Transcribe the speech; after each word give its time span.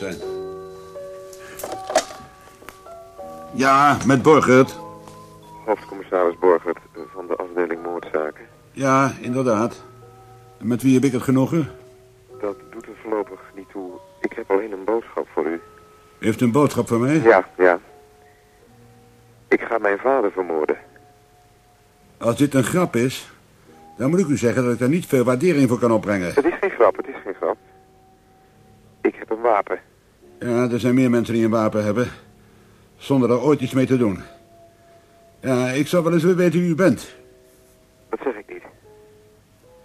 zijn. 0.00 0.16
Ja, 3.52 3.96
met 4.06 4.22
Borgert. 4.22 4.78
Hoofdcommissaris 5.66 6.38
Borgert 6.38 6.78
van 7.14 7.26
de 7.26 7.36
afdeling 7.36 7.82
moordzaken. 7.82 8.44
Ja, 8.72 9.12
inderdaad. 9.20 9.84
En 10.58 10.66
met 10.66 10.82
wie 10.82 10.94
heb 10.94 11.04
ik 11.04 11.12
het 11.12 11.22
genoegen? 11.22 11.70
Dat 12.40 12.56
doet 12.70 12.86
er 12.86 12.96
voorlopig 13.02 13.40
niet 13.54 13.70
toe. 13.70 13.90
Ik 14.20 14.32
heb 14.32 14.50
alleen 14.50 14.72
een 14.72 14.84
boodschap 14.84 15.28
voor 15.32 15.46
u. 15.46 15.60
U 16.18 16.24
heeft 16.24 16.40
een 16.40 16.52
boodschap 16.52 16.88
voor 16.88 16.98
mij? 16.98 17.20
Ja, 17.20 17.48
ja. 17.56 17.78
Ik 19.48 19.60
ga 19.60 19.78
mijn 19.78 19.98
vader 19.98 20.32
vermoorden. 20.32 20.76
Als 22.18 22.36
dit 22.36 22.54
een 22.54 22.64
grap 22.64 22.96
is, 22.96 23.32
dan 23.96 24.10
moet 24.10 24.18
ik 24.18 24.26
u 24.26 24.36
zeggen 24.36 24.62
dat 24.62 24.72
ik 24.72 24.78
daar 24.78 24.88
niet 24.88 25.06
veel 25.06 25.24
waardering 25.24 25.68
voor 25.68 25.78
kan 25.78 25.92
opbrengen. 25.92 26.34
Het 26.34 26.44
is 26.44 26.58
geen 26.60 26.70
grap, 26.70 26.96
het 26.96 27.06
is 27.06 27.14
geen 27.24 27.34
grap. 27.34 27.56
Ik 29.00 29.14
heb 29.14 29.30
een 29.30 29.40
wapen. 29.40 29.80
Ja, 30.40 30.70
er 30.70 30.80
zijn 30.80 30.94
meer 30.94 31.10
mensen 31.10 31.34
die 31.34 31.44
een 31.44 31.50
wapen 31.50 31.84
hebben. 31.84 32.08
Zonder 32.96 33.30
er 33.30 33.40
ooit 33.40 33.60
iets 33.60 33.72
mee 33.72 33.86
te 33.86 33.96
doen. 33.96 34.18
Ja, 35.40 35.68
ik 35.68 35.86
zou 35.86 36.04
wel 36.04 36.12
eens 36.12 36.22
willen 36.22 36.36
weten 36.38 36.60
wie 36.60 36.68
u 36.70 36.74
bent. 36.74 37.14
Dat 38.08 38.18
zeg 38.24 38.34
ik 38.34 38.44
niet. 38.48 38.62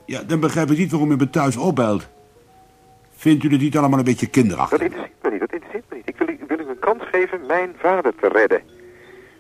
Ja, 0.06 0.22
dan 0.24 0.40
begrijp 0.40 0.72
ik 0.72 0.78
niet 0.78 0.92
waarom 0.92 1.12
u 1.12 1.16
me 1.16 1.30
thuis 1.30 1.58
opbelt. 1.58 2.08
Vindt 3.16 3.44
u 3.44 3.50
het 3.52 3.62
niet 3.62 3.78
allemaal 3.78 4.00
een 4.00 4.06
beetje 4.06 4.26
Dat 4.26 4.36
kinderachtig? 4.36 4.82
interesseert 4.82 5.24
me 5.24 5.30
niet, 5.30 5.40
dat 5.40 5.52
interesseert 5.54 5.86
me 5.90 5.96
niet. 5.96 6.10
Ik 6.10 6.16
wil 6.18 6.28
u, 6.30 6.38
wil 6.48 6.60
u 6.60 6.70
een 6.70 6.80
kans 6.80 7.04
geven 7.12 7.46
mijn 7.48 7.74
vader 7.78 8.14
te 8.22 8.28
redden. 8.28 8.62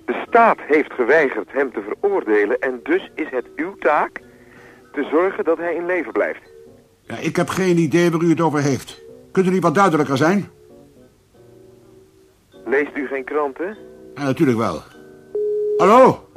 De 0.05 0.23
staat 0.27 0.57
heeft 0.67 0.93
geweigerd 0.93 1.51
hem 1.51 1.71
te 1.73 1.81
veroordelen 1.81 2.59
en 2.59 2.79
dus 2.83 3.11
is 3.15 3.27
het 3.29 3.45
uw 3.55 3.75
taak 3.79 4.21
te 4.91 5.07
zorgen 5.11 5.43
dat 5.43 5.57
hij 5.57 5.75
in 5.75 5.85
leven 5.85 6.11
blijft. 6.11 6.41
Ja, 7.01 7.17
ik 7.17 7.35
heb 7.35 7.49
geen 7.49 7.77
idee 7.77 8.11
waar 8.11 8.21
u 8.21 8.29
het 8.29 8.41
over 8.41 8.61
heeft. 8.61 9.01
Kunt 9.31 9.47
u 9.47 9.49
niet 9.49 9.63
wat 9.63 9.75
duidelijker 9.75 10.17
zijn? 10.17 10.49
Leest 12.65 12.95
u 12.95 13.07
geen 13.07 13.23
kranten? 13.23 13.77
Ja, 14.15 14.23
natuurlijk 14.23 14.57
wel. 14.57 14.81
Hallo? 15.77 16.29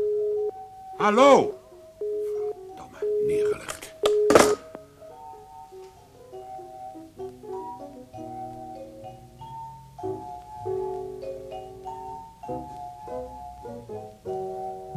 Hallo? 0.96 1.58
Verdomme, 2.66 3.24
neergelegd. 3.26 3.94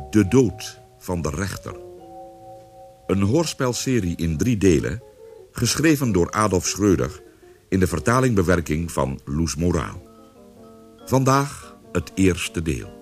De 0.09 0.27
dood 0.27 0.79
van 0.97 1.21
de 1.21 1.29
rechter. 1.29 1.75
Een 3.07 3.21
hoorspelserie 3.21 4.17
in 4.17 4.37
drie 4.37 4.57
delen, 4.57 5.03
geschreven 5.51 6.11
door 6.11 6.31
Adolf 6.31 6.65
Schreuder... 6.65 7.21
in 7.69 7.79
de 7.79 7.87
vertaling-bewerking 7.87 8.91
van 8.91 9.19
Loes 9.25 9.55
Moraal. 9.55 10.10
Vandaag 11.05 11.75
het 11.91 12.11
eerste 12.15 12.61
deel. 12.61 12.99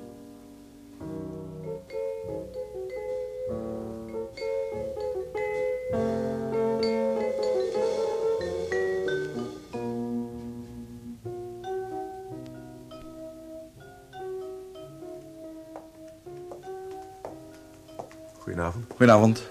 Goedenavond. 18.40 18.86
Goedenavond. 18.90 19.42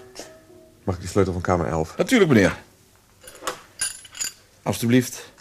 Mag 0.83 0.95
ik 0.95 1.01
de 1.01 1.07
sleutel 1.07 1.33
van 1.33 1.41
kamer 1.41 1.67
11? 1.67 1.97
Natuurlijk, 1.97 2.31
meneer. 2.31 2.57
Alsjeblieft. 4.63 5.31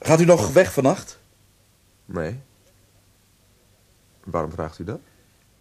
Gaat 0.00 0.20
u 0.20 0.24
nog 0.24 0.52
weg 0.52 0.72
vannacht? 0.72 1.18
Nee. 2.14 2.40
Waarom 4.24 4.52
vraagt 4.52 4.78
u 4.78 4.84
dat? 4.84 5.00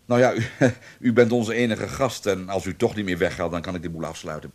Nou 0.06 0.22
ja, 0.22 0.34
u, 0.34 0.44
u 1.08 1.14
bent 1.14 1.32
onze 1.32 1.54
enige 1.54 1.88
gast 1.88 2.26
en 2.26 2.50
als 2.50 2.66
u 2.66 2.76
toch 2.76 2.96
niet 2.96 3.06
meer 3.06 3.18
weggaat, 3.18 3.52
dan 3.52 3.62
kan 3.62 3.76
ik 3.76 3.82
de 3.82 3.90
boel 3.90 4.06
afsluiten. 4.06 4.52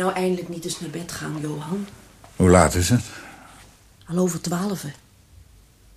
Nou 0.00 0.12
eindelijk 0.12 0.48
niet 0.48 0.64
eens 0.64 0.80
naar 0.80 0.90
bed 0.90 1.12
gaan, 1.12 1.40
Johan? 1.40 1.86
Hoe 2.36 2.50
laat 2.50 2.74
is 2.74 2.88
het? 2.88 3.02
Al 4.06 4.18
over 4.18 4.40
twaalf. 4.40 4.84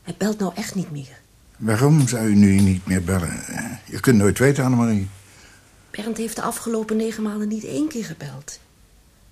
Hij 0.03 0.15
belt 0.17 0.39
nou 0.39 0.51
echt 0.55 0.75
niet 0.75 0.91
meer. 0.91 1.21
Waarom 1.57 2.07
zou 2.07 2.25
u 2.25 2.35
nu 2.35 2.59
niet 2.59 2.85
meer 2.85 3.03
bellen? 3.03 3.39
Je 3.85 3.99
kunt 3.99 4.17
nooit 4.17 4.39
weten, 4.39 4.63
Annemarie. 4.63 5.09
Bernd 5.91 6.17
heeft 6.17 6.35
de 6.35 6.41
afgelopen 6.41 6.97
negen 6.97 7.23
maanden 7.23 7.47
niet 7.47 7.63
één 7.63 7.87
keer 7.87 8.05
gebeld. 8.05 8.59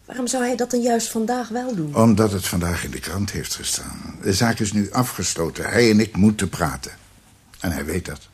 Waarom 0.06 0.28
zou 0.28 0.44
hij 0.44 0.56
dat 0.56 0.72
dan 0.72 0.82
juist 0.82 1.12
vandaag 1.12 1.48
wel 1.48 1.76
doen? 1.76 1.96
Omdat 1.96 2.32
het 2.32 2.48
vandaag 2.48 2.84
in 2.84 2.92
de 2.92 3.00
krant 3.00 3.32
heeft 3.32 3.56
gestaan. 3.56 4.16
De 4.22 4.34
zaak 4.34 4.60
is 4.60 4.72
nu 4.72 4.92
afgesloten. 4.92 5.64
Hij 5.64 5.90
en 5.90 6.00
ik 6.00 6.16
moeten 6.16 6.50
praten. 6.50 6.92
En 7.60 7.72
hij 7.72 7.86
weet 7.86 8.06
dat. 8.06 8.30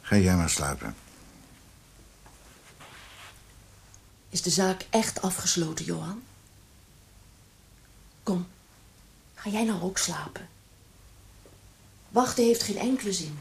Ga 0.00 0.16
jij 0.16 0.36
maar 0.36 0.50
slapen. 0.50 0.94
Is 4.36 4.42
de 4.42 4.50
zaak 4.50 4.86
echt 4.90 5.22
afgesloten, 5.22 5.84
Johan? 5.84 6.22
Kom, 8.22 8.46
ga 9.34 9.50
jij 9.50 9.64
nou 9.64 9.82
ook 9.82 9.98
slapen? 9.98 10.48
Wachten 12.08 12.44
heeft 12.44 12.62
geen 12.62 12.78
enkele 12.78 13.12
zin. 13.12 13.38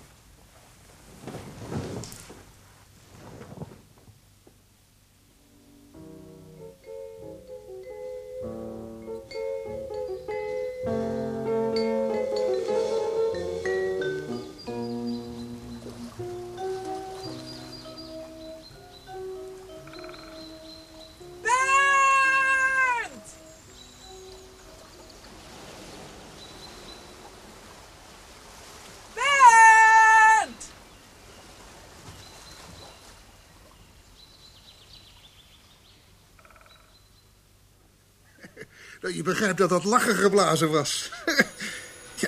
Je 39.13 39.23
begrijpt 39.23 39.57
dat 39.57 39.69
dat 39.69 39.83
lachen 39.83 40.15
geblazen 40.15 40.71
was. 40.71 41.11
ja, 42.21 42.27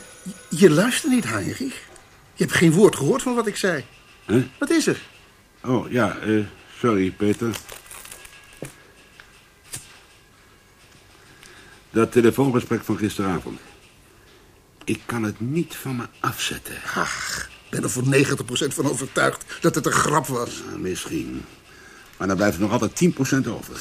je 0.50 0.70
luistert 0.70 1.12
niet, 1.12 1.24
Heinrich. 1.24 1.86
Je 2.34 2.44
hebt 2.44 2.54
geen 2.54 2.72
woord 2.72 2.96
gehoord 2.96 3.22
van 3.22 3.36
wat 3.36 3.48
ik 3.48 3.56
zei. 3.56 3.86
Huh? 4.26 4.44
Wat 4.60 4.70
is 4.70 4.88
er? 4.88 5.02
Oh, 5.64 5.92
ja, 5.92 6.18
eh, 6.18 6.44
sorry, 6.80 7.12
Peter. 7.12 7.56
Dat 11.90 12.12
telefoongesprek 12.12 12.84
van 12.84 12.98
gisteravond. 12.98 13.60
Ik 14.84 15.02
kan 15.06 15.24
het 15.24 15.40
niet 15.40 15.76
van 15.76 15.96
me 15.96 16.08
afzetten. 16.20 16.76
Ach, 16.96 17.50
ik 17.64 17.70
ben 17.70 17.84
er 17.84 17.90
voor 17.90 18.04
90% 18.04 18.74
van 18.74 18.90
overtuigd 18.90 19.46
dat 19.62 19.76
het 19.76 19.86
een 19.86 19.92
grap 19.92 20.28
was. 20.28 20.62
Nou, 20.66 20.80
misschien. 20.80 21.46
Maar 22.18 22.28
dan 22.28 22.38
blijft 22.38 22.56
er 22.56 22.62
nog 22.62 22.72
altijd 22.72 22.92
10% 23.46 23.48
over. 23.48 23.80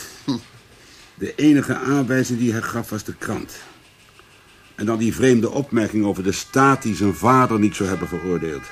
De 1.19 1.35
enige 1.35 1.75
aanwijzing 1.75 2.39
die 2.39 2.53
hij 2.53 2.63
gaf 2.63 2.91
was 2.91 3.05
de 3.05 3.15
krant. 3.15 3.57
En 4.75 4.87
dan 4.87 4.99
die 4.99 5.15
vreemde 5.15 5.51
opmerking 5.51 6.05
over 6.05 6.23
de 6.23 6.33
staat 6.33 6.83
die 6.83 6.97
zijn 6.97 7.15
vader 7.15 7.59
niet 7.59 7.77
zou 7.77 7.89
hebben 7.89 8.09
veroordeeld. 8.09 8.65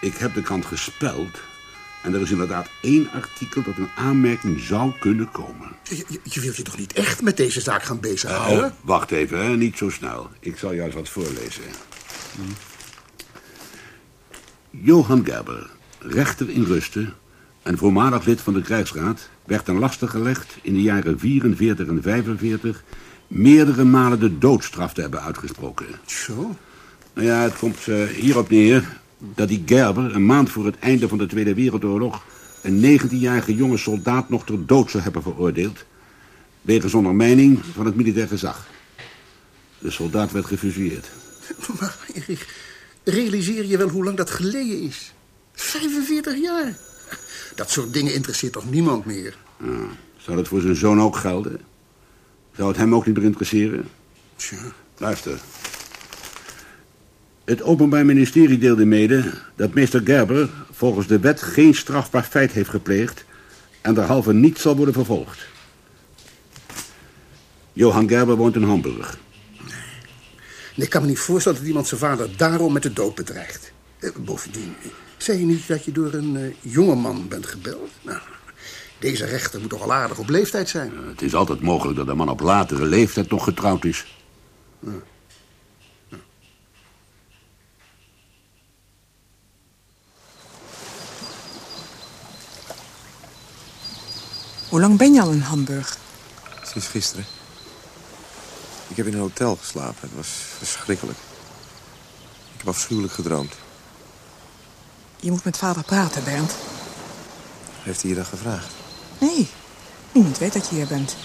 Ik 0.00 0.14
heb 0.16 0.34
de 0.34 0.42
krant 0.42 0.66
gespeld. 0.66 1.40
En 2.02 2.14
er 2.14 2.20
is 2.20 2.30
inderdaad 2.30 2.68
één 2.82 3.10
artikel 3.10 3.62
dat 3.62 3.76
een 3.76 3.90
aanmerking 3.96 4.60
zou 4.60 4.92
kunnen 5.00 5.30
komen. 5.30 5.68
Je, 5.82 6.04
je, 6.08 6.20
je 6.22 6.40
wilt 6.40 6.56
je 6.56 6.62
toch 6.62 6.78
niet 6.78 6.92
echt 6.92 7.22
met 7.22 7.36
deze 7.36 7.60
zaak 7.60 7.82
gaan 7.82 8.00
bezighouden? 8.00 8.64
Oh, 8.64 8.72
wacht 8.80 9.10
even, 9.10 9.44
hè? 9.44 9.56
niet 9.56 9.78
zo 9.78 9.90
snel. 9.90 10.30
Ik 10.40 10.58
zal 10.58 10.72
juist 10.72 10.94
wat 10.94 11.08
voorlezen. 11.08 11.62
Johan 14.70 15.24
Gerber, 15.24 15.70
rechter 15.98 16.50
in 16.50 16.64
Rusten 16.64 17.14
en 17.62 17.78
voormalig 17.78 18.24
lid 18.24 18.40
van 18.40 18.52
de 18.52 18.62
krijgsraad... 18.62 19.28
werd 19.44 19.64
ten 19.64 19.78
laste 19.78 20.08
gelegd 20.08 20.56
in 20.62 20.72
de 20.72 20.82
jaren 20.82 21.18
44 21.18 21.86
en 21.86 22.02
45... 22.02 22.84
meerdere 23.26 23.84
malen 23.84 24.20
de 24.20 24.38
doodstraf 24.38 24.94
te 24.94 25.00
hebben 25.00 25.22
uitgesproken. 25.22 25.86
Zo? 26.06 26.56
Nou 27.14 27.26
ja, 27.26 27.42
het 27.42 27.58
komt 27.58 27.88
eh, 27.88 28.04
hierop 28.04 28.50
neer 28.50 29.00
dat 29.34 29.48
die 29.48 29.62
Gerber 29.66 30.14
een 30.14 30.26
maand 30.26 30.50
voor 30.50 30.66
het 30.66 30.78
einde 30.78 31.08
van 31.08 31.18
de 31.18 31.26
Tweede 31.26 31.54
Wereldoorlog... 31.54 32.24
een 32.62 33.00
19-jarige 33.00 33.54
jonge 33.54 33.76
soldaat 33.76 34.28
nog 34.28 34.44
ter 34.44 34.66
dood 34.66 34.90
zou 34.90 35.02
hebben 35.02 35.22
veroordeeld... 35.22 35.84
wegens 36.60 36.94
ondermijning 36.94 37.60
van 37.74 37.86
het 37.86 37.94
militair 37.94 38.28
gezag. 38.28 38.66
De 39.78 39.90
soldaat 39.90 40.32
werd 40.32 40.46
gefusilleerd. 40.46 41.10
Maar 41.80 41.96
Erich, 42.14 42.46
realiseer 43.04 43.66
je 43.66 43.76
wel 43.76 43.88
hoe 43.88 44.04
lang 44.04 44.16
dat 44.16 44.30
geleden 44.30 44.82
is? 44.82 45.12
45 45.52 46.40
jaar. 46.40 46.76
Dat 47.54 47.70
soort 47.70 47.92
dingen 47.92 48.14
interesseert 48.14 48.52
toch 48.52 48.70
niemand 48.70 49.04
meer? 49.04 49.36
Ja, 49.64 49.86
zou 50.16 50.36
dat 50.36 50.48
voor 50.48 50.60
zijn 50.60 50.76
zoon 50.76 51.00
ook 51.00 51.16
gelden? 51.16 51.60
Zou 52.56 52.68
het 52.68 52.76
hem 52.76 52.94
ook 52.94 53.06
niet 53.06 53.16
meer 53.16 53.24
interesseren? 53.24 53.88
Tja. 54.36 54.56
Luister. 54.98 55.40
Het 57.44 57.62
Openbaar 57.62 58.04
Ministerie 58.04 58.58
deelde 58.58 58.84
mede 58.84 59.32
dat 59.56 59.74
meester 59.74 60.00
Gerber 60.04 60.50
volgens 60.70 61.06
de 61.06 61.18
wet 61.18 61.42
geen 61.42 61.74
strafbaar 61.74 62.22
feit 62.22 62.52
heeft 62.52 62.70
gepleegd 62.70 63.24
en 63.80 63.94
derhalve 63.94 64.32
niet 64.32 64.58
zal 64.58 64.76
worden 64.76 64.94
vervolgd. 64.94 65.38
Johan 67.72 68.08
Gerber 68.08 68.36
woont 68.36 68.54
in 68.54 68.62
Hamburg. 68.62 69.18
Nee, 70.74 70.84
ik 70.86 70.90
kan 70.90 71.02
me 71.02 71.08
niet 71.08 71.18
voorstellen 71.18 71.58
dat 71.58 71.66
iemand 71.66 71.86
zijn 71.86 72.00
vader 72.00 72.36
daarom 72.36 72.72
met 72.72 72.82
de 72.82 72.92
dood 72.92 73.14
bedreigt. 73.14 73.72
Eh, 73.98 74.10
bovendien, 74.16 74.74
zei 75.22 75.38
je 75.38 75.44
niet 75.44 75.68
dat 75.68 75.84
je 75.84 75.92
door 75.92 76.12
een 76.12 76.34
uh, 76.34 76.54
jongeman 76.60 77.28
bent 77.28 77.46
gebeld? 77.46 77.90
Nou, 78.02 78.18
deze 78.98 79.24
rechter 79.24 79.60
moet 79.60 79.70
toch 79.70 79.82
al 79.82 79.92
aardig 79.92 80.18
op 80.18 80.28
leeftijd 80.28 80.68
zijn? 80.68 80.92
Het 81.08 81.22
is 81.22 81.34
altijd 81.34 81.60
mogelijk 81.60 81.96
dat 81.96 82.08
een 82.08 82.16
man 82.16 82.28
op 82.28 82.40
latere 82.40 82.84
leeftijd 82.84 83.30
nog 83.30 83.44
getrouwd 83.44 83.84
is. 83.84 84.06
Hoe 94.68 94.80
lang 94.80 94.98
ben 94.98 95.12
je 95.12 95.20
al 95.20 95.30
in 95.30 95.40
Hamburg? 95.40 95.96
Sinds 96.62 96.86
gisteren. 96.86 97.24
Ik 98.88 98.96
heb 98.96 99.06
in 99.06 99.12
een 99.12 99.20
hotel 99.20 99.56
geslapen. 99.56 100.00
Het 100.00 100.16
was 100.16 100.28
verschrikkelijk. 100.58 101.18
Ik 102.52 102.58
heb 102.58 102.68
afschuwelijk 102.68 103.12
gedroomd. 103.12 103.61
Je 105.22 105.30
moet 105.30 105.44
met 105.44 105.56
vader 105.56 105.84
praten, 105.84 106.24
Bernd. 106.24 106.52
Heeft 107.82 108.00
hij 108.00 108.10
je 108.10 108.16
dat 108.16 108.26
gevraagd? 108.26 108.72
Nee, 109.18 109.48
niemand 110.12 110.38
weet 110.38 110.52
dat 110.52 110.68
je 110.68 110.74
hier 110.74 110.86
bent. 110.86 111.16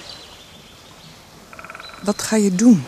Wat 2.04 2.22
ga 2.22 2.36
je 2.36 2.56
doen? 2.56 2.86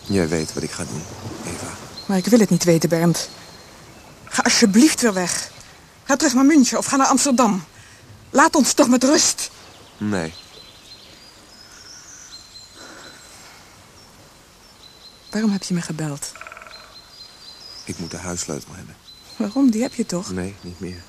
Jij 0.00 0.28
weet 0.28 0.52
wat 0.52 0.62
ik 0.62 0.70
ga 0.70 0.84
doen, 0.84 1.02
Eva. 1.46 1.66
Maar 2.06 2.16
ik 2.16 2.26
wil 2.26 2.38
het 2.38 2.50
niet 2.50 2.64
weten, 2.64 2.88
Bernd. 2.88 3.28
Ga 4.24 4.42
alsjeblieft 4.42 5.00
weer 5.00 5.12
weg. 5.12 5.50
Ga 6.04 6.16
terug 6.16 6.34
naar 6.34 6.44
München 6.44 6.78
of 6.78 6.86
ga 6.86 6.96
naar 6.96 7.06
Amsterdam. 7.06 7.64
Laat 8.30 8.54
ons 8.54 8.72
toch 8.72 8.88
met 8.88 9.04
rust. 9.04 9.50
Nee. 9.96 10.34
Waarom 15.30 15.50
heb 15.50 15.62
je 15.62 15.74
me 15.74 15.80
gebeld? 15.80 16.32
Ik 17.84 17.98
moet 17.98 18.10
de 18.10 18.16
huissleutel 18.16 18.74
hebben. 18.74 19.01
Waarom? 19.42 19.70
Die 19.70 19.82
heb 19.82 19.94
je 19.94 20.06
toch? 20.06 20.30
Nee, 20.30 20.54
niet 20.60 20.80
meer. 20.80 21.02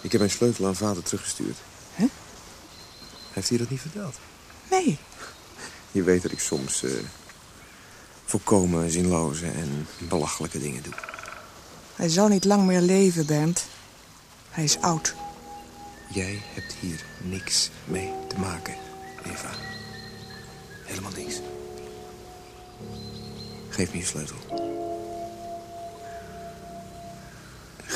Ik 0.00 0.12
heb 0.12 0.20
mijn 0.20 0.32
sleutel 0.32 0.66
aan 0.66 0.76
vader 0.76 1.02
teruggestuurd. 1.02 1.56
Hè? 1.94 2.06
Heeft 3.32 3.48
hij 3.48 3.58
dat 3.58 3.70
niet 3.70 3.80
verteld? 3.80 4.14
Nee. 4.70 4.98
Je 5.92 6.02
weet 6.02 6.22
dat 6.22 6.32
ik 6.32 6.40
soms 6.40 6.82
uh, 6.82 6.92
volkomen 8.24 8.90
zinloze 8.90 9.46
en 9.46 9.86
belachelijke 9.98 10.58
dingen 10.58 10.82
doe. 10.82 10.92
Hij 11.96 12.08
zal 12.08 12.28
niet 12.28 12.44
lang 12.44 12.66
meer 12.66 12.80
leven, 12.80 13.26
Bernd. 13.26 13.66
Hij 14.50 14.64
is 14.64 14.78
oud. 14.80 15.14
Jij 16.12 16.42
hebt 16.54 16.74
hier 16.80 17.04
niks 17.22 17.70
mee 17.84 18.12
te 18.28 18.38
maken, 18.38 18.74
Eva. 19.24 19.50
Helemaal 20.84 21.12
niks. 21.16 21.40
Geef 23.68 23.92
me 23.92 23.98
je 23.98 24.04
sleutel. 24.04 24.79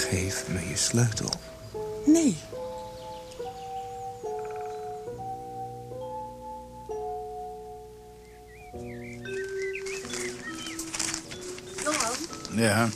Geef 0.09 0.45
me 0.49 0.69
je 0.69 0.77
sleutel. 0.77 1.31
Nee. 2.06 2.37
Johan, 11.83 12.17
Ja, 12.62 12.89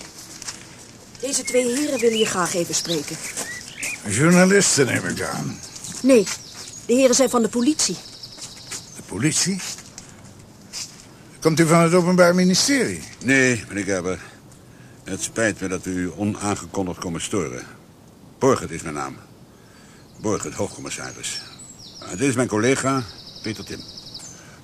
deze 1.20 1.42
twee 1.44 1.66
heren 1.76 1.98
willen 2.00 2.18
je 2.18 2.26
graag 2.26 2.54
even 2.54 2.74
spreken. 2.74 3.16
journalisten 4.08 4.86
neem 4.86 5.04
ik 5.04 5.22
aan. 5.22 5.60
Nee, 6.02 6.24
de 6.86 6.94
heren 6.94 7.14
zijn 7.14 7.30
van 7.30 7.42
de 7.42 7.48
politie. 7.48 7.96
De 8.96 9.02
politie? 9.06 9.60
Komt 11.40 11.60
u 11.60 11.66
van 11.66 11.80
het 11.80 11.94
Openbaar 11.94 12.34
Ministerie? 12.34 13.02
Nee, 13.24 13.64
meneer 13.68 13.84
Gerber. 13.84 14.18
Het 15.08 15.22
spijt 15.22 15.60
me 15.60 15.68
dat 15.68 15.84
we 15.84 15.90
u 15.90 16.10
onaangekondigd 16.16 16.98
komen 16.98 17.20
storen. 17.20 17.62
Borgert 18.38 18.70
is 18.70 18.82
mijn 18.82 18.94
naam. 18.94 19.16
Borgert, 20.20 20.54
hoofdcommissaris. 20.54 21.40
Uh, 22.02 22.10
dit 22.10 22.20
is 22.20 22.34
mijn 22.34 22.48
collega, 22.48 23.02
Peter 23.42 23.64
Tim. 23.64 23.80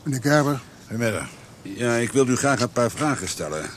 Meneer 0.02 0.22
Gerber, 0.22 0.60
Goedemiddag. 0.86 1.28
Ja, 1.62 1.94
ik 1.94 2.12
wil 2.12 2.28
u 2.28 2.36
graag 2.36 2.60
een 2.60 2.70
paar 2.70 2.90
vragen 2.90 3.28
stellen. 3.28 3.70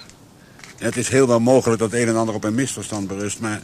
Het 0.77 0.97
is 0.97 1.09
heel 1.09 1.27
wel 1.27 1.39
mogelijk 1.39 1.79
dat 1.79 1.93
een 1.93 2.07
en 2.07 2.15
ander 2.15 2.35
op 2.35 2.43
een 2.43 2.55
misverstand 2.55 3.07
berust, 3.07 3.39
maar... 3.39 3.61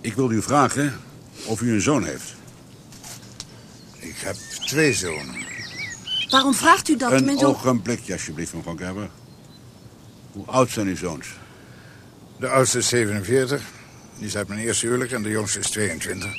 ik 0.00 0.14
wil 0.14 0.30
u 0.30 0.42
vragen 0.42 0.94
of 1.46 1.60
u 1.60 1.72
een 1.72 1.80
zoon 1.80 2.04
heeft. 2.04 2.34
Ik 3.98 4.16
heb 4.18 4.34
twee 4.66 4.92
zonen. 4.94 5.46
Waarom 6.30 6.54
vraagt 6.54 6.88
u 6.88 6.96
dat? 6.96 7.12
een 7.12 7.24
Mijn 7.24 7.38
zoon- 7.38 7.50
ogenblikje, 7.50 8.12
alsjeblieft, 8.12 8.54
mevrouw 8.54 8.76
Gerber. 8.76 9.08
Hoe 10.32 10.46
oud 10.46 10.70
zijn 10.70 10.86
uw 10.86 10.96
zoons? 10.96 11.26
De 12.42 12.48
oudste 12.48 12.78
is 12.78 12.88
47. 12.88 13.62
Die 14.18 14.26
is 14.26 14.34
mijn 14.46 14.60
eerste 14.60 14.86
huwelijk 14.86 15.12
en 15.12 15.22
de 15.22 15.28
jongste 15.28 15.58
is 15.58 15.70
22. 15.70 16.30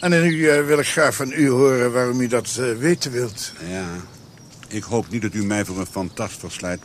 En 0.00 0.10
nu 0.10 0.48
eh, 0.48 0.66
wil 0.66 0.78
ik 0.78 0.86
graag 0.86 1.14
van 1.14 1.32
u 1.32 1.48
horen 1.48 1.92
waarom 1.92 2.20
u 2.20 2.26
dat 2.26 2.56
eh, 2.60 2.72
weten 2.72 3.12
wilt. 3.12 3.52
Ja, 3.68 3.86
ik 4.68 4.82
hoop 4.82 5.10
niet 5.10 5.22
dat 5.22 5.34
u 5.34 5.44
mij 5.44 5.64
voor 5.64 5.78
een 5.78 5.86
fantast 5.86 6.38
verslijt. 6.38 6.80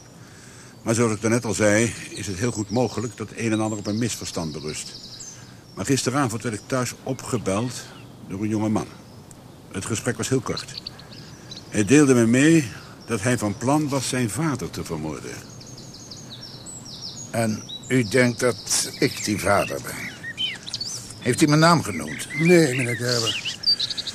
Maar 0.83 0.95
zoals 0.95 1.11
ik 1.11 1.21
daarnet 1.21 1.45
al 1.45 1.53
zei, 1.53 1.93
is 2.09 2.27
het 2.27 2.37
heel 2.37 2.51
goed 2.51 2.69
mogelijk 2.69 3.17
dat 3.17 3.29
een 3.35 3.51
en 3.51 3.59
ander 3.59 3.79
op 3.79 3.87
een 3.87 3.99
misverstand 3.99 4.51
berust. 4.51 4.93
Maar 5.75 5.85
gisteravond 5.85 6.43
werd 6.43 6.55
ik 6.55 6.61
thuis 6.65 6.93
opgebeld 7.03 7.73
door 8.27 8.41
een 8.41 8.49
jonge 8.49 8.69
man. 8.69 8.87
Het 9.71 9.85
gesprek 9.85 10.17
was 10.17 10.29
heel 10.29 10.41
kort. 10.41 10.81
Hij 11.69 11.85
deelde 11.85 12.13
me 12.13 12.25
mee 12.25 12.71
dat 13.05 13.21
hij 13.21 13.37
van 13.37 13.57
plan 13.57 13.89
was 13.89 14.09
zijn 14.09 14.29
vader 14.29 14.69
te 14.69 14.83
vermoorden. 14.83 15.58
En 17.31 17.63
u 17.87 18.03
denkt 18.03 18.39
dat 18.39 18.89
ik 18.99 19.23
die 19.23 19.39
vader 19.39 19.81
ben. 19.81 20.09
Heeft 21.19 21.39
hij 21.39 21.47
mijn 21.47 21.59
naam 21.59 21.83
genoemd? 21.83 22.27
Nee, 22.39 22.75
meneer 22.75 22.95
Gerber. 22.95 23.57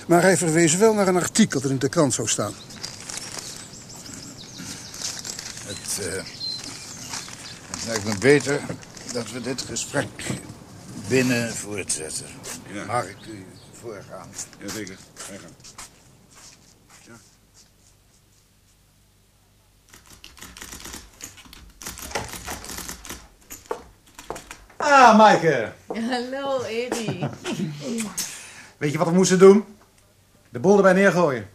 Maar 0.07 0.23
hij 0.23 0.37
verwees 0.37 0.77
wel 0.77 0.95
naar 0.95 1.09
een 1.09 1.17
artikel 1.17 1.61
dat 1.61 1.71
in 1.71 1.79
de 1.79 1.89
krant 1.89 2.15
zou 2.15 2.29
staan. 2.29 2.55
Het, 5.67 6.07
eh, 6.07 6.25
het 7.71 7.87
lijkt 7.87 8.05
me 8.05 8.19
beter 8.19 8.61
dat 9.13 9.31
we 9.31 9.41
dit 9.41 9.63
gesprek 9.63 10.09
binnen 11.09 11.55
voortzetten. 11.55 12.27
Ja. 12.73 12.85
Mag 12.85 13.05
ik 13.05 13.27
u 13.29 13.45
voorgaan? 13.81 14.29
Jazeker, 14.59 14.97
ga 15.15 15.33
je 15.33 15.39
Ah, 24.87 25.17
Maaike. 25.17 25.73
Hallo, 25.87 26.63
Eddie. 26.63 27.29
Weet 28.79 28.93
je 28.93 28.99
wat 28.99 29.07
we 29.07 29.13
moesten 29.15 29.39
doen? 29.39 29.65
De 30.51 30.59
boel 30.59 30.77
erbij 30.77 30.93
neergooien. 30.93 31.49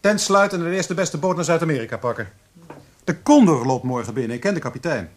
Tent 0.00 0.20
sluiten 0.20 0.58
en 0.58 0.70
de 0.70 0.76
eerste 0.76 0.94
beste 0.94 1.18
boot 1.18 1.36
naar 1.36 1.44
Zuid-Amerika 1.44 1.96
pakken. 1.96 2.32
De 3.04 3.22
Condor 3.22 3.66
loopt 3.66 3.84
morgen 3.84 4.14
binnen. 4.14 4.36
Ik 4.36 4.40
ken 4.42 4.54
de 4.54 4.60
kapitein. 4.60 5.10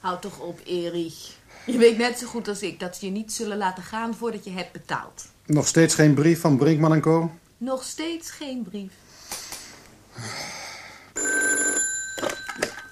Houd 0.00 0.22
toch 0.22 0.38
op, 0.38 0.60
Erich. 0.64 1.36
Je 1.66 1.78
weet 1.78 1.98
net 1.98 2.18
zo 2.18 2.26
goed 2.26 2.48
als 2.48 2.62
ik 2.62 2.80
dat 2.80 2.96
ze 2.96 3.06
je 3.06 3.12
niet 3.12 3.32
zullen 3.32 3.56
laten 3.56 3.82
gaan 3.82 4.14
voordat 4.14 4.44
je 4.44 4.50
hebt 4.50 4.72
betaald. 4.72 5.26
Nog 5.46 5.66
steeds 5.66 5.94
geen 5.94 6.14
brief 6.14 6.40
van 6.40 6.56
Brinkman 6.56 6.92
en 6.92 7.00
Co. 7.00 7.30
Nog 7.58 7.82
steeds 7.82 8.30
geen 8.30 8.62
brief. 8.62 8.92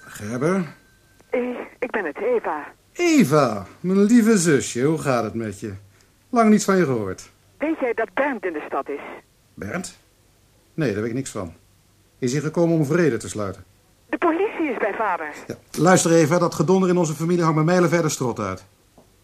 Gerber. 0.05 0.73
ik 1.79 1.91
ben 1.91 2.05
het, 2.05 2.17
Eva. 2.17 2.67
Eva, 2.93 3.65
mijn 3.79 4.03
lieve 4.03 4.37
zusje. 4.37 4.81
Hoe 4.81 4.97
gaat 4.97 5.23
het 5.23 5.33
met 5.33 5.59
je? 5.59 5.73
Lang 6.29 6.49
niets 6.49 6.65
van 6.65 6.77
je 6.77 6.85
gehoord. 6.85 7.29
Weet 7.57 7.79
jij 7.79 7.93
dat 7.93 8.13
Bernd 8.13 8.45
in 8.45 8.53
de 8.53 8.63
stad 8.67 8.89
is? 8.89 8.99
Bernd? 9.53 9.97
Nee, 10.73 10.91
daar 10.91 11.01
weet 11.01 11.09
ik 11.09 11.15
niks 11.15 11.29
van. 11.31 11.53
Is 12.19 12.31
hij 12.31 12.41
gekomen 12.41 12.77
om 12.77 12.85
vrede 12.85 13.17
te 13.17 13.29
sluiten? 13.29 13.63
De 14.09 14.17
politie 14.17 14.69
is 14.71 14.77
bij 14.77 14.93
vader. 14.93 15.33
Ja, 15.47 15.55
luister 15.71 16.11
even, 16.11 16.39
dat 16.39 16.55
gedonder 16.55 16.89
in 16.89 16.97
onze 16.97 17.13
familie 17.13 17.43
hangt 17.43 17.57
me 17.57 17.63
mijlen 17.63 17.89
verder 17.89 18.11
strot 18.11 18.39
uit. 18.39 18.65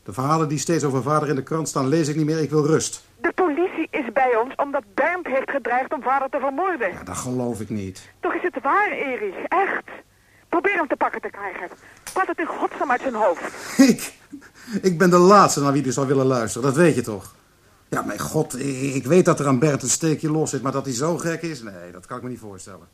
De 0.04 0.14
verhalen 0.14 0.48
die 0.48 0.58
steeds 0.58 0.84
over 0.84 1.04
vader 1.04 1.30
in 1.30 1.36
de 1.36 1.44
krant 1.44 1.68
staan, 1.68 1.88
lees 1.88 2.08
ik 2.08 2.16
niet 2.16 2.26
meer. 2.26 2.42
Ik 2.42 2.50
wil 2.50 2.66
rust. 2.66 3.04
De 3.22 3.32
politie 3.32 3.88
is 3.92 4.12
bij 4.14 4.36
ons 4.36 4.56
omdat 4.56 4.84
Bernd 4.94 5.28
heeft 5.28 5.52
gedreigd 5.52 5.94
om 5.94 6.02
vader 6.02 6.30
te 6.30 6.40
vermoorden. 6.40 6.92
Ja, 6.92 7.04
dat 7.04 7.18
geloof 7.18 7.62
ik 7.62 7.70
niet. 7.70 8.10
Toch 8.20 8.34
is 8.34 8.42
het 8.42 8.62
waar, 8.62 8.92
Erich. 8.92 9.36
Echt. 9.48 9.84
Probeer 10.50 10.76
hem 10.76 10.88
te 10.88 10.96
pakken 10.96 11.22
te 11.22 11.30
krijgen. 11.30 11.70
Praat 12.13 12.28
het 12.28 12.39
in 12.39 12.46
godsnaam 12.46 12.92
uit 12.92 13.01
zijn 13.01 13.13
hoofd. 13.13 13.42
Ik? 13.89 14.13
Ik 14.82 14.98
ben 14.98 15.10
de 15.10 15.18
laatste 15.18 15.62
naar 15.62 15.72
wie 15.72 15.86
u 15.86 15.92
zou 15.92 16.08
willen 16.08 16.25
luisteren, 16.25 16.68
dat 16.68 16.78
weet 16.78 16.96
je 16.96 17.01
toch? 17.01 17.36
Ja, 17.89 18.01
mijn 18.01 18.20
god, 18.20 18.60
ik 18.96 19.06
weet 19.06 19.25
dat 19.25 19.39
er 19.39 19.48
aan 19.48 19.60
Bernd 19.60 19.84
een 19.84 19.89
steekje 19.89 20.32
los 20.32 20.50
zit, 20.50 20.62
maar 20.62 20.72
dat 20.72 20.86
hij 20.86 20.94
zo 20.94 21.18
gek 21.18 21.42
is? 21.42 21.62
Nee, 21.62 21.92
dat 21.92 22.06
kan 22.06 22.18
ik 22.18 22.24
me 22.24 22.30
niet 22.30 22.39
voorstellen. 22.39 22.88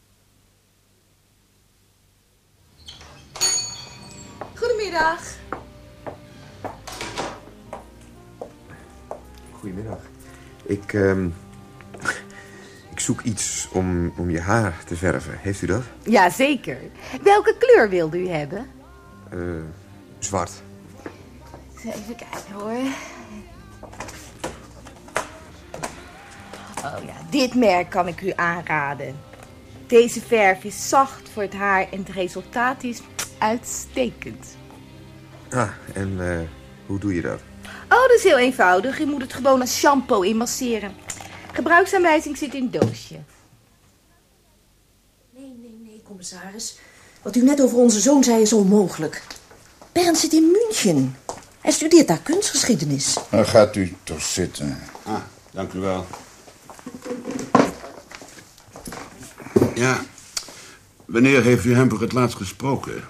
Goedemiddag. 4.55 5.19
Goedemiddag. 9.51 9.99
Ik, 10.63 10.93
ehm, 10.93 11.25
ik 12.91 12.99
zoek 12.99 13.21
iets 13.21 13.67
om, 13.71 14.13
om 14.17 14.29
je 14.29 14.39
haar 14.39 14.83
te 14.85 14.95
verven. 14.95 15.37
Heeft 15.37 15.61
u 15.61 15.65
dat? 15.67 15.83
Ja, 16.03 16.29
zeker. 16.29 16.77
Welke 17.23 17.55
kleur 17.57 17.89
wilde 17.89 18.17
u 18.21 18.27
hebben? 18.27 18.67
Eh, 19.31 19.39
zwart. 20.19 20.51
Even 21.77 22.15
kijken 22.15 22.53
hoor. 22.53 22.93
Oh 26.85 27.03
ja, 27.05 27.15
dit 27.29 27.55
merk 27.55 27.89
kan 27.89 28.07
ik 28.07 28.21
u 28.21 28.31
aanraden. 28.35 29.15
Deze 29.87 30.21
verf 30.21 30.63
is 30.63 30.89
zacht 30.89 31.29
voor 31.29 31.41
het 31.41 31.53
haar 31.53 31.91
en 31.91 31.99
het 31.99 32.09
resultaat 32.09 32.83
is 32.83 33.01
uitstekend. 33.37 34.57
Ah, 35.49 35.69
en 35.93 36.31
eh, 36.31 36.39
hoe 36.85 36.99
doe 36.99 37.15
je 37.15 37.21
dat? 37.21 37.41
Oh, 37.65 38.01
dat 38.01 38.11
is 38.17 38.23
heel 38.23 38.37
eenvoudig. 38.37 38.99
U 38.99 39.05
moet 39.05 39.21
het 39.21 39.33
gewoon 39.33 39.61
als 39.61 39.79
shampoo 39.79 40.21
inmasseren. 40.21 40.93
Gebruiksaanwijzing 41.53 42.37
zit 42.37 42.53
in 42.53 42.63
het 42.63 42.81
doosje. 42.81 43.19
Nee, 45.29 45.55
nee, 45.61 45.79
nee, 45.83 46.01
commissaris. 46.03 46.79
Wat 47.25 47.35
u 47.35 47.43
net 47.43 47.61
over 47.61 47.77
onze 47.77 47.99
zoon 47.99 48.23
zei 48.23 48.41
is 48.41 48.53
onmogelijk. 48.53 49.23
Bernd 49.91 50.17
zit 50.17 50.33
in 50.33 50.51
München. 50.51 51.15
Hij 51.61 51.71
studeert 51.71 52.07
daar 52.07 52.19
kunstgeschiedenis. 52.23 53.17
Dan 53.29 53.45
gaat 53.45 53.75
u 53.75 53.95
toch 54.03 54.21
zitten. 54.21 54.77
Ah, 55.03 55.21
dank 55.51 55.73
u 55.73 55.79
wel. 55.79 56.05
Ja, 59.75 59.99
wanneer 61.05 61.43
heeft 61.43 61.65
u 61.65 61.75
hem 61.75 61.89
voor 61.89 62.01
het 62.01 62.11
laatst 62.11 62.37
gesproken? 62.37 63.03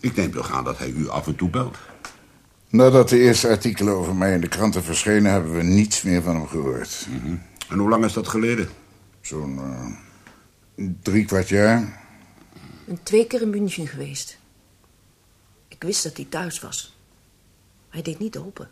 Ik 0.00 0.16
neem 0.16 0.32
toch 0.32 0.52
aan 0.52 0.64
dat 0.64 0.78
hij 0.78 0.88
u 0.88 1.08
af 1.08 1.26
en 1.26 1.36
toe 1.36 1.50
belt. 1.50 1.76
Nadat 2.68 3.08
de 3.08 3.18
eerste 3.18 3.48
artikelen 3.48 3.94
over 3.94 4.14
mij 4.14 4.32
in 4.32 4.40
de 4.40 4.48
kranten 4.48 4.82
verschenen... 4.82 5.32
hebben 5.32 5.56
we 5.56 5.62
niets 5.62 6.02
meer 6.02 6.22
van 6.22 6.34
hem 6.34 6.46
gehoord. 6.46 7.06
En 7.68 7.78
hoe 7.78 7.88
lang 7.88 8.04
is 8.04 8.12
dat 8.12 8.28
geleden? 8.28 8.68
Zo'n 9.20 9.58
eh, 10.76 10.86
drie 11.02 11.24
kwart 11.24 11.48
jaar. 11.48 12.04
Ben 12.86 13.02
twee 13.02 13.26
keer 13.26 13.42
in 13.42 13.50
München 13.50 13.86
geweest. 13.86 14.38
Ik 15.68 15.82
wist 15.82 16.02
dat 16.02 16.16
hij 16.16 16.26
thuis 16.28 16.60
was. 16.60 16.96
Hij 17.88 18.02
deed 18.02 18.18
niet 18.18 18.36
open. 18.38 18.68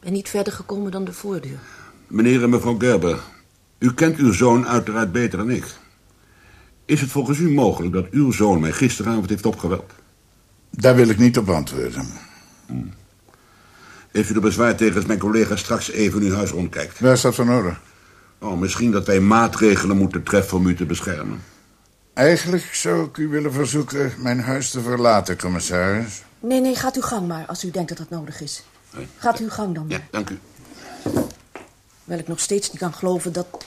Ben 0.00 0.12
niet 0.12 0.28
verder 0.28 0.52
gekomen 0.52 0.90
dan 0.90 1.04
de 1.04 1.12
voordeur. 1.12 1.58
Meneer 2.06 2.42
en 2.42 2.50
mevrouw 2.50 2.78
Gerber, 2.78 3.20
u 3.78 3.94
kent 3.94 4.16
uw 4.16 4.32
zoon 4.32 4.66
uiteraard 4.66 5.12
beter 5.12 5.38
dan 5.38 5.50
ik. 5.50 5.74
Is 6.84 7.00
het 7.00 7.10
volgens 7.10 7.38
u 7.38 7.50
mogelijk 7.50 7.92
dat 7.92 8.10
uw 8.10 8.32
zoon 8.32 8.60
mij 8.60 8.72
gisteravond 8.72 9.28
heeft 9.28 9.46
opgeweld? 9.46 9.92
Daar 10.70 10.96
wil 10.96 11.08
ik 11.08 11.18
niet 11.18 11.38
op 11.38 11.48
antwoorden. 11.48 12.06
Heeft 14.10 14.30
u 14.30 14.34
er 14.34 14.40
bezwaar 14.40 14.76
tegen 14.76 14.96
als 14.96 15.06
mijn 15.06 15.18
collega 15.18 15.56
straks 15.56 15.90
even 15.90 16.20
in 16.20 16.28
uw 16.28 16.34
huis 16.34 16.50
rondkijkt? 16.50 17.00
Waar 17.00 17.12
is 17.12 17.20
dat 17.20 17.34
voor 17.34 17.46
nodig? 17.46 17.80
Oh, 18.38 18.58
misschien 18.58 18.90
dat 18.90 19.06
wij 19.06 19.20
maatregelen 19.20 19.96
moeten 19.96 20.22
treffen 20.22 20.58
om 20.58 20.66
u 20.66 20.74
te 20.74 20.86
beschermen. 20.86 21.40
Eigenlijk 22.16 22.74
zou 22.74 23.06
ik 23.06 23.16
u 23.16 23.28
willen 23.28 23.52
verzoeken 23.52 24.12
mijn 24.18 24.40
huis 24.40 24.70
te 24.70 24.80
verlaten, 24.80 25.38
commissaris. 25.38 26.22
Nee, 26.40 26.60
nee, 26.60 26.74
gaat 26.74 26.96
uw 26.96 27.02
gang 27.02 27.28
maar 27.28 27.46
als 27.46 27.64
u 27.64 27.70
denkt 27.70 27.88
dat 27.88 27.98
dat 27.98 28.10
nodig 28.10 28.40
is. 28.40 28.62
Gaat 29.18 29.38
uw 29.38 29.48
gang 29.48 29.74
dan. 29.74 29.84
Ja, 29.88 30.00
dank 30.10 30.30
u. 30.30 30.38
Wel 32.04 32.18
ik 32.18 32.28
nog 32.28 32.40
steeds 32.40 32.70
niet 32.70 32.78
kan 32.78 32.92
geloven 32.92 33.32
dat... 33.32 33.66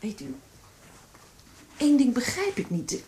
Weet 0.00 0.20
u, 0.20 0.34
één 1.76 1.96
ding 1.96 2.14
begrijp 2.14 2.56
ik 2.56 2.70
niet. 2.70 3.02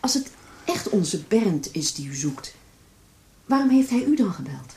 Als 0.00 0.14
het 0.14 0.30
echt 0.64 0.88
onze 0.88 1.22
Bernd 1.22 1.74
is 1.74 1.94
die 1.94 2.08
u 2.08 2.14
zoekt, 2.14 2.54
waarom 3.46 3.68
heeft 3.68 3.90
hij 3.90 4.04
u 4.04 4.16
dan 4.16 4.32
gebeld? 4.32 4.76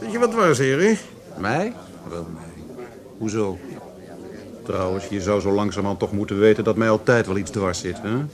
Weet 0.00 0.12
je 0.12 0.18
wat 0.18 0.34
was, 0.34 0.58
Erich? 0.58 1.04
Mij? 1.38 1.74
Wel, 2.08 2.26
Hoezo? 3.20 3.58
Trouwens, 4.62 5.06
je 5.08 5.20
zou 5.20 5.40
zo 5.40 5.52
langzamerhand 5.52 5.98
toch 5.98 6.12
moeten 6.12 6.38
weten 6.38 6.64
dat 6.64 6.76
mij 6.76 6.90
altijd 6.90 7.26
wel 7.26 7.36
iets 7.36 7.50
dwars 7.50 7.80
zit, 7.80 7.96
hè? 8.02 8.24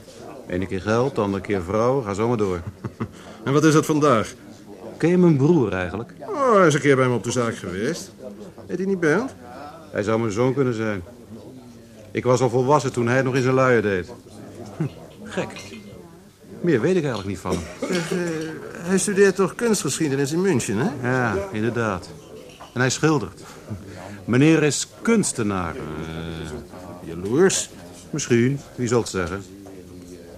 Ene 0.47 0.65
keer 0.65 0.81
geld, 0.81 1.15
de 1.15 1.21
andere 1.21 1.43
keer 1.43 1.63
vrouw, 1.63 2.01
ga 2.01 2.13
zo 2.13 2.27
maar 2.27 2.37
door. 2.37 2.59
En 3.43 3.53
wat 3.53 3.63
is 3.63 3.73
het 3.73 3.85
vandaag? 3.85 4.33
Ken 4.97 5.09
je 5.09 5.17
mijn 5.17 5.37
broer 5.37 5.73
eigenlijk? 5.73 6.13
Oh, 6.19 6.55
hij 6.55 6.67
is 6.67 6.73
een 6.73 6.79
keer 6.79 6.95
bij 6.95 7.07
me 7.07 7.15
op 7.15 7.23
de 7.23 7.31
zaak 7.31 7.55
geweest. 7.55 8.11
Heet 8.67 8.77
hij 8.77 8.87
niet 8.87 8.99
Bernd? 8.99 9.35
Hij 9.91 10.03
zou 10.03 10.19
mijn 10.19 10.31
zoon 10.31 10.53
kunnen 10.53 10.73
zijn. 10.73 11.03
Ik 12.11 12.23
was 12.23 12.41
al 12.41 12.49
volwassen 12.49 12.93
toen 12.93 13.07
hij 13.07 13.15
het 13.15 13.25
nog 13.25 13.35
in 13.35 13.41
zijn 13.41 13.53
luier 13.53 13.81
deed. 13.81 14.11
Hm, 14.77 14.83
Gek. 15.23 15.77
Meer 16.61 16.81
weet 16.81 16.95
ik 16.95 17.03
eigenlijk 17.03 17.27
niet 17.27 17.39
van 17.39 17.51
hem. 17.51 17.89
Eh, 17.89 17.97
hij 18.77 18.97
studeert 18.97 19.35
toch 19.35 19.55
kunstgeschiedenis 19.55 20.31
in 20.31 20.41
München, 20.41 20.77
hè? 20.77 21.09
Ja, 21.09 21.35
inderdaad. 21.51 22.09
En 22.77 22.83
hij 22.83 22.91
schildert. 22.91 23.41
Meneer 24.25 24.63
is 24.63 24.87
kunstenaar. 25.01 25.75
Eh, 25.75 25.81
jaloers? 27.03 27.69
Misschien, 28.09 28.59
wie 28.75 28.87
zal 28.87 28.99
het 28.99 29.09
zeggen. 29.09 29.43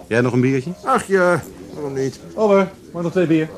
Jij 0.07 0.21
nog 0.21 0.33
een 0.33 0.41
biertje? 0.41 0.71
Ach 0.83 1.07
ja, 1.07 1.43
waarom 1.73 1.93
niet? 1.93 2.19
Over, 2.33 2.71
maar 2.93 3.03
nog 3.03 3.11
twee 3.11 3.27
bier. 3.27 3.49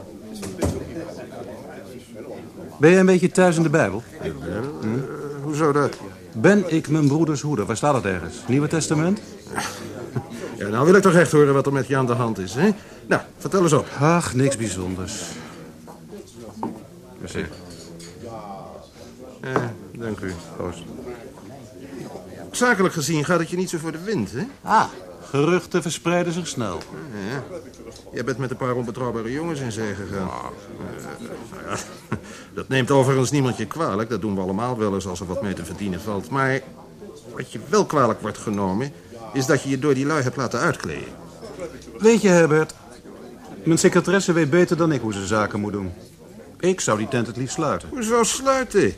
Ben 2.80 2.90
jij 2.90 3.00
een 3.00 3.06
beetje 3.06 3.32
thuis 3.32 3.58
in 3.58 3.64
de 3.64 3.70
Bijbel? 3.70 4.04
Hm? 4.82 4.88
hoezo 5.44 5.72
dat? 5.72 5.98
Ben 6.32 6.74
ik 6.74 6.90
mijn 6.90 7.08
broeders 7.08 7.42
hoeder? 7.42 7.66
Waar 7.66 7.78
staat 7.78 7.96
het 7.96 8.06
ergens? 8.06 8.36
Nieuwe 8.48 8.68
Testament? 8.68 9.22
Ja, 10.58 10.68
nou 10.68 10.86
wil 10.86 10.96
ik 10.96 11.02
toch 11.02 11.14
echt 11.14 11.32
horen 11.32 11.54
wat 11.54 11.66
er 11.66 11.74
met 11.74 11.88
je 11.88 11.98
aan 11.98 12.06
de 12.06 12.14
hand 12.14 12.38
is, 12.38 12.54
hè? 12.54 12.70
Nou, 13.08 13.22
vertel 13.38 13.62
eens 13.62 13.74
op. 13.74 13.88
Ach, 14.00 14.34
niks 14.34 14.58
bijzonders. 14.58 15.22
Zeg. 17.26 17.50
Eh, 19.42 19.56
dank 19.92 20.20
u. 20.20 20.34
Proost. 20.58 20.84
Zakelijk 22.52 22.94
gezien 22.94 23.26
gaat 23.26 23.40
het 23.40 23.50
je 23.50 23.58
niet 23.58 23.70
zo 23.70 23.78
voor 23.78 23.92
de 23.92 24.04
wind, 24.04 24.32
hè? 24.32 24.44
Ah, 24.62 24.86
geruchten 25.30 25.82
verspreiden 25.82 26.34
zich 26.34 26.48
snel. 26.48 26.80
Ja. 27.30 27.44
Jij 28.14 28.24
bent 28.24 28.38
met 28.38 28.52
een 28.52 28.58
paar 28.58 28.76
onbetrouwbare 28.76 29.32
jongens 29.32 29.60
in 29.60 29.72
zee 29.72 29.94
gegaan. 29.96 30.30
Eh, 30.98 31.04
nou 31.52 31.70
ja, 31.70 31.78
dat 32.54 32.68
neemt 32.68 32.92
overigens 32.92 33.32
niemand 33.32 33.58
je 33.58 33.66
kwalijk. 33.66 34.10
Dat 34.10 34.22
doen 34.22 34.36
we 34.36 34.42
allemaal 34.42 34.78
wel 34.78 34.94
eens 34.94 35.08
als 35.08 35.20
er 35.20 35.26
wat 35.26 35.42
mee 35.42 35.54
te 35.54 35.66
verdienen 35.66 36.02
valt. 36.02 36.30
Maar 36.30 36.62
wat 37.36 37.52
je 37.52 37.60
wel 37.70 37.86
kwalijk 37.86 38.22
wordt 38.22 38.38
genomen... 38.38 38.92
is 39.34 39.46
dat 39.46 39.64
je 39.64 39.70
je 39.70 39.80
door 39.80 39.94
die 39.94 40.06
lui 40.06 40.24
hebt 40.24 40.36
laten 40.36 40.60
uitkleden. 40.60 41.14
Weet 42.00 42.22
je, 42.22 42.30
Herbert, 42.30 42.74
mijn 43.64 43.80
secretaresse 43.80 44.34
weet 44.34 44.50
beter 44.50 44.78
dan 44.78 44.92
ik 44.92 45.02
hoe 45.02 45.14
ze 45.14 45.26
zaken 45.26 45.60
moet 45.60 45.72
doen. 45.72 45.92
Ik 46.60 46.82
zou 46.82 46.98
die 46.98 47.08
tent 47.08 47.28
het 47.28 47.38
liefst 47.38 47.56
sluiten. 47.56 47.90
Hoezo 47.90 48.24
sluiten? 48.24 48.94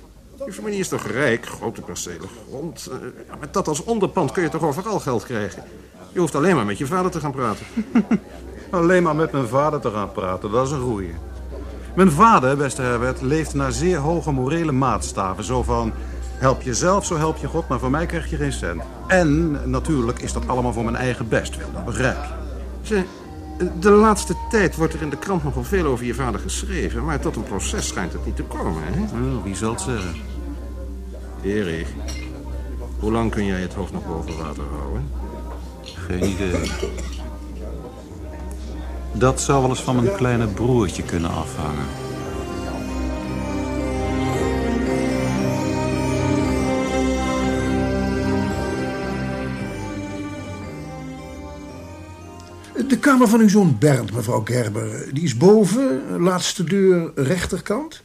Je 0.45 0.53
familie 0.53 0.79
is 0.79 0.87
toch 0.87 1.07
rijk, 1.07 1.45
grote 1.45 1.81
percelen 1.81 2.29
grond. 2.47 2.89
Eh, 2.91 2.97
ja, 3.27 3.35
met 3.39 3.53
dat 3.53 3.67
als 3.67 3.83
onderpand 3.83 4.31
kun 4.31 4.43
je 4.43 4.49
toch 4.49 4.63
overal 4.63 4.99
geld 4.99 5.23
krijgen. 5.23 5.63
Je 6.11 6.19
hoeft 6.19 6.35
alleen 6.35 6.55
maar 6.55 6.65
met 6.65 6.77
je 6.77 6.85
vader 6.85 7.11
te 7.11 7.19
gaan 7.19 7.31
praten. 7.31 7.65
Alleen 8.69 9.03
maar 9.03 9.15
met 9.15 9.31
mijn 9.31 9.47
vader 9.47 9.79
te 9.79 9.91
gaan 9.91 10.11
praten, 10.11 10.51
dat 10.51 10.65
is 10.65 10.71
een 10.71 10.81
goeie. 10.81 11.13
Mijn 11.95 12.11
vader, 12.11 12.57
beste 12.57 12.81
Herbert, 12.81 13.21
leeft 13.21 13.53
naar 13.53 13.71
zeer 13.71 13.97
hoge 13.97 14.31
morele 14.31 14.71
maatstaven. 14.71 15.43
Zo 15.43 15.63
van, 15.63 15.93
help 16.37 16.61
jezelf, 16.61 17.05
zo 17.05 17.17
help 17.17 17.37
je 17.37 17.47
God, 17.47 17.67
maar 17.67 17.79
voor 17.79 17.89
mij 17.89 18.05
krijg 18.05 18.29
je 18.29 18.35
geen 18.35 18.53
cent. 18.53 18.81
En 19.07 19.59
natuurlijk 19.69 20.19
is 20.19 20.33
dat 20.33 20.47
allemaal 20.47 20.73
voor 20.73 20.83
mijn 20.83 20.95
eigen 20.95 21.27
bestwil, 21.27 21.67
dat 21.73 21.85
begrijp 21.85 22.17
je. 22.81 23.03
De 23.79 23.89
laatste 23.89 24.35
tijd 24.49 24.75
wordt 24.75 24.93
er 24.93 25.01
in 25.01 25.09
de 25.09 25.17
krant 25.17 25.43
nogal 25.43 25.63
veel 25.63 25.85
over 25.85 26.05
je 26.05 26.13
vader 26.13 26.39
geschreven... 26.39 27.05
maar 27.05 27.19
tot 27.19 27.35
een 27.35 27.43
proces 27.43 27.87
schijnt 27.87 28.13
het 28.13 28.25
niet 28.25 28.35
te 28.35 28.43
komen, 28.43 28.81
hè? 28.85 29.01
Oh, 29.01 29.43
wie 29.43 29.55
zal 29.55 29.71
het 29.71 29.81
zeggen? 29.81 30.32
Erich, 31.43 31.87
hoe 32.99 33.11
lang 33.11 33.31
kun 33.31 33.45
jij 33.45 33.61
het 33.61 33.73
hoofd 33.73 33.91
nog 33.91 34.07
boven 34.07 34.37
water 34.37 34.63
houden? 34.63 35.09
Geen 35.83 36.23
idee. 36.23 36.71
Dat 39.13 39.41
zou 39.41 39.61
wel 39.61 39.69
eens 39.69 39.83
van 39.83 39.95
mijn 39.95 40.15
kleine 40.15 40.47
broertje 40.47 41.03
kunnen 41.03 41.29
afhangen. 41.29 41.85
De 52.87 52.99
kamer 52.99 53.27
van 53.27 53.39
uw 53.39 53.49
zoon 53.49 53.77
Bernd, 53.79 54.13
mevrouw 54.13 54.41
Gerber, 54.45 55.13
die 55.13 55.23
is 55.23 55.37
boven, 55.37 56.19
laatste 56.21 56.63
deur 56.63 57.11
rechterkant. 57.15 58.01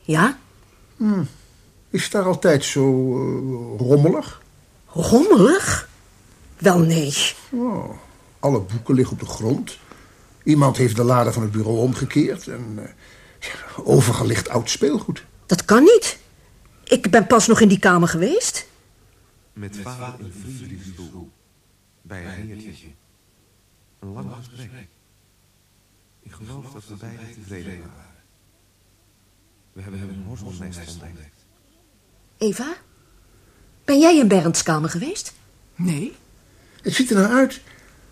Ja? 0.00 0.38
Hm. 0.96 1.22
Is 1.94 2.02
het 2.02 2.12
daar 2.12 2.24
altijd 2.24 2.64
zo 2.64 2.82
eh, 3.14 3.78
rommelig? 3.78 4.42
Rommelig? 4.86 5.88
Wel 6.58 6.78
nee. 6.78 7.14
Oh, 7.50 7.96
alle 8.38 8.60
boeken 8.60 8.94
liggen 8.94 9.12
op 9.12 9.20
de 9.20 9.26
grond. 9.26 9.78
Iemand 10.42 10.76
heeft 10.76 10.96
de 10.96 11.04
lade 11.04 11.32
van 11.32 11.42
het 11.42 11.50
bureau 11.52 11.78
omgekeerd 11.78 12.48
en 12.48 12.78
eh, 12.78 13.78
overal 13.88 14.26
ligt 14.26 14.48
oud 14.48 14.70
speelgoed. 14.70 15.24
Dat 15.46 15.64
kan 15.64 15.82
niet. 15.82 16.18
Ik 16.84 17.10
ben 17.10 17.26
pas 17.26 17.46
nog 17.46 17.60
in 17.60 17.68
die 17.68 17.78
kamer 17.78 18.08
geweest. 18.08 18.66
Met 19.52 19.76
vader 19.76 20.26
in 20.26 20.32
vriendelijke 20.32 21.26
Bij 22.02 22.24
een 22.24 22.48
heertje. 22.48 22.86
Een 23.98 24.12
lang 24.12 24.32
gesprek. 24.38 24.70
Ik 26.22 26.32
geloof 26.32 26.72
dat 26.72 26.86
we 26.88 26.94
beiden 26.94 27.34
tevreden 27.34 27.78
waren. 27.78 28.22
We 29.72 29.82
hebben 29.82 30.00
een 30.00 30.24
horzelsnest 30.26 31.02
ontdekt. 31.02 31.43
Eva? 32.44 32.76
Ben 33.84 34.00
jij 34.00 34.18
in 34.18 34.28
Bernds 34.28 34.62
kamer 34.62 34.90
geweest? 34.90 35.34
Nee. 35.76 36.12
Het 36.82 36.94
ziet 36.94 37.10
er 37.10 37.16
nou 37.16 37.32
uit 37.32 37.60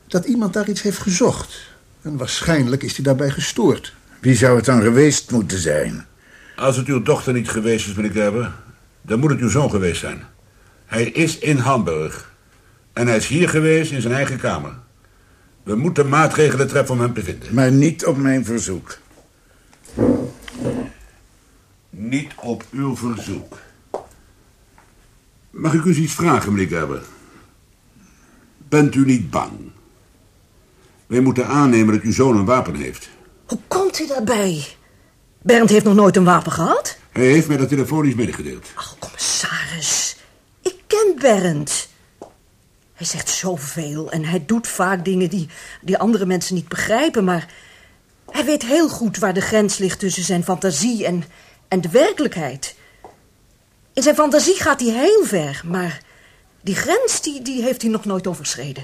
dat 0.06 0.24
iemand 0.24 0.52
daar 0.52 0.68
iets 0.68 0.82
heeft 0.82 0.98
gezocht. 0.98 1.60
En 2.02 2.16
waarschijnlijk 2.16 2.82
is 2.82 2.96
hij 2.96 3.04
daarbij 3.04 3.30
gestoord. 3.30 3.94
Wie 4.20 4.34
zou 4.34 4.56
het 4.56 4.64
dan 4.64 4.82
geweest 4.82 5.30
moeten 5.30 5.58
zijn? 5.58 6.06
Als 6.56 6.76
het 6.76 6.86
uw 6.86 7.02
dochter 7.02 7.32
niet 7.32 7.48
geweest 7.48 7.88
is, 7.88 7.94
meneer 7.94 8.10
Gerber, 8.10 8.52
dan 9.02 9.18
moet 9.18 9.30
het 9.30 9.40
uw 9.40 9.48
zoon 9.48 9.70
geweest 9.70 10.00
zijn. 10.00 10.24
Hij 10.86 11.04
is 11.04 11.38
in 11.38 11.56
Hamburg. 11.56 12.32
En 12.92 13.06
hij 13.06 13.16
is 13.16 13.26
hier 13.26 13.48
geweest 13.48 13.92
in 13.92 14.00
zijn 14.00 14.14
eigen 14.14 14.38
kamer. 14.38 14.74
We 15.62 15.74
moeten 15.74 16.08
maatregelen 16.08 16.68
treffen 16.68 16.94
om 16.94 17.00
hem 17.00 17.14
te 17.14 17.22
vinden. 17.22 17.54
Maar 17.54 17.72
niet 17.72 18.06
op 18.06 18.16
mijn 18.16 18.44
verzoek. 18.44 18.98
Niet 21.90 22.32
op 22.36 22.64
uw 22.70 22.96
verzoek. 22.96 23.58
Mag 25.52 25.74
ik 25.74 25.84
u 25.84 25.94
iets 25.94 26.12
vragen, 26.12 26.52
meneer 26.52 26.68
Gerber? 26.68 27.02
Bent 28.68 28.94
u 28.94 29.04
niet 29.04 29.30
bang? 29.30 29.52
Wij 31.06 31.20
moeten 31.20 31.46
aannemen 31.46 31.94
dat 31.94 32.02
uw 32.02 32.12
zoon 32.12 32.36
een 32.36 32.44
wapen 32.44 32.74
heeft. 32.74 33.08
Hoe 33.46 33.58
komt 33.68 34.00
u 34.00 34.06
daarbij? 34.06 34.66
Bernd 35.42 35.70
heeft 35.70 35.84
nog 35.84 35.94
nooit 35.94 36.16
een 36.16 36.24
wapen 36.24 36.52
gehad. 36.52 36.98
Hij 37.10 37.26
heeft 37.26 37.48
mij 37.48 37.56
dat 37.56 37.68
telefonisch 37.68 38.14
medegedeeld. 38.14 38.70
Ach, 38.74 38.96
commissaris. 38.98 40.16
Ik 40.62 40.74
ken 40.86 41.14
Bernd. 41.18 41.88
Hij 42.92 43.06
zegt 43.06 43.28
zoveel 43.28 44.10
en 44.10 44.24
hij 44.24 44.44
doet 44.46 44.66
vaak 44.66 45.04
dingen 45.04 45.30
die, 45.30 45.48
die 45.80 45.98
andere 45.98 46.26
mensen 46.26 46.54
niet 46.54 46.68
begrijpen, 46.68 47.24
maar 47.24 47.52
hij 48.30 48.44
weet 48.44 48.64
heel 48.64 48.88
goed 48.88 49.18
waar 49.18 49.34
de 49.34 49.40
grens 49.40 49.78
ligt 49.78 49.98
tussen 49.98 50.22
zijn 50.24 50.44
fantasie 50.44 51.06
en, 51.06 51.24
en 51.68 51.80
de 51.80 51.88
werkelijkheid. 51.88 52.74
In 53.92 54.02
zijn 54.02 54.14
fantasie 54.14 54.54
gaat 54.54 54.80
hij 54.80 54.90
heel 54.90 55.24
ver, 55.24 55.62
maar 55.66 56.02
die 56.60 56.74
grens 56.74 57.20
die, 57.20 57.42
die 57.42 57.62
heeft 57.62 57.82
hij 57.82 57.90
nog 57.90 58.04
nooit 58.04 58.26
overschreden. 58.26 58.82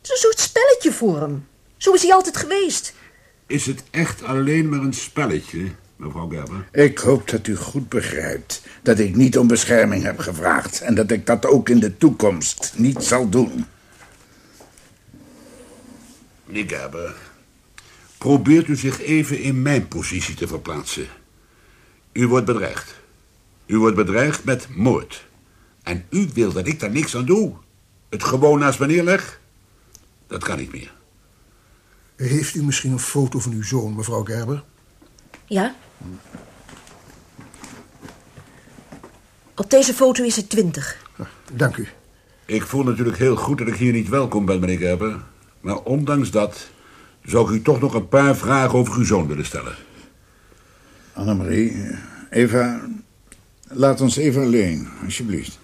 Het 0.00 0.02
is 0.02 0.10
een 0.10 0.16
soort 0.16 0.40
spelletje 0.40 0.92
voor 0.92 1.20
hem. 1.20 1.46
Zo 1.76 1.92
is 1.92 2.02
hij 2.02 2.12
altijd 2.14 2.36
geweest. 2.36 2.94
Is 3.46 3.66
het 3.66 3.82
echt 3.90 4.22
alleen 4.22 4.68
maar 4.68 4.80
een 4.80 4.94
spelletje, 4.94 5.70
mevrouw 5.96 6.28
Gerber? 6.28 6.68
Ik 6.72 6.98
hoop 6.98 7.28
dat 7.28 7.46
u 7.46 7.56
goed 7.56 7.88
begrijpt 7.88 8.62
dat 8.82 8.98
ik 8.98 9.16
niet 9.16 9.38
om 9.38 9.46
bescherming 9.46 10.02
heb 10.02 10.18
gevraagd... 10.18 10.80
en 10.80 10.94
dat 10.94 11.10
ik 11.10 11.26
dat 11.26 11.46
ook 11.46 11.68
in 11.68 11.80
de 11.80 11.96
toekomst 11.96 12.72
niet 12.76 13.02
zal 13.02 13.28
doen. 13.28 13.66
Meneer 16.44 16.68
Gerber, 16.68 17.14
probeert 18.18 18.68
u 18.68 18.76
zich 18.76 19.00
even 19.00 19.38
in 19.40 19.62
mijn 19.62 19.88
positie 19.88 20.34
te 20.34 20.46
verplaatsen. 20.46 21.06
U 22.12 22.26
wordt 22.26 22.46
bedreigd. 22.46 22.99
U 23.70 23.78
wordt 23.78 23.96
bedreigd 23.96 24.44
met 24.44 24.68
moord. 24.76 25.26
En 25.82 26.04
u 26.10 26.28
wil 26.34 26.52
dat 26.52 26.66
ik 26.66 26.80
daar 26.80 26.90
niks 26.90 27.16
aan 27.16 27.24
doe? 27.24 27.52
Het 28.08 28.24
gewoon 28.24 28.58
naast 28.58 28.78
me 28.78 28.86
neerleg? 28.86 29.40
Dat 30.26 30.44
kan 30.44 30.58
niet 30.58 30.72
meer. 30.72 30.92
Heeft 32.16 32.54
u 32.54 32.64
misschien 32.64 32.92
een 32.92 32.98
foto 32.98 33.38
van 33.38 33.52
uw 33.52 33.62
zoon, 33.62 33.94
mevrouw 33.94 34.24
Gerber? 34.24 34.64
Ja? 35.44 35.74
Op 39.54 39.70
deze 39.70 39.94
foto 39.94 40.24
is 40.24 40.36
het 40.36 40.48
twintig. 40.48 41.02
Dank 41.52 41.76
u. 41.76 41.88
Ik 42.46 42.62
voel 42.62 42.82
natuurlijk 42.82 43.18
heel 43.18 43.36
goed 43.36 43.58
dat 43.58 43.68
ik 43.68 43.74
hier 43.74 43.92
niet 43.92 44.08
welkom 44.08 44.44
ben, 44.44 44.60
meneer 44.60 44.78
Gerber. 44.78 45.20
Maar 45.60 45.78
ondanks 45.78 46.30
dat 46.30 46.70
zou 47.24 47.48
ik 47.48 47.60
u 47.60 47.62
toch 47.62 47.80
nog 47.80 47.94
een 47.94 48.08
paar 48.08 48.36
vragen 48.36 48.78
over 48.78 48.98
uw 48.98 49.04
zoon 49.04 49.26
willen 49.26 49.46
stellen. 49.46 49.74
Annemarie, 51.12 51.98
Eva, 52.30 52.80
laat 53.70 54.00
ons 54.00 54.16
even 54.16 54.42
alleen, 54.42 54.88
alsjeblieft. 55.04 55.58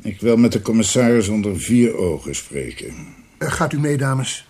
Ik 0.00 0.20
wil 0.20 0.36
met 0.36 0.52
de 0.52 0.62
commissaris 0.62 1.28
onder 1.28 1.60
vier 1.60 1.96
ogen 1.96 2.34
spreken. 2.34 2.94
Uh, 3.38 3.52
gaat 3.52 3.72
u 3.72 3.80
mee, 3.80 3.96
dames? 3.96 4.46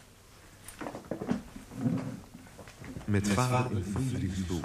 Met 3.05 3.29
vader 3.29 3.77
in 3.77 3.85
vriendelijke 3.93 4.61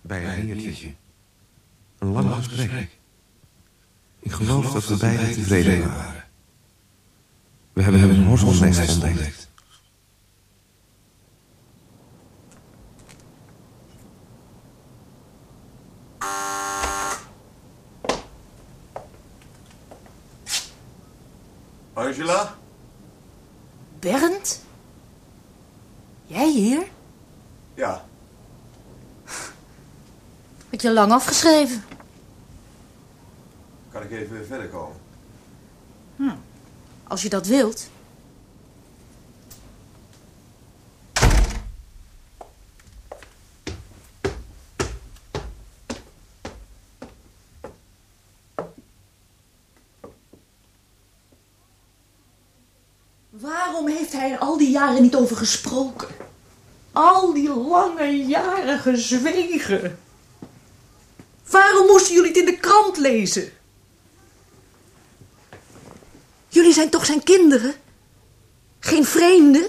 Bij 0.00 0.24
een 0.24 0.58
heertje. 0.58 0.92
Een 1.98 2.08
lang 2.08 2.34
gesprek. 2.34 2.88
Ik 4.20 4.32
geloof 4.32 4.72
dat 4.72 4.86
we 4.86 4.96
beiden 4.96 5.32
tevreden 5.32 5.88
waren. 5.88 6.24
We 7.72 7.82
hebben 7.82 8.10
een 8.10 8.24
horzelsnest 8.24 9.02
ontdekt. 9.02 9.45
Angela? 22.26 22.56
Bernd? 24.00 24.64
Jij 26.26 26.50
hier? 26.50 26.86
Ja. 27.74 28.04
Had 30.70 30.82
je 30.82 30.92
lang 30.92 31.12
afgeschreven? 31.12 31.84
Kan 33.92 34.02
ik 34.02 34.10
even 34.10 34.46
verder 34.46 34.68
komen? 34.68 34.96
Hm. 36.16 36.34
Als 37.08 37.22
je 37.22 37.28
dat 37.28 37.46
wilt. 37.46 37.88
Waarom 53.40 53.88
heeft 53.88 54.12
hij 54.12 54.32
er 54.32 54.38
al 54.38 54.56
die 54.56 54.65
jaren 54.76 55.02
niet 55.02 55.14
over 55.14 55.36
gesproken? 55.36 56.08
Al 56.92 57.32
die 57.32 57.48
lange 57.48 58.26
jaren 58.26 58.78
gezwegen. 58.78 59.98
Waarom 61.50 61.86
moesten 61.86 62.14
jullie 62.14 62.28
het 62.28 62.38
in 62.38 62.44
de 62.44 62.56
krant 62.56 62.96
lezen? 62.96 63.52
Jullie 66.48 66.72
zijn 66.72 66.90
toch 66.90 67.06
zijn 67.06 67.22
kinderen? 67.22 67.74
Geen 68.78 69.04
vreemden? 69.04 69.66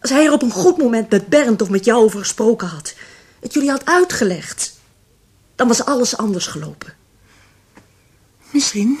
Als 0.00 0.10
hij 0.10 0.24
er 0.24 0.32
op 0.32 0.42
een 0.42 0.50
goed 0.50 0.76
moment 0.76 1.10
met 1.10 1.28
Bernd 1.28 1.62
of 1.62 1.70
met 1.70 1.84
jou 1.84 2.02
over 2.02 2.18
gesproken 2.18 2.68
had... 2.68 2.94
het 3.40 3.52
jullie 3.52 3.70
had 3.70 3.84
uitgelegd... 3.84 4.78
dan 5.54 5.68
was 5.68 5.84
alles 5.84 6.16
anders 6.16 6.46
gelopen. 6.46 6.94
Misschien. 8.50 9.00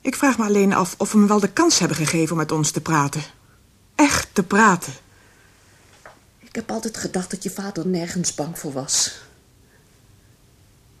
Ik 0.00 0.14
vraag 0.14 0.38
me 0.38 0.44
alleen 0.44 0.72
af 0.72 0.94
of 0.98 1.12
we 1.12 1.18
hem 1.18 1.26
wel 1.26 1.40
de 1.40 1.52
kans 1.52 1.78
hebben 1.78 1.96
gegeven 1.96 2.32
om 2.32 2.38
met 2.38 2.52
ons 2.52 2.70
te 2.70 2.80
praten. 2.80 3.22
Echt 3.94 4.28
te 4.32 4.42
praten. 4.42 4.92
Ik 6.38 6.54
heb 6.54 6.70
altijd 6.70 6.96
gedacht 6.96 7.30
dat 7.30 7.42
je 7.42 7.50
vader 7.50 7.86
nergens 7.86 8.34
bang 8.34 8.58
voor 8.58 8.72
was. 8.72 9.20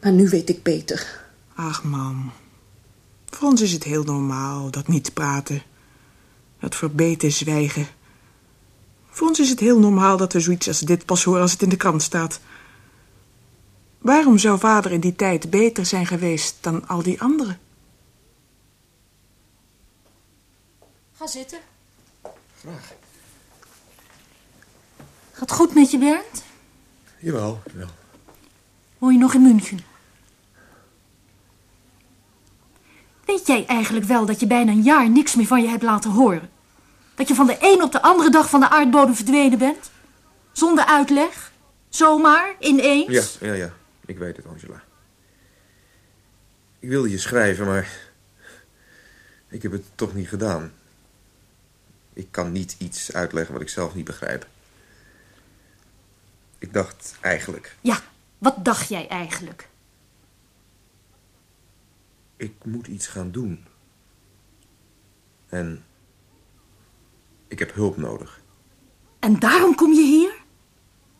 Maar 0.00 0.12
nu 0.12 0.28
weet 0.28 0.48
ik 0.48 0.62
beter. 0.62 1.20
Ach, 1.54 1.84
mam. 1.84 2.32
Voor 3.30 3.48
ons 3.48 3.60
is 3.60 3.72
het 3.72 3.84
heel 3.84 4.04
normaal, 4.04 4.70
dat 4.70 4.88
niet 4.88 5.14
praten. 5.14 5.62
Dat 6.60 6.74
verbeten 6.74 7.32
zwijgen. 7.32 7.86
Voor 9.10 9.28
ons 9.28 9.38
is 9.38 9.50
het 9.50 9.60
heel 9.60 9.78
normaal 9.78 10.16
dat 10.16 10.32
we 10.32 10.40
zoiets 10.40 10.68
als 10.68 10.80
dit 10.80 11.04
pas 11.04 11.24
horen 11.24 11.42
als 11.42 11.52
het 11.52 11.62
in 11.62 11.68
de 11.68 11.76
krant 11.76 12.02
staat. 12.02 12.40
Waarom 13.98 14.38
zou 14.38 14.58
vader 14.58 14.92
in 14.92 15.00
die 15.00 15.16
tijd 15.16 15.50
beter 15.50 15.86
zijn 15.86 16.06
geweest 16.06 16.56
dan 16.60 16.88
al 16.88 17.02
die 17.02 17.20
anderen? 17.22 17.58
Ga 21.18 21.26
zitten. 21.26 21.58
Graag. 22.58 22.92
Gaat 25.32 25.52
goed 25.52 25.74
met 25.74 25.90
je, 25.90 25.98
Bernd? 25.98 26.44
Jawel, 27.18 27.62
wel. 27.72 27.88
Woon 28.98 29.12
je 29.12 29.18
nog 29.18 29.34
in 29.34 29.42
München? 29.42 29.80
Weet 33.24 33.38
Weet 33.38 33.46
jij 33.46 33.66
eigenlijk 33.66 34.06
wel 34.06 34.26
dat 34.26 34.40
je 34.40 34.46
bijna 34.46 34.72
een 34.72 34.82
jaar 34.82 35.10
niks 35.10 35.34
meer 35.34 35.46
van 35.46 35.62
je 35.62 35.68
hebt 35.68 35.82
laten 35.82 36.10
horen? 36.10 36.50
Dat 37.14 37.28
je 37.28 37.34
van 37.34 37.46
de 37.46 37.56
een 37.60 37.82
op 37.82 37.92
de 37.92 38.02
andere 38.02 38.30
dag 38.30 38.50
van 38.50 38.60
de 38.60 38.68
aardbodem 38.68 39.14
verdwenen 39.14 39.58
bent? 39.58 39.90
Zonder 40.52 40.84
uitleg? 40.84 41.52
Zomaar? 41.88 42.54
Ineens? 42.58 43.38
Ja, 43.40 43.46
ja, 43.46 43.54
ja. 43.54 43.72
Ik 44.06 44.18
weet 44.18 44.36
het, 44.36 44.46
Angela. 44.46 44.82
Ik 46.78 46.88
wilde 46.88 47.10
je 47.10 47.18
schrijven, 47.18 47.66
maar... 47.66 47.88
Ik 49.48 49.62
heb 49.62 49.72
het 49.72 49.84
toch 49.94 50.14
niet 50.14 50.28
gedaan. 50.28 50.72
Ik 52.18 52.28
kan 52.30 52.52
niet 52.52 52.76
iets 52.78 53.12
uitleggen 53.12 53.52
wat 53.52 53.62
ik 53.62 53.68
zelf 53.68 53.94
niet 53.94 54.04
begrijp. 54.04 54.46
Ik 56.58 56.72
dacht 56.72 57.16
eigenlijk... 57.20 57.76
Ja, 57.80 58.00
wat 58.38 58.64
dacht 58.64 58.88
jij 58.88 59.08
eigenlijk? 59.08 59.68
Ik 62.36 62.64
moet 62.64 62.86
iets 62.86 63.06
gaan 63.06 63.30
doen. 63.30 63.64
En... 65.48 65.84
Ik 67.48 67.58
heb 67.58 67.74
hulp 67.74 67.96
nodig. 67.96 68.40
En 69.18 69.38
daarom 69.38 69.74
kom 69.74 69.92
je 69.92 70.04
hier? 70.04 70.34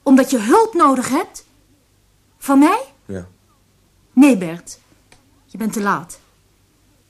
Omdat 0.03 0.31
je 0.31 0.39
hulp 0.39 0.75
nodig 0.75 1.09
hebt? 1.09 1.45
Van 2.39 2.59
mij? 2.59 2.85
Ja. 3.07 3.29
Nee, 4.13 4.39
Bert. 4.39 4.79
Je 5.47 5.59
bent 5.59 5.73
te 5.73 5.81
laat. 5.81 6.21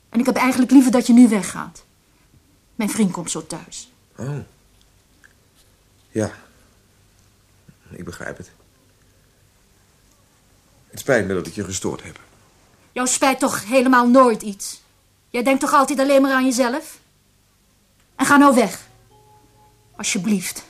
En 0.09 0.21
ik 0.21 0.27
heb 0.27 0.37
eigenlijk 0.37 0.71
liever 0.71 0.91
dat 0.91 1.07
je 1.07 1.13
nu 1.13 1.29
weggaat. 1.29 1.87
Mijn 2.79 2.91
vriend 2.91 3.13
komt 3.13 3.31
zo 3.31 3.47
thuis. 3.47 3.91
Oh. 4.17 4.39
Ja. 6.11 6.33
Ik 7.91 8.05
begrijp 8.05 8.37
het. 8.37 8.51
Het 10.91 11.01
spijt 11.01 11.27
me 11.27 11.35
dat 11.35 11.47
ik 11.47 11.55
je 11.55 11.65
gestoord 11.65 12.03
heb. 12.03 12.21
Jou 12.93 13.09
spijt 13.09 13.39
toch 13.39 13.65
helemaal 13.65 14.09
nooit 14.09 14.43
iets? 14.43 14.81
Jij 15.31 15.43
denkt 15.43 15.61
toch 15.61 15.73
altijd 15.73 15.99
alleen 15.99 16.23
maar 16.23 16.33
aan 16.33 16.45
jezelf? 16.45 16.99
En 18.17 18.27
ga 18.27 18.37
nou 18.37 18.55
weg. 18.55 18.87
Alsjeblieft. 19.97 20.65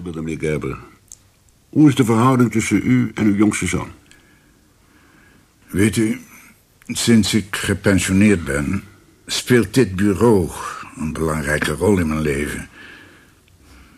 Wilde, 0.00 0.22
meneer 0.22 0.38
Gerber. 0.38 0.78
Hoe 1.68 1.88
is 1.88 1.94
de 1.94 2.04
verhouding 2.04 2.50
tussen 2.50 2.80
u 2.84 3.10
en 3.14 3.26
uw 3.26 3.34
jongste 3.34 3.66
zoon? 3.66 3.90
Weet 5.66 5.96
u, 5.96 6.20
sinds 6.86 7.34
ik 7.34 7.56
gepensioneerd 7.56 8.44
ben... 8.44 8.82
speelt 9.26 9.74
dit 9.74 9.96
bureau 9.96 10.50
een 10.96 11.12
belangrijke 11.12 11.72
rol 11.72 11.98
in 11.98 12.08
mijn 12.08 12.20
leven. 12.20 12.68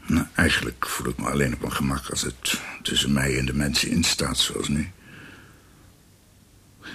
Nou, 0.07 0.26
eigenlijk 0.35 0.87
voel 0.87 1.09
ik 1.09 1.18
me 1.18 1.30
alleen 1.30 1.54
op 1.54 1.61
mijn 1.61 1.72
gemak 1.72 2.09
als 2.11 2.22
het 2.22 2.61
tussen 2.83 3.12
mij 3.12 3.38
en 3.38 3.46
de 3.46 3.54
mensen 3.54 3.90
instaat, 3.90 4.38
zoals 4.38 4.68
nu. 4.68 4.90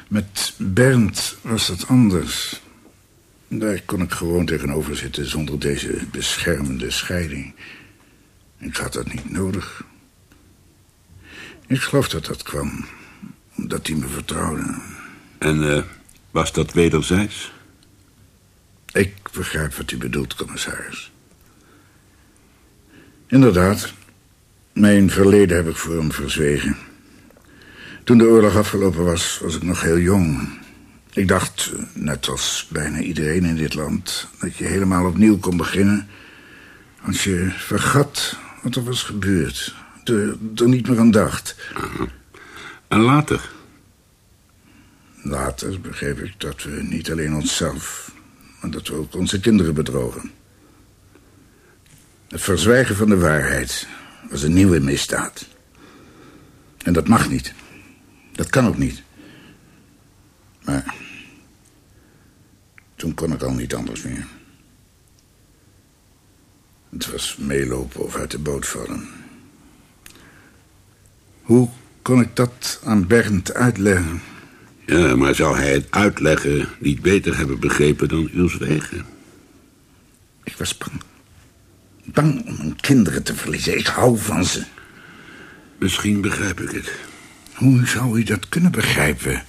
Met 0.07 0.53
Bernd 0.57 1.37
was 1.41 1.67
dat 1.67 1.87
anders. 1.87 2.61
Daar 3.47 3.81
kon 3.85 4.01
ik 4.01 4.11
gewoon 4.11 4.45
tegenover 4.45 4.95
zitten 4.95 5.29
zonder 5.29 5.59
deze 5.59 5.97
beschermende 6.11 6.91
scheiding. 6.91 7.53
Ik 8.59 8.75
had 8.75 8.93
dat 8.93 9.13
niet 9.13 9.31
nodig. 9.31 9.83
Ik 11.67 11.81
geloof 11.81 12.09
dat 12.09 12.25
dat 12.25 12.43
kwam 12.43 12.85
omdat 13.57 13.87
hij 13.87 13.95
me 13.95 14.07
vertrouwde. 14.07 14.75
En 15.37 15.75
eh, 15.75 15.83
was 16.31 16.53
dat 16.53 16.73
wederzijds? 16.73 17.51
Ik 18.91 19.15
begrijp 19.31 19.73
wat 19.73 19.91
u 19.91 19.97
bedoelt, 19.97 20.35
commissaris. 20.35 21.11
Inderdaad, 23.27 23.93
mijn 24.73 25.09
verleden 25.09 25.57
heb 25.57 25.67
ik 25.67 25.75
voor 25.75 25.97
hem 25.97 26.11
verzwegen. 26.11 26.77
Toen 28.03 28.17
de 28.17 28.25
oorlog 28.25 28.55
afgelopen 28.55 29.03
was, 29.03 29.39
was 29.41 29.55
ik 29.55 29.63
nog 29.63 29.81
heel 29.81 29.99
jong. 29.99 30.59
Ik 31.13 31.27
dacht, 31.27 31.71
net 31.93 32.27
als 32.27 32.67
bijna 32.71 32.99
iedereen 32.99 33.43
in 33.43 33.55
dit 33.55 33.73
land... 33.73 34.27
dat 34.39 34.57
je 34.57 34.65
helemaal 34.65 35.05
opnieuw 35.05 35.37
kon 35.37 35.57
beginnen... 35.57 36.07
als 37.05 37.23
je 37.23 37.51
vergat 37.57 38.37
wat 38.61 38.75
er 38.75 38.83
was 38.83 39.03
gebeurd. 39.03 39.75
Er, 40.03 40.37
er 40.55 40.67
niet 40.67 40.87
meer 40.87 40.99
aan 40.99 41.11
dacht. 41.11 41.55
En 42.87 42.99
later? 42.99 43.51
Later 45.23 45.81
begreep 45.81 46.19
ik 46.19 46.39
dat 46.39 46.63
we 46.63 46.83
niet 46.83 47.11
alleen 47.11 47.35
onszelf... 47.35 48.11
maar 48.61 48.71
dat 48.71 48.87
we 48.87 48.93
ook 48.93 49.15
onze 49.15 49.39
kinderen 49.39 49.73
bedrogen. 49.73 50.31
Het 52.27 52.41
verzwijgen 52.41 52.95
van 52.95 53.09
de 53.09 53.17
waarheid 53.17 53.87
was 54.29 54.43
een 54.43 54.53
nieuwe 54.53 54.79
misdaad. 54.79 55.47
En 56.83 56.93
dat 56.93 57.07
mag 57.07 57.29
niet. 57.29 57.53
Dat 58.31 58.49
kan 58.49 58.67
ook 58.67 58.77
niet. 58.77 59.03
Maar 60.63 60.95
toen 62.95 63.13
kon 63.13 63.33
ik 63.33 63.41
al 63.41 63.53
niet 63.53 63.75
anders 63.75 64.03
meer. 64.03 64.25
Het 66.89 67.11
was 67.11 67.35
meelopen 67.39 68.03
of 68.03 68.15
uit 68.15 68.31
de 68.31 68.39
boot 68.39 68.67
vallen. 68.67 69.07
Hoe 71.41 71.69
kon 72.01 72.21
ik 72.21 72.35
dat 72.35 72.81
aan 72.83 73.07
Bernd 73.07 73.53
uitleggen? 73.53 74.21
Ja, 74.85 75.15
maar 75.15 75.35
zou 75.35 75.57
hij 75.57 75.71
het 75.71 75.87
uitleggen 75.89 76.67
niet 76.79 77.01
beter 77.01 77.37
hebben 77.37 77.59
begrepen 77.59 78.07
dan 78.07 78.29
uw 78.33 78.47
zwijgen? 78.47 79.05
Ik 80.43 80.55
was 80.57 80.77
bang. 80.77 81.01
Bang 82.03 82.45
om 82.47 82.57
mijn 82.57 82.75
kinderen 82.75 83.23
te 83.23 83.35
verliezen. 83.35 83.77
Ik 83.77 83.87
hou 83.87 84.17
van 84.17 84.45
ze. 84.45 84.63
Misschien 85.77 86.21
begrijp 86.21 86.59
ik 86.59 86.71
het. 86.71 86.91
Hoe 87.53 87.87
zou 87.87 88.19
u 88.19 88.23
dat 88.23 88.49
kunnen 88.49 88.71
begrijpen? 88.71 89.43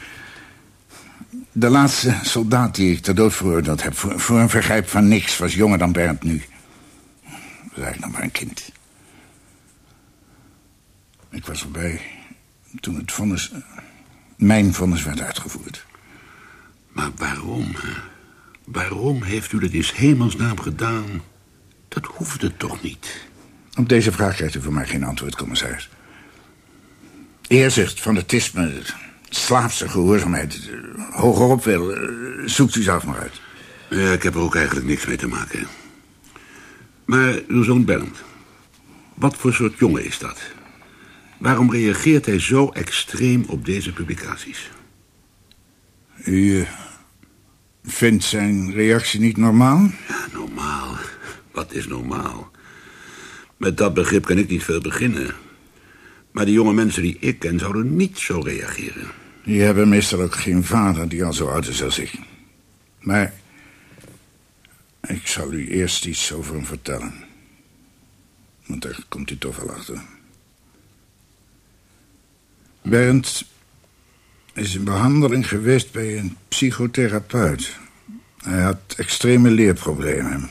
De 1.53 1.68
laatste 1.68 2.14
soldaat 2.22 2.74
die 2.74 2.92
ik 2.92 3.03
ter 3.03 3.14
dood 3.14 3.35
veroordeeld 3.35 3.83
heb... 3.83 3.96
Voor, 3.96 4.20
voor 4.20 4.38
een 4.38 4.48
vergrijp 4.48 4.88
van 4.88 5.09
niks, 5.09 5.38
was 5.38 5.55
jonger 5.55 5.79
dan 5.79 5.92
Bernd 5.92 6.22
nu. 6.22 6.42
Was 7.71 7.85
eigenlijk 7.85 8.01
nog 8.01 8.13
maar 8.13 8.23
een 8.23 8.31
kind. 8.31 8.73
Ik 11.31 11.47
was 11.47 11.63
erbij 11.63 12.01
toen 12.81 12.97
het 12.97 13.13
vonnis... 13.13 13.51
mijn 14.37 14.75
vonnis 14.75 15.03
werd 15.03 15.21
uitgevoerd. 15.21 15.87
Maar 16.93 17.11
waarom? 17.17 17.75
hè? 17.77 17.93
Waarom 18.65 19.23
heeft 19.23 19.53
u 19.53 19.59
dat 19.59 19.71
in 19.71 19.85
hemelsnaam 19.95 20.61
gedaan? 20.61 21.23
Dat 21.89 22.05
hoefde 22.05 22.57
toch 22.57 22.83
niet? 22.83 23.29
Op 23.75 23.89
deze 23.89 24.13
vraag 24.13 24.35
krijgt 24.35 24.55
u 24.55 24.63
voor 24.63 24.73
mij 24.73 24.87
geen 24.87 25.05
antwoord, 25.05 25.37
commissaris. 25.37 25.89
Eerzucht, 27.49 28.01
fanatisme, 28.01 28.83
slaafse 29.29 29.89
gehoorzaamheid... 29.89 30.71
eh, 30.71 31.17
hogerop 31.17 31.65
wil, 31.65 31.95
eh, 31.95 32.09
zoekt 32.45 32.75
u 32.75 32.83
zelf 32.83 33.05
maar 33.05 33.19
uit. 33.19 33.41
Ja, 33.91 34.13
ik 34.13 34.23
heb 34.23 34.35
er 34.35 34.41
ook 34.41 34.55
eigenlijk 34.55 34.87
niks 34.87 35.07
mee 35.07 35.17
te 35.17 35.27
maken. 35.29 35.67
Maar 37.11 37.40
uw 37.49 37.62
zoon 37.62 37.85
Bernd, 37.85 38.23
wat 39.14 39.37
voor 39.37 39.53
soort 39.53 39.79
jongen 39.79 40.05
is 40.05 40.18
dat? 40.18 40.40
Waarom 41.38 41.70
reageert 41.70 42.27
hij 42.27 42.38
zo 42.38 42.68
extreem 42.68 43.44
op 43.46 43.64
deze 43.64 43.92
publicaties? 43.92 44.70
U 46.25 46.61
eh, 46.61 46.68
vindt 47.85 48.25
zijn 48.25 48.73
reactie 48.73 49.20
niet 49.20 49.37
normaal? 49.37 49.90
Ja, 50.09 50.27
normaal. 50.33 50.96
Wat 51.51 51.73
is 51.73 51.87
normaal? 51.87 52.51
Met 53.57 53.77
dat 53.77 53.94
begrip 53.94 54.25
kan 54.25 54.38
ik 54.38 54.49
niet 54.49 54.64
veel 54.64 54.81
beginnen. 54.81 55.35
Maar 56.31 56.44
de 56.44 56.53
jonge 56.53 56.73
mensen 56.73 57.03
die 57.03 57.16
ik 57.20 57.38
ken 57.38 57.59
zouden 57.59 57.96
niet 57.96 58.18
zo 58.18 58.40
reageren. 58.40 59.07
Die 59.44 59.61
hebben 59.61 59.88
meestal 59.88 60.20
ook 60.20 60.35
geen 60.35 60.64
vader 60.64 61.09
die 61.09 61.25
al 61.25 61.33
zo 61.33 61.46
oud 61.46 61.66
is 61.66 61.83
als 61.83 61.99
ik. 61.99 62.12
Maar 63.01 63.33
ik 65.07 65.27
zal 65.27 65.53
u 65.53 65.69
eerst 65.69 66.05
iets 66.05 66.33
over 66.33 66.55
hem 66.55 66.67
vertellen. 66.67 67.25
Want 68.67 68.83
daar 68.83 69.05
komt 69.09 69.31
u 69.31 69.39
toch 69.39 69.57
wel 69.57 69.71
achter. 69.71 70.03
Bernd 72.83 73.45
is 74.53 74.75
in 74.75 74.85
behandeling 74.85 75.49
geweest 75.49 75.93
bij 75.93 76.19
een 76.19 76.37
psychotherapeut. 76.49 77.77
Hij 78.37 78.61
had 78.61 78.95
extreme 78.97 79.51
leerproblemen. 79.51 80.51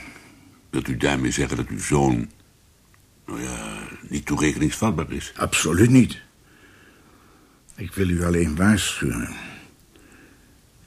Wilt 0.69 0.87
u 0.87 0.97
daarmee 0.97 1.31
zeggen 1.31 1.57
dat 1.57 1.67
uw 1.67 1.79
zoon... 1.79 2.29
nou 3.25 3.41
ja, 3.41 3.87
niet 4.01 4.25
toerekeningsvatbaar 4.25 5.11
is? 5.11 5.33
Absoluut 5.35 5.89
niet. 5.89 6.21
Ik 7.75 7.93
wil 7.93 8.09
u 8.09 8.23
alleen 8.23 8.55
waarschuwen. 8.55 9.35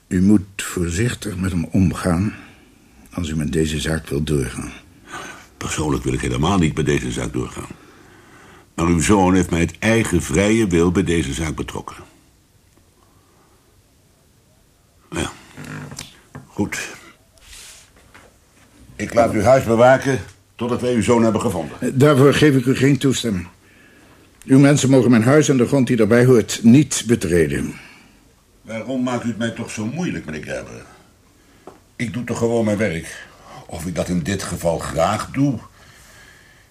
U 0.09 0.23
moet 0.23 0.63
voorzichtig 0.63 1.37
met 1.37 1.51
hem 1.51 1.65
omgaan 1.65 2.35
als 3.15 3.29
u 3.29 3.37
met 3.37 3.53
deze 3.53 3.81
zaak 3.81 4.09
wilt 4.09 4.27
doorgaan. 4.27 4.73
Persoonlijk 5.57 6.05
wil 6.05 6.13
ik 6.13 6.21
helemaal 6.21 6.59
niet 6.59 6.75
bij 6.75 6.85
deze 6.85 7.11
zaak 7.13 7.33
doorgaan. 7.33 7.69
Maar 8.75 8.87
uw 8.87 9.01
zoon 9.01 9.35
heeft 9.35 9.51
mij 9.51 9.61
het 9.61 9.79
eigen 9.79 10.23
vrije 10.23 10.67
wil 10.67 10.91
bij 10.93 11.03
deze 11.05 11.33
zaak 11.33 11.55
betrokken. 11.55 11.97
Ja, 15.11 15.31
goed. 16.47 16.89
Ik 18.97 19.15
laat 19.15 19.33
uw 19.33 19.43
huis 19.43 19.65
bewaken 19.65 20.21
totdat 20.55 20.81
wij 20.81 20.95
uw 20.95 21.03
zoon 21.03 21.23
hebben 21.23 21.41
gevonden. 21.41 21.77
Eh, 21.81 21.89
Daarvoor 21.95 22.35
geef 22.35 22.57
ik 22.57 22.65
u 22.67 22.77
geen 22.77 22.99
toestemming. 22.99 23.47
Uw 24.45 24.59
mensen 24.59 24.91
mogen 24.91 25.11
mijn 25.11 25.23
huis 25.23 25.49
en 25.49 25.57
de 25.57 25.67
grond 25.67 25.87
die 25.87 25.97
daarbij 25.97 26.25
hoort 26.25 26.61
niet 26.63 27.05
betreden. 27.07 27.75
Waarom 28.63 29.03
maakt 29.03 29.25
u 29.25 29.29
het 29.29 29.39
mij 29.39 29.51
toch 29.51 29.71
zo 29.71 29.87
moeilijk, 29.87 30.25
meneer 30.25 30.45
Gerber? 30.45 30.85
Ik 31.97 32.13
doe 32.13 32.25
toch 32.25 32.39
gewoon 32.39 32.65
mijn 32.65 32.77
werk. 32.77 33.27
Of 33.67 33.87
ik 33.87 33.95
dat 33.95 34.09
in 34.09 34.23
dit 34.23 34.43
geval 34.43 34.79
graag 34.79 35.31
doe, 35.31 35.59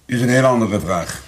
is 0.05 0.21
een 0.21 0.29
heel 0.29 0.45
andere 0.45 0.79
vraag. 0.79 1.21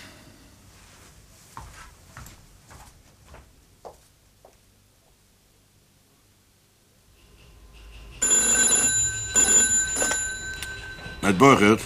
Met 11.22 11.38
Borgert? 11.38 11.82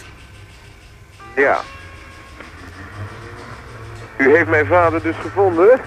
Ja. 1.36 1.62
U 4.18 4.36
heeft 4.36 4.50
mijn 4.50 4.66
vader 4.66 5.02
dus 5.02 5.16
gevonden? 5.16 5.80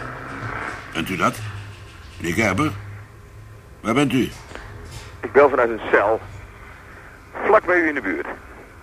Bent 0.92 1.08
u 1.08 1.16
dat? 1.16 1.36
Meneer 2.16 2.34
Gerber? 2.34 2.72
Waar 3.80 3.94
bent 3.94 4.12
u? 4.12 4.30
Ik 5.20 5.32
bel 5.32 5.48
vanuit 5.48 5.70
een 5.70 5.80
cel. 5.90 6.20
Vlak 7.44 7.64
bij 7.66 7.80
u 7.80 7.88
in 7.88 7.94
de 7.94 8.00
buurt. 8.00 8.26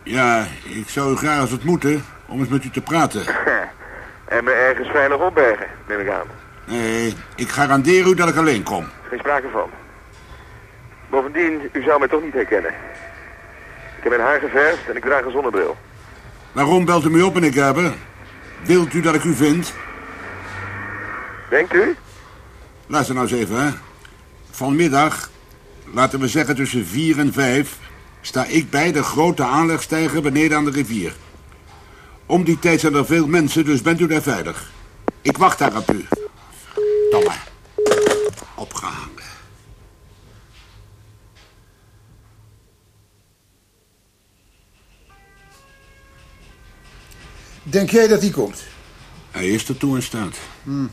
Ja, 0.03 0.45
ik 0.63 0.89
zou 0.89 1.11
u 1.11 1.15
graag 1.15 1.41
eens 1.41 1.51
ontmoeten 1.51 2.05
om 2.25 2.39
eens 2.39 2.49
met 2.49 2.63
u 2.63 2.69
te 2.69 2.81
praten. 2.81 3.25
En 4.27 4.43
me 4.43 4.51
ergens 4.51 4.89
veilig 4.89 5.17
opbergen, 5.19 5.67
neem 5.87 5.99
ik 5.99 6.09
aan. 6.09 6.27
Nee, 6.65 7.15
ik 7.35 7.49
garandeer 7.49 8.07
u 8.07 8.13
dat 8.13 8.29
ik 8.29 8.35
alleen 8.35 8.63
kom. 8.63 8.85
Geen 9.09 9.19
sprake 9.19 9.47
van. 9.51 9.69
Bovendien, 11.09 11.69
u 11.71 11.81
zou 11.81 11.99
mij 11.99 12.07
toch 12.07 12.23
niet 12.23 12.33
herkennen. 12.33 12.71
Ik 13.97 14.03
heb 14.03 14.09
mijn 14.09 14.21
haar 14.27 14.39
geverfd 14.39 14.89
en 14.89 14.95
ik 14.95 15.03
draag 15.03 15.25
een 15.25 15.31
zonnebril. 15.31 15.77
Waarom 16.51 16.85
belt 16.85 17.05
u 17.05 17.09
me 17.09 17.25
op, 17.25 17.33
meneer 17.33 17.53
Gerber? 17.53 17.93
Wilt 18.63 18.93
u 18.93 19.01
dat 19.01 19.15
ik 19.15 19.23
u 19.23 19.33
vind? 19.33 19.73
Denkt 21.49 21.73
u? 21.73 21.95
Luister 22.87 23.15
nou 23.15 23.27
eens 23.27 23.39
even, 23.39 23.65
hè. 23.65 23.69
Vanmiddag, 24.51 25.29
laten 25.93 26.19
we 26.19 26.27
zeggen 26.27 26.55
tussen 26.55 26.85
vier 26.85 27.19
en 27.19 27.33
vijf... 27.33 27.77
sta 28.21 28.45
ik 28.45 28.69
bij 28.69 28.91
de 28.91 29.03
grote 29.03 29.43
aanlegstijger 29.43 30.21
beneden 30.21 30.57
aan 30.57 30.65
de 30.65 30.71
rivier. 30.71 31.15
Om 32.25 32.43
die 32.43 32.59
tijd 32.59 32.79
zijn 32.79 32.93
er 32.93 33.05
veel 33.05 33.27
mensen, 33.27 33.65
dus 33.65 33.81
bent 33.81 33.99
u 33.99 34.07
daar 34.07 34.21
veilig. 34.21 34.71
Ik 35.21 35.37
wacht 35.37 35.59
daar 35.59 35.77
op 35.77 35.91
u. 35.91 36.05
Domme. 37.11 37.33
Opgehangen. 38.55 39.07
Denk 47.63 47.89
jij 47.89 48.07
dat 48.07 48.21
hij 48.21 48.29
komt? 48.29 48.63
Hij 49.31 49.47
is 49.49 49.67
er 49.67 49.77
toe 49.77 49.95
in 49.95 50.03
staat. 50.03 50.37
Hmm. 50.63 50.91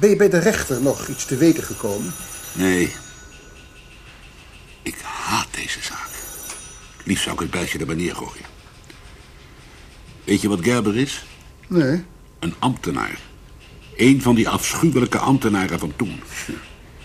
Ben 0.00 0.10
je 0.10 0.16
bij 0.16 0.28
de 0.28 0.38
rechter 0.38 0.82
nog 0.82 1.08
iets 1.08 1.24
te 1.24 1.36
weten 1.36 1.62
gekomen? 1.62 2.14
Nee. 2.52 2.94
Ik 4.86 4.96
haat 5.02 5.46
deze 5.50 5.82
zaak. 5.82 6.08
Liefst 7.04 7.22
zou 7.22 7.34
ik 7.34 7.40
het 7.40 7.50
bijtje 7.50 7.78
er 7.78 7.86
maar 7.86 7.96
neergooien. 7.96 8.44
Weet 10.24 10.40
je 10.40 10.48
wat 10.48 10.62
Gerber 10.62 10.96
is? 10.96 11.26
Nee. 11.68 12.04
Een 12.38 12.54
ambtenaar. 12.58 13.20
Eén 13.96 14.22
van 14.22 14.34
die 14.34 14.48
afschuwelijke 14.48 15.18
ambtenaren 15.18 15.78
van 15.78 15.92
toen. 15.96 16.20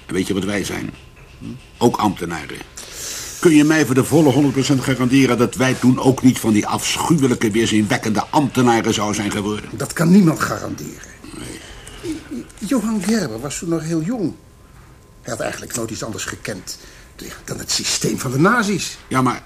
En 0.05 0.13
weet 0.13 0.27
je 0.27 0.33
wat 0.33 0.43
wij 0.43 0.63
zijn? 0.63 0.93
Ook 1.77 1.97
ambtenaren. 1.97 2.57
Kun 3.39 3.55
je 3.55 3.63
mij 3.63 3.85
voor 3.85 3.95
de 3.95 4.03
volle 4.03 4.53
100% 4.53 4.55
garanderen 4.79 5.37
dat 5.37 5.55
wij 5.55 5.73
toen 5.73 5.99
ook 5.99 6.23
niet 6.23 6.39
van 6.39 6.53
die 6.53 6.67
afschuwelijke, 6.67 7.51
weerzinwekkende 7.51 8.23
ambtenaren 8.29 8.93
zouden 8.93 9.15
zijn 9.15 9.31
geworden? 9.31 9.69
Dat 9.71 9.93
kan 9.93 10.11
niemand 10.11 10.39
garanderen. 10.39 11.09
Johan 12.57 13.03
Gerber 13.03 13.39
was 13.39 13.57
toen 13.57 13.69
nog 13.69 13.83
heel 13.83 14.01
jong. 14.01 14.33
Hij 15.21 15.31
had 15.31 15.39
eigenlijk 15.39 15.75
nooit 15.75 15.91
iets 15.91 16.03
anders 16.03 16.25
gekend 16.25 16.77
dan 17.43 17.59
het 17.59 17.71
systeem 17.71 18.19
van 18.19 18.31
de 18.31 18.39
nazi's. 18.39 18.97
Ja, 19.07 19.21
maar 19.21 19.43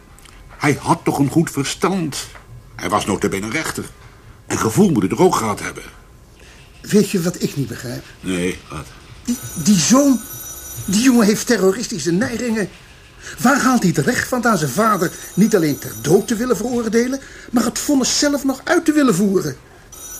hij 0.57 0.77
had 0.81 0.99
toch 1.03 1.19
een 1.19 1.29
goed 1.29 1.51
verstand. 1.51 2.27
Hij 2.75 2.89
was 2.89 3.05
notabene 3.05 3.49
rechter. 3.49 3.85
En 4.45 4.57
gevoel 4.57 4.89
moet 4.89 5.01
hij 5.01 5.11
er 5.11 5.21
ook 5.21 5.35
gehad 5.35 5.59
hebben. 5.59 5.83
Weet 6.81 7.09
je 7.09 7.21
wat 7.21 7.41
ik 7.41 7.55
niet 7.55 7.67
begrijp? 7.67 8.03
Nee, 8.19 8.59
wat? 8.69 8.85
Die, 9.23 9.37
die 9.63 9.79
zoon, 9.79 10.19
die 10.85 11.01
jongen 11.01 11.25
heeft 11.25 11.47
terroristische 11.47 12.11
neigingen. 12.11 12.69
Waar 13.39 13.61
haalt 13.61 13.81
hij 13.83 13.91
het 13.95 14.05
recht 14.05 14.27
vandaan 14.27 14.57
zijn 14.57 14.71
vader 14.71 15.11
niet 15.33 15.55
alleen 15.55 15.79
ter 15.79 15.93
dood 16.01 16.27
te 16.27 16.35
willen 16.35 16.57
veroordelen... 16.57 17.19
maar 17.51 17.63
het 17.63 17.79
vonnis 17.79 18.19
zelf 18.19 18.43
nog 18.43 18.61
uit 18.63 18.85
te 18.85 18.91
willen 18.91 19.15
voeren? 19.15 19.55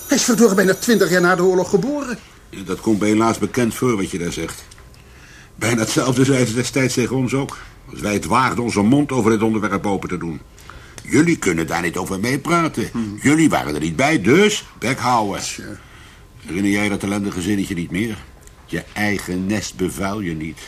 Hij 0.08 0.16
is 0.16 0.22
verdorie 0.22 0.54
bijna 0.54 0.74
twintig 0.74 1.10
jaar 1.10 1.20
na 1.20 1.34
de 1.34 1.42
oorlog 1.42 1.70
geboren. 1.70 2.18
Ja, 2.50 2.62
dat 2.62 2.80
komt 2.80 2.98
bij 2.98 3.08
helaas 3.08 3.38
bekend 3.38 3.74
voor 3.74 3.96
wat 3.96 4.10
je 4.10 4.18
daar 4.18 4.32
zegt. 4.32 4.62
Bijna 5.56 5.80
hetzelfde 5.80 6.24
zei 6.24 6.46
ze 6.46 6.54
destijds 6.54 6.94
tegen 6.94 7.16
ons 7.16 7.34
ook. 7.34 7.58
Als 7.90 8.00
wij 8.00 8.12
het 8.12 8.24
waagden 8.24 8.64
onze 8.64 8.82
mond 8.82 9.12
over 9.12 9.30
dit 9.30 9.42
onderwerp 9.42 9.86
open 9.86 10.08
te 10.08 10.18
doen. 10.18 10.40
Jullie 11.02 11.38
kunnen 11.38 11.66
daar 11.66 11.82
niet 11.82 11.96
over 11.96 12.20
meepraten. 12.20 12.90
Jullie 13.22 13.48
waren 13.48 13.74
er 13.74 13.80
niet 13.80 13.96
bij, 13.96 14.20
dus 14.20 14.64
bek 14.78 14.98
houden. 14.98 15.42
Herinner 16.40 16.70
jij 16.70 16.88
dat 16.88 17.02
ellendige 17.02 17.40
zinnetje 17.40 17.74
niet 17.74 17.90
meer? 17.90 18.24
Je 18.66 18.84
eigen 18.92 19.46
nest 19.46 19.76
bevuil 19.76 20.20
je 20.20 20.34
niet. 20.34 20.58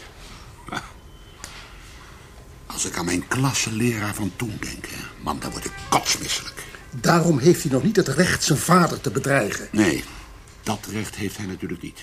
Als 2.66 2.86
ik 2.86 2.96
aan 2.96 3.04
mijn 3.04 3.28
klassenleraar 3.28 4.14
van 4.14 4.32
toen 4.36 4.56
denk, 4.60 4.86
hè, 4.86 5.04
man, 5.22 5.38
dan 5.40 5.50
word 5.50 5.64
ik 5.64 5.72
kotsmisselijk. 5.88 6.64
Daarom 6.90 7.38
heeft 7.38 7.62
hij 7.62 7.72
nog 7.72 7.82
niet 7.82 7.96
het 7.96 8.08
recht 8.08 8.44
zijn 8.44 8.58
vader 8.58 9.00
te 9.00 9.10
bedreigen. 9.10 9.68
Nee, 9.72 10.04
dat 10.62 10.86
recht 10.90 11.14
heeft 11.14 11.36
hij 11.36 11.46
natuurlijk 11.46 11.82
niet. 11.82 12.00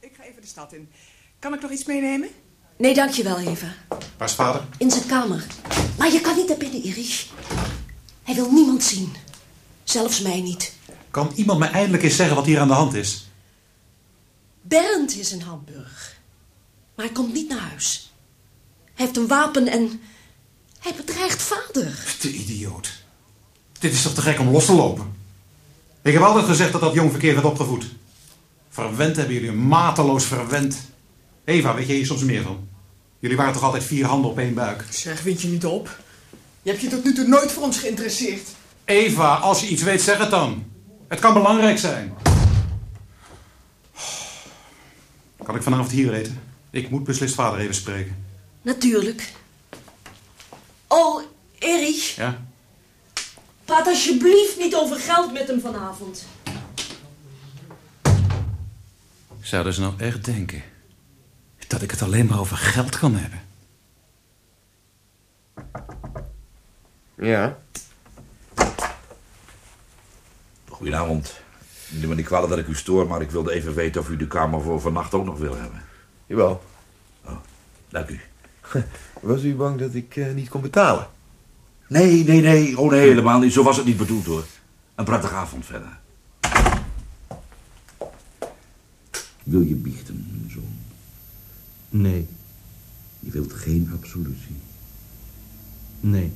Ik 0.00 0.12
ga 0.16 0.22
even 0.22 0.40
de 0.40 0.41
stad 0.52 0.72
in. 0.72 0.90
Kan 1.38 1.54
ik 1.54 1.60
nog 1.60 1.70
iets 1.70 1.84
meenemen? 1.84 2.28
Nee, 2.76 2.94
dankjewel, 2.94 3.38
Eva. 3.38 3.74
Waar 4.18 4.28
is 4.28 4.34
vader? 4.34 4.64
In 4.78 4.90
zijn 4.90 5.06
kamer. 5.06 5.46
Maar 5.98 6.12
je 6.12 6.20
kan 6.20 6.36
niet 6.36 6.48
naar 6.48 6.56
binnen, 6.56 6.82
Erich. 6.82 7.26
Hij 8.22 8.34
wil 8.34 8.50
niemand 8.50 8.82
zien. 8.82 9.12
Zelfs 9.84 10.20
mij 10.20 10.40
niet. 10.40 10.74
Kan 11.10 11.32
iemand 11.34 11.58
me 11.58 11.66
eindelijk 11.66 12.02
eens 12.02 12.16
zeggen 12.16 12.36
wat 12.36 12.46
hier 12.46 12.60
aan 12.60 12.68
de 12.68 12.74
hand 12.74 12.94
is? 12.94 13.28
Bernd 14.62 15.16
is 15.16 15.32
in 15.32 15.40
Hamburg. 15.40 16.20
Maar 16.94 17.04
hij 17.04 17.14
komt 17.14 17.32
niet 17.32 17.48
naar 17.48 17.58
huis. 17.58 18.12
Hij 18.94 19.04
heeft 19.04 19.16
een 19.16 19.26
wapen 19.26 19.68
en... 19.68 20.00
Hij 20.78 20.94
bedreigt 20.94 21.42
vader. 21.42 22.16
De 22.20 22.32
idioot. 22.32 22.92
Dit 23.78 23.92
is 23.92 24.02
toch 24.02 24.14
te 24.14 24.22
gek 24.22 24.38
om 24.38 24.48
los 24.48 24.64
te 24.64 24.72
lopen? 24.72 25.16
Ik 26.02 26.12
heb 26.12 26.22
altijd 26.22 26.44
gezegd 26.46 26.72
dat 26.72 26.80
dat 26.80 26.94
jong 26.94 27.10
verkeerd 27.10 27.34
werd 27.34 27.46
opgevoed. 27.46 27.84
Verwend 28.72 29.16
hebben 29.16 29.34
jullie 29.34 29.52
mateloos 29.52 30.24
verwend. 30.24 30.76
Eva, 31.44 31.74
weet 31.74 31.86
je 31.86 31.92
hier 31.92 32.06
soms 32.06 32.22
meer 32.22 32.42
van? 32.42 32.68
Jullie 33.18 33.36
waren 33.36 33.52
toch 33.52 33.62
altijd 33.62 33.84
vier 33.84 34.06
handen 34.06 34.30
op 34.30 34.38
één 34.38 34.54
buik? 34.54 34.84
Zeg, 34.90 35.22
wind 35.22 35.40
je 35.42 35.48
niet 35.48 35.64
op? 35.66 35.98
Je 36.62 36.70
hebt 36.70 36.82
je 36.82 36.88
tot 36.88 37.04
nu 37.04 37.14
toe 37.14 37.26
nooit 37.26 37.52
voor 37.52 37.62
ons 37.62 37.78
geïnteresseerd. 37.78 38.48
Eva, 38.84 39.34
als 39.34 39.60
je 39.60 39.66
iets 39.68 39.82
weet, 39.82 40.02
zeg 40.02 40.18
het 40.18 40.30
dan. 40.30 40.64
Het 41.08 41.20
kan 41.20 41.32
belangrijk 41.32 41.78
zijn. 41.78 42.14
Kan 45.44 45.54
ik 45.54 45.62
vanavond 45.62 45.90
hier 45.90 46.12
eten? 46.14 46.40
Ik 46.70 46.90
moet 46.90 47.04
beslist 47.04 47.34
vader 47.34 47.60
even 47.60 47.74
spreken. 47.74 48.24
Natuurlijk. 48.62 49.32
Oh, 50.88 51.22
Erich, 51.58 52.16
Ja? 52.16 52.40
praat 53.64 53.86
alsjeblieft 53.86 54.58
niet 54.58 54.74
over 54.74 54.96
geld 54.96 55.32
met 55.32 55.46
hem 55.48 55.60
vanavond. 55.60 56.24
Zouden 59.42 59.72
ze 59.72 59.80
nou 59.80 59.94
echt 59.98 60.24
denken 60.24 60.62
dat 61.68 61.82
ik 61.82 61.90
het 61.90 62.02
alleen 62.02 62.26
maar 62.26 62.40
over 62.40 62.56
geld 62.56 62.98
kan 62.98 63.14
hebben? 63.14 63.40
Ja? 67.14 67.58
Goedenavond. 70.68 71.40
Neem 71.88 72.08
me 72.08 72.14
niet 72.14 72.26
kwalijk 72.26 72.48
dat 72.48 72.58
ik 72.58 72.66
u 72.66 72.74
stoor, 72.74 73.06
maar 73.06 73.20
ik 73.20 73.30
wilde 73.30 73.52
even 73.52 73.74
weten 73.74 74.00
of 74.00 74.08
u 74.08 74.16
de 74.16 74.26
kamer 74.26 74.62
voor 74.62 74.80
vannacht 74.80 75.14
ook 75.14 75.24
nog 75.24 75.38
wil 75.38 75.56
hebben. 75.56 75.82
Jawel. 76.26 76.62
Oh, 77.24 77.36
dank 77.88 78.08
u. 78.08 78.20
Was 79.20 79.42
u 79.42 79.54
bang 79.54 79.78
dat 79.78 79.94
ik 79.94 80.16
eh, 80.16 80.32
niet 80.32 80.48
kon 80.48 80.60
betalen? 80.60 81.06
Nee, 81.88 82.24
nee, 82.24 82.40
nee. 82.40 82.78
Oh 82.78 82.90
nee, 82.90 83.00
helemaal 83.00 83.38
niet. 83.38 83.52
Zo 83.52 83.62
was 83.62 83.76
het 83.76 83.86
niet 83.86 83.96
bedoeld 83.96 84.26
hoor. 84.26 84.44
Een 84.94 85.04
prettige 85.04 85.34
avond 85.34 85.66
verder. 85.66 86.00
Wil 89.44 89.60
je 89.60 89.74
biechten, 89.74 90.26
mijn 90.30 90.50
zoon? 90.50 90.62
Nee, 92.00 92.26
Je 93.20 93.30
wilt 93.30 93.52
geen 93.52 93.90
absolutie. 93.94 94.56
nee. 96.00 96.32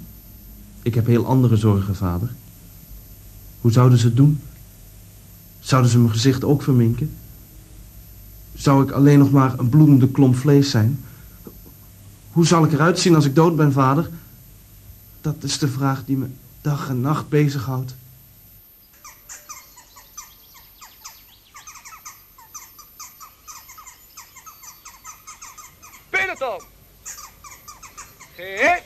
Ik 0.83 0.95
heb 0.95 1.07
heel 1.07 1.27
andere 1.27 1.57
zorgen, 1.57 1.97
vader. 1.97 2.35
Hoe 3.61 3.73
zouden 3.73 3.99
ze 3.99 4.07
het 4.07 4.17
doen? 4.17 4.41
Zouden 5.61 5.91
ze 5.91 5.99
mijn 5.99 6.13
gezicht 6.13 6.45
ook 6.45 6.63
verminken? 6.63 7.11
Zou 8.55 8.83
ik 8.85 8.91
alleen 8.91 9.19
nog 9.19 9.31
maar 9.31 9.59
een 9.59 9.69
bloedende 9.69 10.11
klomp 10.11 10.37
vlees 10.37 10.71
zijn? 10.71 11.01
Hoe 12.33 12.47
zal 12.47 12.65
ik 12.65 12.73
eruit 12.73 12.99
zien 12.99 13.15
als 13.15 13.25
ik 13.25 13.35
dood 13.35 13.57
ben, 13.57 13.73
vader? 13.73 14.11
Dat 15.21 15.37
is 15.41 15.59
de 15.59 15.69
vraag 15.69 16.05
die 16.05 16.17
me 16.17 16.27
dag 16.61 16.89
en 16.89 17.01
nacht 17.01 17.29
bezighoudt. 17.29 17.95
Peloton. 26.37 26.61
Geef. 28.37 28.83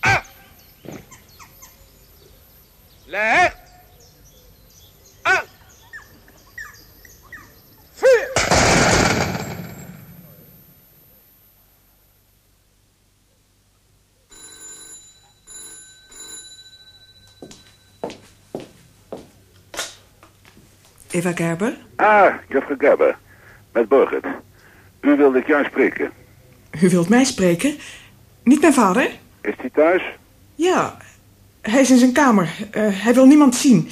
Acht. 0.00 0.28
Leg. 3.04 3.56
Aan. 5.22 5.44
Vuur. 7.92 8.32
Eva 21.10 21.32
Gerber? 21.32 21.76
Ah, 21.96 22.34
juffrouw 22.48 22.76
Gerber. 22.78 23.18
Met 23.72 23.88
Burgert. 23.88 24.26
U 25.00 25.16
wilde 25.16 25.38
ik 25.38 25.46
juist 25.46 25.70
spreken. 25.70 26.23
U 26.82 26.88
wilt 26.88 27.08
mij 27.08 27.24
spreken? 27.24 27.76
Niet 28.42 28.60
mijn 28.60 28.72
vader? 28.72 29.10
Is 29.40 29.54
hij 29.56 29.70
thuis? 29.74 30.02
Ja, 30.54 30.96
hij 31.60 31.80
is 31.80 31.90
in 31.90 31.98
zijn 31.98 32.12
kamer. 32.12 32.54
Eh, 32.70 32.82
hij 32.90 33.14
wil 33.14 33.26
niemand 33.26 33.54
zien. 33.54 33.88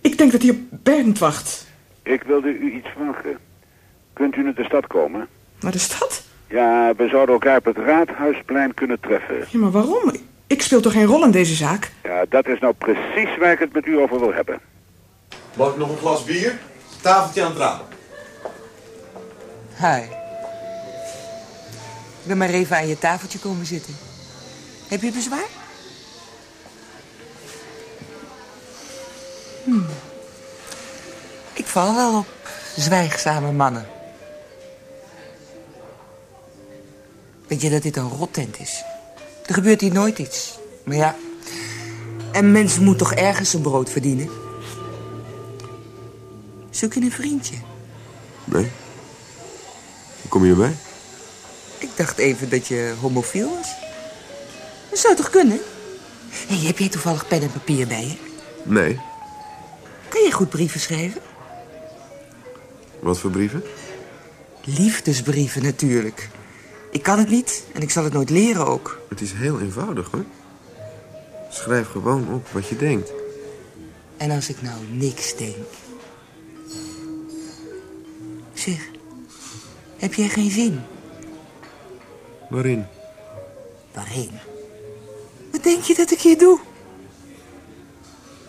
Ik 0.00 0.18
denk 0.18 0.32
dat 0.32 0.42
hij 0.42 0.50
op 0.50 0.56
Bernd 0.70 1.18
wacht. 1.18 1.66
Ik 2.02 2.22
wilde 2.22 2.48
u 2.48 2.72
iets 2.72 2.88
vragen. 2.96 3.38
Kunt 4.12 4.36
u 4.36 4.42
naar 4.42 4.54
de 4.54 4.64
stad 4.64 4.86
komen? 4.86 5.28
Naar 5.60 5.72
de 5.72 5.78
stad? 5.78 6.24
Ja, 6.48 6.94
we 6.96 7.08
zouden 7.08 7.34
elkaar 7.34 7.56
op 7.56 7.64
het 7.64 7.76
Raadhuisplein 7.76 8.74
kunnen 8.74 9.00
treffen. 9.00 9.44
Ja, 9.50 9.58
maar 9.58 9.70
waarom? 9.70 10.12
Ik 10.46 10.62
speel 10.62 10.80
toch 10.80 10.92
geen 10.92 11.06
rol 11.06 11.24
in 11.24 11.30
deze 11.30 11.54
zaak? 11.54 11.92
Ja, 12.02 12.24
dat 12.28 12.46
is 12.46 12.58
nou 12.58 12.74
precies 12.74 13.36
waar 13.38 13.52
ik 13.52 13.58
het 13.58 13.72
met 13.72 13.86
u 13.86 13.98
over 13.98 14.18
wil 14.20 14.32
hebben. 14.32 14.60
Mag 15.56 15.70
ik 15.70 15.76
nog 15.76 15.90
een 15.90 15.98
glas 15.98 16.24
bier? 16.24 16.58
Tafeltje 17.00 17.42
aan 17.42 17.50
het 17.50 17.58
raam. 17.58 17.80
Hi. 19.78 20.23
Ik 22.24 22.30
ben 22.30 22.38
maar 22.38 22.48
even 22.48 22.76
aan 22.76 22.86
je 22.86 22.98
tafeltje 22.98 23.38
komen 23.38 23.66
zitten. 23.66 23.96
Heb 24.88 25.02
je 25.02 25.12
bezwaar? 25.12 25.48
Hm. 29.64 29.80
Ik 31.52 31.66
val 31.66 31.94
wel 31.94 32.18
op 32.18 32.26
zwijgzame 32.76 33.52
mannen. 33.52 33.86
Weet 37.46 37.60
je 37.60 37.70
dat 37.70 37.82
dit 37.82 37.96
een 37.96 38.08
rottent 38.08 38.60
is? 38.60 38.82
Er 39.46 39.54
gebeurt 39.54 39.80
hier 39.80 39.92
nooit 39.92 40.18
iets. 40.18 40.58
Maar 40.84 40.96
ja, 40.96 41.16
een 42.32 42.52
mens 42.52 42.78
moet 42.78 42.98
toch 42.98 43.14
ergens 43.14 43.50
zijn 43.50 43.62
brood 43.62 43.90
verdienen? 43.90 44.30
Zoek 46.70 46.92
je 46.92 47.00
een 47.00 47.12
vriendje? 47.12 47.56
Nee. 48.44 48.70
Kom 50.28 50.44
je 50.44 50.50
erbij? 50.50 50.74
Ik 51.84 51.96
dacht 51.96 52.18
even 52.18 52.48
dat 52.48 52.66
je 52.66 52.94
homofiel 53.00 53.48
was. 53.56 53.68
Dat 54.90 54.98
zou 54.98 55.14
toch 55.16 55.30
kunnen? 55.30 55.60
Hey, 56.28 56.56
heb 56.56 56.78
jij 56.78 56.88
toevallig 56.88 57.28
pen 57.28 57.42
en 57.42 57.52
papier 57.52 57.86
bij 57.86 58.06
je? 58.06 58.16
Nee. 58.62 59.00
Kan 60.08 60.22
je 60.22 60.32
goed 60.32 60.48
brieven 60.48 60.80
schrijven? 60.80 61.20
Wat 63.00 63.18
voor 63.18 63.30
brieven? 63.30 63.62
Liefdesbrieven 64.64 65.62
natuurlijk. 65.62 66.28
Ik 66.90 67.02
kan 67.02 67.18
het 67.18 67.28
niet 67.28 67.64
en 67.72 67.82
ik 67.82 67.90
zal 67.90 68.04
het 68.04 68.12
nooit 68.12 68.30
leren 68.30 68.66
ook. 68.66 69.00
Het 69.08 69.20
is 69.20 69.32
heel 69.32 69.60
eenvoudig, 69.60 70.10
hoor. 70.10 70.24
Schrijf 71.50 71.88
gewoon 71.88 72.32
op 72.32 72.48
wat 72.52 72.68
je 72.68 72.76
denkt. 72.76 73.12
En 74.16 74.30
als 74.30 74.48
ik 74.48 74.62
nou 74.62 74.76
niks 74.90 75.36
denk? 75.36 75.56
Zeg, 78.54 78.88
heb 79.96 80.14
jij 80.14 80.28
geen 80.28 80.50
zin? 80.50 80.80
Waarin? 82.48 82.86
Waarin? 83.92 84.30
Wat 85.52 85.62
denk 85.62 85.82
je 85.82 85.94
dat 85.94 86.10
ik 86.10 86.20
hier 86.20 86.38
doe? 86.38 86.58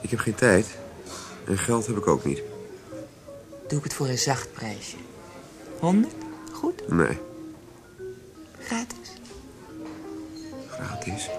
Ik 0.02 0.10
heb 0.10 0.20
geen 0.20 0.36
tijd. 0.36 0.68
En 1.48 1.58
geld 1.58 1.88
heb 1.88 1.98
ik 1.98 2.08
ook 2.08 2.26
niet. 2.26 2.42
Doe 3.68 3.78
ik 3.78 3.84
het 3.84 3.94
voor 3.94 4.08
een 4.08 4.18
zacht 4.18 4.54
prijsje. 4.54 4.96
Honderd? 5.80 6.14
Goed? 6.52 6.88
Nee. 6.88 7.18
Gratis? 8.60 9.14
Gratis. 10.70 11.30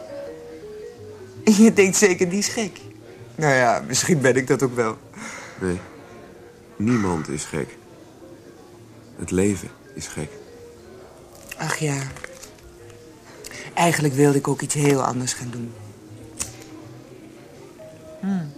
Je 1.62 1.73
denkt 1.73 1.97
zeker, 1.97 2.29
die 2.29 2.38
is 2.38 2.49
gek. 2.49 2.81
Nou 3.35 3.55
ja, 3.55 3.83
misschien 3.87 4.21
ben 4.21 4.37
ik 4.37 4.47
dat 4.47 4.62
ook 4.62 4.75
wel. 4.75 4.97
Nee. 5.61 5.81
Niemand 6.77 7.29
is 7.29 7.45
gek. 7.45 7.77
Het 9.19 9.31
leven 9.31 9.69
is 9.95 10.07
gek. 10.07 10.31
Ach 11.57 11.77
ja. 11.77 12.03
Eigenlijk 13.77 14.15
wilde 14.15 14.39
ik 14.39 14.49
ook 14.49 14.61
iets 14.61 14.75
heel 14.75 15.03
anders 15.03 15.33
gaan 15.33 15.51
doen. 15.51 15.73
Hmm. 18.21 18.53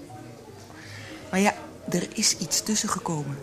Maar 1.31 1.41
ja, 1.41 1.55
er 1.89 2.09
is 2.15 2.37
iets 2.37 2.63
tussen 2.63 2.89
gekomen. 2.89 3.39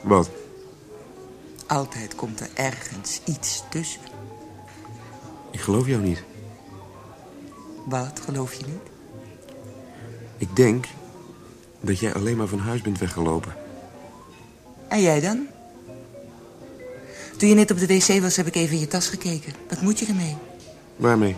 Wat? 0.00 0.30
Altijd 1.66 2.14
komt 2.14 2.40
er 2.40 2.48
ergens 2.54 3.20
iets 3.24 3.62
tussen. 3.70 4.00
Ik 5.50 5.60
geloof 5.60 5.86
jou 5.86 6.02
niet. 6.02 6.22
Wat, 7.84 8.20
geloof 8.24 8.54
je 8.54 8.64
niet? 8.66 8.90
Ik 10.38 10.56
denk 10.56 10.86
dat 11.80 11.98
jij 11.98 12.14
alleen 12.14 12.36
maar 12.36 12.46
van 12.46 12.58
huis 12.58 12.82
bent 12.82 12.98
weggelopen. 12.98 13.54
En 14.88 15.00
jij 15.00 15.20
dan? 15.20 15.46
Toen 17.40 17.48
je 17.48 17.54
net 17.54 17.70
op 17.70 17.78
de 17.78 17.86
wc 17.86 18.20
was, 18.20 18.36
heb 18.36 18.46
ik 18.46 18.54
even 18.54 18.74
in 18.74 18.80
je 18.80 18.86
tas 18.86 19.08
gekeken. 19.08 19.52
Wat 19.68 19.80
moet 19.80 19.98
je 19.98 20.06
ermee? 20.06 20.36
Waarmee? 20.96 21.36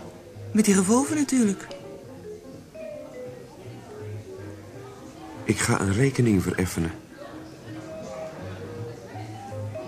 Met 0.53 0.65
die 0.65 0.75
revolver 0.75 1.17
natuurlijk. 1.17 1.67
Ik 5.45 5.59
ga 5.59 5.81
een 5.81 5.93
rekening 5.93 6.43
vereffenen. 6.43 6.93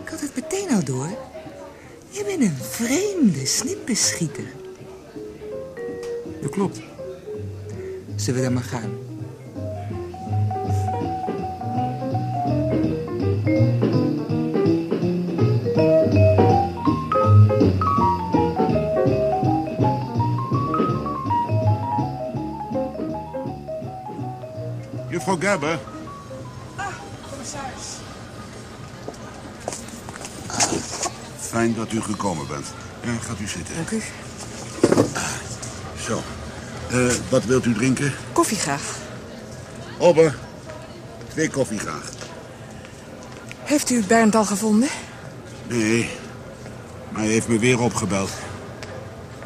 Ik 0.02 0.08
had 0.08 0.20
het 0.20 0.34
meteen 0.34 0.70
al 0.70 0.84
door. 0.84 1.08
Je 2.08 2.24
bent 2.24 2.40
een 2.40 2.56
vreemde 2.60 3.46
snippenschieter. 3.46 4.46
Dat 6.42 6.50
klopt. 6.50 6.80
Zullen 8.16 8.40
we 8.40 8.46
dan 8.46 8.54
maar 8.54 8.62
gaan? 8.62 9.03
Juffrouw 25.34 25.50
Gerber. 25.50 25.78
Commissaris. 27.30 27.86
Fijn 31.38 31.74
dat 31.74 31.92
u 31.92 32.00
gekomen 32.00 32.46
bent. 32.46 32.66
Ja, 33.04 33.12
gaat 33.12 33.40
u 33.40 33.46
zitten. 33.46 33.74
Dank 33.74 33.90
u. 33.90 34.02
Zo. 36.00 36.22
Eh, 36.90 37.14
wat 37.28 37.44
wilt 37.44 37.64
u 37.64 37.74
drinken? 37.74 38.14
Koffie 38.32 38.56
graag. 38.56 38.96
Ober. 39.98 40.38
Twee 41.28 41.50
koffie 41.50 41.78
graag. 41.78 42.10
Heeft 43.62 43.90
u 43.90 44.04
Bernd 44.04 44.34
al 44.34 44.44
gevonden? 44.44 44.88
Nee. 45.66 46.10
Maar 47.10 47.22
hij 47.22 47.30
heeft 47.30 47.48
me 47.48 47.58
weer 47.58 47.80
opgebeld. 47.80 48.30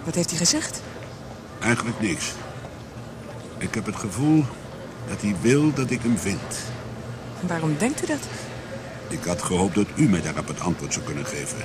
Wat 0.05 0.15
heeft 0.15 0.31
hij 0.31 0.39
gezegd? 0.39 0.81
Eigenlijk 1.61 2.01
niks. 2.01 2.33
Ik 3.59 3.75
heb 3.75 3.87
het 3.87 3.97
gevoel 3.97 4.45
dat 5.09 5.21
hij 5.21 5.35
wil 5.41 5.73
dat 5.75 5.91
ik 5.91 6.03
hem 6.03 6.19
vind. 6.19 6.59
Waarom 7.41 7.77
denkt 7.79 8.03
u 8.03 8.07
dat? 8.07 8.21
Ik 9.09 9.25
had 9.25 9.43
gehoopt 9.43 9.75
dat 9.75 9.87
u 9.95 10.09
mij 10.09 10.23
daarop 10.23 10.49
het 10.49 10.61
antwoord 10.61 10.93
zou 10.93 11.05
kunnen 11.05 11.27
geven. 11.27 11.59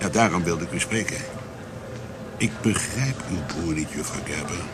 Ja, 0.00 0.08
daarom 0.08 0.42
wilde 0.42 0.64
ik 0.64 0.72
u 0.72 0.80
spreken. 0.80 1.18
Ik 2.36 2.52
begrijp 2.62 3.16
uw 3.30 3.38
broer 3.46 3.74
niet, 3.74 3.90
juffrouw 3.90 4.22
Gerber. 4.24 4.64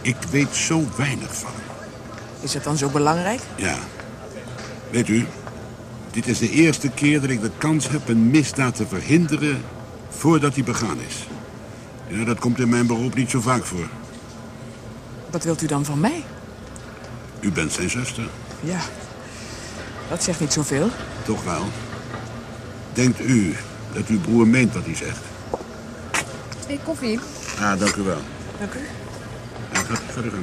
Ik 0.00 0.16
weet 0.30 0.54
zo 0.54 0.84
weinig 0.96 1.36
van 1.36 1.50
hem. 1.52 1.76
Is 2.40 2.54
het 2.54 2.64
dan 2.64 2.76
zo 2.76 2.88
belangrijk? 2.88 3.40
Ja. 3.56 3.78
Weet 4.90 5.08
u, 5.08 5.26
Dit 6.10 6.26
is 6.26 6.38
de 6.38 6.50
eerste 6.50 6.88
keer 6.88 7.20
dat 7.20 7.30
ik 7.30 7.40
de 7.40 7.50
kans 7.58 7.88
heb 7.88 8.08
een 8.08 8.30
misdaad 8.30 8.74
te 8.74 8.86
verhinderen 8.86 9.62
voordat 10.08 10.54
die 10.54 10.64
begaan 10.64 10.98
is. 11.08 11.26
Ja, 12.06 12.24
dat 12.24 12.38
komt 12.38 12.58
in 12.58 12.68
mijn 12.68 12.86
beroep 12.86 13.14
niet 13.14 13.30
zo 13.30 13.40
vaak 13.40 13.64
voor. 13.64 13.88
Wat 15.30 15.44
wilt 15.44 15.62
u 15.62 15.66
dan 15.66 15.84
van 15.84 16.00
mij? 16.00 16.24
U 17.40 17.50
bent 17.52 17.72
zijn 17.72 17.90
zuster. 17.90 18.28
Ja, 18.60 18.80
dat 20.08 20.22
zegt 20.22 20.40
niet 20.40 20.52
zoveel. 20.52 20.88
Toch 21.24 21.44
wel. 21.44 21.64
Denkt 22.92 23.20
u 23.20 23.56
dat 23.92 24.06
uw 24.06 24.20
broer 24.20 24.46
meent 24.46 24.74
wat 24.74 24.84
hij 24.84 24.94
zegt? 24.94 25.18
Twee 26.60 26.80
koffie. 26.84 27.18
Ah, 27.60 27.78
dank 27.78 27.94
u 27.96 28.02
wel. 28.02 28.20
Dank 28.58 28.74
u. 28.74 28.78
Ja, 29.72 29.78
gaat 29.78 30.00
u 30.08 30.12
verder 30.12 30.30
gaan. 30.30 30.40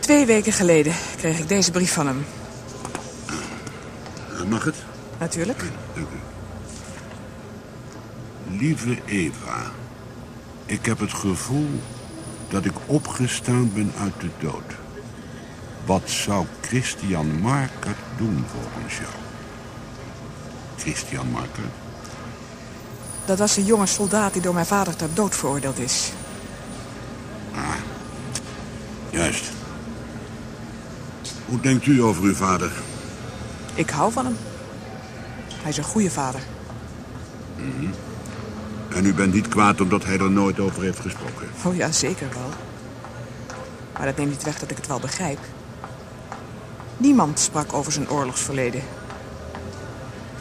Twee 0.00 0.26
weken 0.26 0.52
geleden 0.52 0.92
kreeg 1.16 1.38
ik 1.38 1.48
deze 1.48 1.70
brief 1.70 1.92
van 1.92 2.06
hem. 2.06 2.24
Ah, 4.38 4.44
Mag 4.48 4.64
het? 4.64 4.76
Natuurlijk. 5.18 5.62
Dank 5.94 6.06
u. 6.06 6.16
Lieve 8.58 8.98
Eva, 9.06 9.70
ik 10.66 10.86
heb 10.86 10.98
het 10.98 11.12
gevoel 11.12 11.68
dat 12.48 12.64
ik 12.64 12.72
opgestaan 12.86 13.72
ben 13.74 13.92
uit 14.00 14.12
de 14.20 14.28
dood. 14.40 14.74
Wat 15.88 16.02
zou 16.10 16.46
Christian 16.60 17.40
Marker 17.40 17.96
doen 18.16 18.44
volgens 18.46 18.96
jou? 18.98 19.10
Christian 20.76 21.30
Marker? 21.30 21.64
Dat 23.24 23.38
was 23.38 23.56
een 23.56 23.64
jonge 23.64 23.86
soldaat 23.86 24.32
die 24.32 24.42
door 24.42 24.54
mijn 24.54 24.66
vader 24.66 24.96
ter 24.96 25.08
dood 25.14 25.36
veroordeeld 25.36 25.78
is. 25.78 26.12
Juist. 29.10 29.44
Hoe 31.46 31.60
denkt 31.60 31.86
u 31.86 32.02
over 32.02 32.22
uw 32.22 32.34
vader? 32.34 32.72
Ik 33.74 33.90
hou 33.90 34.12
van 34.12 34.24
hem. 34.24 34.36
Hij 35.54 35.70
is 35.70 35.76
een 35.76 35.84
goede 35.84 36.10
vader. 36.10 36.40
Mhm. 37.56 37.90
En 38.94 39.06
u 39.06 39.14
bent 39.14 39.34
niet 39.34 39.48
kwaad 39.48 39.80
omdat 39.80 40.04
hij 40.04 40.18
er 40.18 40.30
nooit 40.30 40.60
over 40.60 40.82
heeft 40.82 41.00
gesproken? 41.00 41.48
Oh 41.64 41.76
ja, 41.76 41.92
zeker 41.92 42.28
wel. 42.28 42.50
Maar 43.92 44.06
dat 44.06 44.16
neemt 44.16 44.30
niet 44.30 44.44
weg 44.44 44.58
dat 44.58 44.70
ik 44.70 44.76
het 44.76 44.86
wel 44.86 45.00
begrijp. 45.00 45.38
Niemand 46.98 47.38
sprak 47.38 47.72
over 47.72 47.92
zijn 47.92 48.10
oorlogsverleden. 48.10 48.82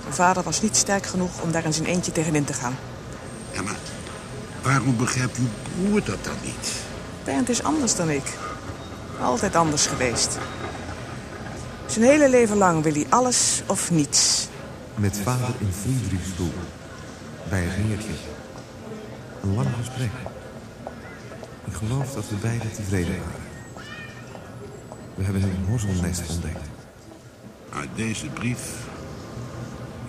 Mijn 0.01 0.14
vader 0.14 0.43
was 0.43 0.62
niet 0.62 0.76
sterk 0.76 1.05
genoeg 1.05 1.41
om 1.41 1.51
daar 1.51 1.66
in 1.66 1.74
zijn 1.74 1.88
eentje 1.88 2.12
tegenin 2.12 2.43
te 2.43 2.53
gaan. 2.53 2.76
Ja, 3.51 3.62
maar 3.62 3.76
waarom 4.62 4.97
begrijpt 4.97 5.38
uw 5.38 5.47
broer 5.76 6.03
dat 6.03 6.24
dan 6.24 6.36
niet? 6.43 6.74
Bernd 7.24 7.49
is 7.49 7.64
anders 7.64 7.95
dan 7.95 8.10
ik. 8.10 8.38
Altijd 9.22 9.55
anders 9.55 9.86
geweest. 9.86 10.38
Zijn 11.86 12.05
hele 12.05 12.30
leven 12.30 12.58
lang 12.58 12.84
wil 12.84 12.93
hij 12.93 13.05
alles 13.10 13.62
of 13.66 13.91
niets. 13.91 14.47
Met 14.95 15.18
vader 15.24 15.55
in 15.58 15.74
Friedrichsstoel. 15.82 16.53
Bij 17.49 17.62
het 17.62 17.88
meertje. 17.88 18.14
Een 19.43 19.55
lang 19.55 19.68
gesprek. 19.80 20.12
Ik 21.66 21.74
geloof 21.74 22.12
dat 22.14 22.30
we 22.30 22.36
beiden 22.36 22.72
tevreden 22.72 23.18
waren. 23.18 23.47
We 25.18 25.24
hebben 25.24 25.41
een 25.43 25.65
horzelnest 25.70 26.30
ontdekt. 26.30 26.70
Uit 27.74 27.89
deze 27.95 28.26
brief 28.26 28.59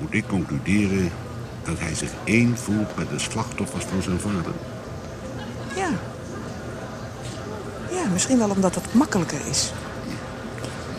moet 0.01 0.15
ik 0.15 0.27
concluderen 0.27 1.11
dat 1.65 1.79
hij 1.79 1.95
zich 1.95 2.11
één 2.25 2.59
voelt 2.59 2.97
met 2.97 3.11
de 3.11 3.19
slachtoffers 3.19 3.85
van 3.85 4.03
zijn 4.03 4.21
vader. 4.21 4.53
Ja. 5.77 5.91
Ja, 7.91 8.09
misschien 8.13 8.39
wel 8.39 8.51
omdat 8.51 8.75
dat 8.75 8.95
makkelijker 8.95 9.41
is. 9.51 9.73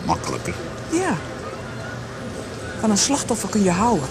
Makkelijker. 0.06 0.54
Ja. 0.92 1.14
Van 2.80 2.90
een 2.90 2.98
slachtoffer 2.98 3.48
kun 3.48 3.62
je 3.62 3.70
houden. 3.70 4.08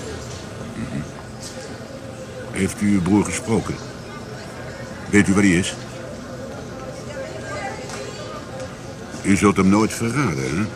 Heeft 2.52 2.82
u 2.82 2.94
uw 2.94 3.02
broer 3.02 3.26
gesproken? 3.26 3.76
Weet 5.10 5.28
u 5.28 5.34
waar 5.34 5.44
hij 5.44 5.52
is? 5.52 5.76
U 9.24 9.36
zult 9.36 9.58
hem 9.58 9.70
nooit 9.70 9.94
verraden, 9.94 10.58
hè? 10.58 10.68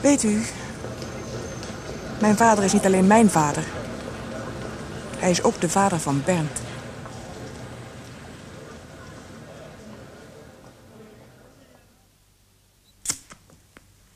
Weet 0.00 0.22
u, 0.22 0.42
mijn 2.20 2.36
vader 2.36 2.64
is 2.64 2.72
niet 2.72 2.84
alleen 2.84 3.06
mijn 3.06 3.30
vader. 3.30 3.64
Hij 5.18 5.30
is 5.30 5.42
ook 5.42 5.60
de 5.60 5.68
vader 5.68 6.00
van 6.00 6.22
Bernd. 6.24 6.60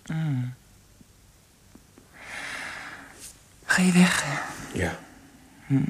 Mm. 0.07 0.55
Ga 3.65 3.83
je 3.83 3.93
weg? 3.93 4.25
Ja. 4.73 4.99
Hm. 5.67 5.83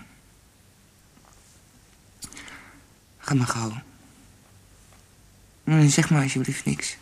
Ga 3.18 3.34
maar 3.34 3.46
gauw. 3.46 3.72
Nee, 5.68 5.88
zeg 5.88 6.10
maar 6.10 6.22
alsjeblieft 6.22 6.64
niks. 6.64 6.96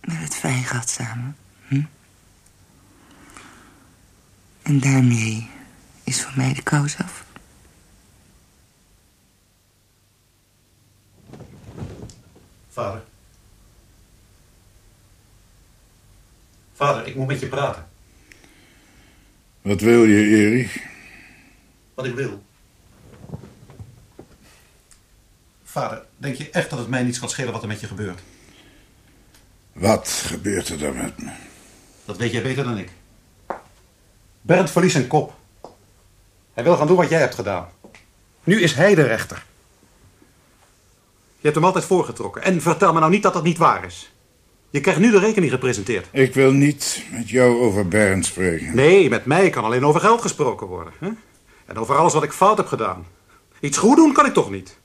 We 0.00 0.10
hebben 0.10 0.24
het 0.24 0.34
fijn 0.34 0.64
gehad 0.64 0.90
samen. 0.90 1.36
Hm? 1.66 1.82
En 4.62 4.80
daarmee 4.80 5.50
is 6.04 6.22
voor 6.22 6.32
mij 6.36 6.54
de 6.54 6.62
kous 6.62 6.98
af. 6.98 7.24
Vader. 12.68 13.02
Vader, 16.72 17.06
ik 17.06 17.14
moet 17.14 17.26
met 17.26 17.40
je 17.40 17.46
praten. 17.46 17.88
Wat 19.62 19.80
wil 19.80 20.04
je, 20.04 20.26
Erich? 20.26 20.76
Wat 21.94 22.06
ik 22.06 22.14
wil. 22.14 22.42
Vader, 25.74 26.02
denk 26.16 26.36
je 26.36 26.50
echt 26.50 26.70
dat 26.70 26.78
het 26.78 26.88
mij 26.88 27.02
niets 27.02 27.18
kan 27.18 27.28
schelen 27.28 27.52
wat 27.52 27.62
er 27.62 27.68
met 27.68 27.80
je 27.80 27.86
gebeurt? 27.86 28.20
Wat 29.72 30.08
gebeurt 30.08 30.68
er 30.68 30.78
dan 30.78 30.96
met 30.96 31.18
me? 31.18 31.30
Dat 32.04 32.16
weet 32.16 32.32
jij 32.32 32.42
beter 32.42 32.64
dan 32.64 32.78
ik. 32.78 32.90
Bernd 34.40 34.70
verliest 34.70 34.94
zijn 34.94 35.06
kop. 35.06 35.34
Hij 36.52 36.64
wil 36.64 36.76
gaan 36.76 36.86
doen 36.86 36.96
wat 36.96 37.08
jij 37.08 37.18
hebt 37.18 37.34
gedaan. 37.34 37.68
Nu 38.44 38.60
is 38.62 38.74
hij 38.74 38.94
de 38.94 39.02
rechter. 39.02 39.44
Je 41.36 41.42
hebt 41.42 41.54
hem 41.54 41.64
altijd 41.64 41.84
voorgetrokken. 41.84 42.42
En 42.42 42.62
vertel 42.62 42.92
me 42.92 42.98
nou 42.98 43.10
niet 43.10 43.22
dat 43.22 43.32
dat 43.32 43.44
niet 43.44 43.58
waar 43.58 43.84
is. 43.84 44.12
Je 44.70 44.80
krijgt 44.80 45.00
nu 45.00 45.10
de 45.10 45.18
rekening 45.18 45.52
gepresenteerd. 45.52 46.06
Ik 46.10 46.34
wil 46.34 46.52
niet 46.52 47.04
met 47.10 47.30
jou 47.30 47.60
over 47.60 47.88
Bernd 47.88 48.26
spreken. 48.26 48.74
Nee, 48.74 49.08
met 49.08 49.24
mij 49.24 49.50
kan 49.50 49.64
alleen 49.64 49.86
over 49.86 50.00
geld 50.00 50.20
gesproken 50.20 50.66
worden. 50.66 50.92
Hè? 50.98 51.10
En 51.66 51.76
over 51.76 51.96
alles 51.96 52.12
wat 52.12 52.22
ik 52.22 52.32
fout 52.32 52.56
heb 52.56 52.66
gedaan. 52.66 53.06
Iets 53.60 53.78
goed 53.78 53.96
doen 53.96 54.12
kan 54.12 54.26
ik 54.26 54.34
toch 54.34 54.50
niet? 54.50 54.82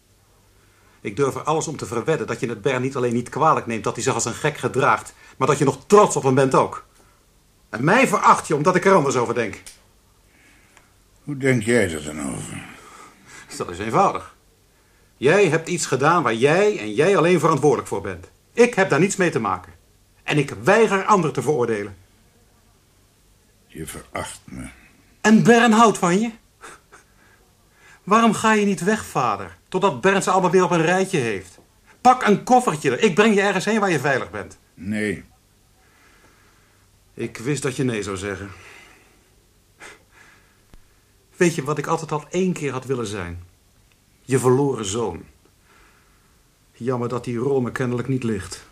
Ik 1.02 1.16
durf 1.16 1.36
er 1.36 1.44
alles 1.44 1.68
om 1.68 1.78
te 1.78 1.86
verwedden 1.86 2.28
dat 2.28 2.40
je 2.40 2.50
het 2.50 2.62
Bernd 2.62 2.82
niet 2.82 2.96
alleen 2.96 3.14
niet 3.14 3.30
kwalijk 3.30 3.66
neemt 3.66 3.84
dat 3.84 3.94
hij 3.96 4.04
zich 4.04 4.14
als 4.14 4.26
een 4.26 4.34
gek 4.34 4.58
gedraagt, 4.58 5.14
maar 5.38 5.48
dat 5.48 5.58
je 5.58 5.66
nog 5.66 5.80
trots 5.88 6.16
op 6.16 6.24
hem 6.24 6.36
bent 6.36 6.56
ook. 6.56 6.86
En 7.70 7.84
mij 7.84 8.08
veracht 8.08 8.48
je 8.48 8.56
omdat 8.56 8.76
ik 8.76 8.86
er 8.86 8.94
anders 8.94 9.16
over 9.16 9.34
denk. 9.34 9.62
Hoe 11.24 11.38
denk 11.38 11.64
jij 11.64 11.94
er 11.94 12.04
dan 12.04 12.34
over? 12.36 12.66
Dat 13.58 13.70
is 13.70 13.80
eenvoudig. 13.80 14.36
Jij 15.18 15.48
hebt 15.48 15.70
iets 15.70 15.86
gedaan 15.86 16.24
waar 16.24 16.34
jij 16.34 16.80
en 16.80 16.94
jij 16.94 17.18
alleen 17.18 17.40
verantwoordelijk 17.40 17.88
voor 17.88 18.02
bent. 18.02 18.30
Ik 18.54 18.74
heb 18.74 18.90
daar 18.90 19.00
niets 19.00 19.16
mee 19.16 19.30
te 19.30 19.40
maken. 19.40 19.74
En 20.24 20.38
ik 20.38 20.54
weiger 20.64 21.06
anderen 21.06 21.34
te 21.34 21.42
veroordelen. 21.42 21.98
Je 23.68 23.88
veracht 23.88 24.42
me. 24.44 24.68
En 25.22 25.44
Bern 25.44 25.72
houdt 25.72 25.98
van 25.98 26.20
je? 26.20 26.32
Waarom 28.04 28.34
ga 28.34 28.54
je 28.54 28.66
niet 28.66 28.84
weg, 28.84 29.06
vader? 29.06 29.58
Totdat 29.70 30.02
Bernd 30.02 30.24
ze 30.24 30.32
allemaal 30.32 30.52
weer 30.52 30.64
op 30.64 30.72
een 30.72 30.86
rijtje 30.86 31.18
heeft. 31.18 31.60
Pak 32.02 32.28
een 32.28 32.44
koffertje. 32.44 33.00
Ik 33.00 33.16
breng 33.16 33.36
je 33.36 33.42
ergens 33.42 33.66
heen 33.66 33.80
waar 33.80 33.92
je 33.92 34.00
veilig 34.00 34.32
bent. 34.32 34.58
Nee. 34.74 35.24
Ik 37.14 37.38
wist 37.38 37.62
dat 37.62 37.76
je 37.76 37.84
nee 37.84 38.04
zou 38.04 38.18
zeggen. 38.18 38.50
Weet 41.36 41.56
je 41.56 41.64
wat 41.64 41.78
ik 41.78 41.88
altijd 41.88 42.12
al 42.12 42.26
één 42.30 42.54
keer 42.54 42.72
had 42.72 42.86
willen 42.86 43.08
zijn? 43.08 43.44
Je 44.22 44.40
verloren 44.40 44.86
zoon. 44.86 45.24
Jammer 46.72 47.10
dat 47.10 47.24
die 47.24 47.38
rol 47.38 47.62
me 47.62 47.72
kennelijk 47.72 48.08
niet 48.08 48.24
ligt. 48.24 48.68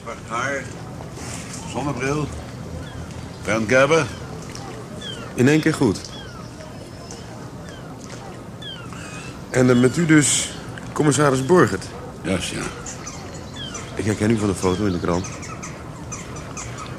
Zwart 0.00 0.26
haar, 0.26 0.64
zonnebril, 1.68 2.26
Bernd 3.44 3.68
Gerber. 3.68 4.06
In 5.34 5.48
één 5.48 5.60
keer 5.60 5.74
goed. 5.74 6.00
En 9.50 9.70
eh, 9.70 9.76
met 9.76 9.96
u 9.96 10.06
dus 10.06 10.50
commissaris 10.92 11.46
Borgert? 11.46 11.86
Juist, 12.22 12.48
ja. 12.48 12.62
Ik 13.94 14.04
herken 14.04 14.30
u 14.30 14.38
van 14.38 14.48
de 14.48 14.54
foto 14.54 14.84
in 14.84 14.92
de 14.92 15.00
krant. 15.00 15.26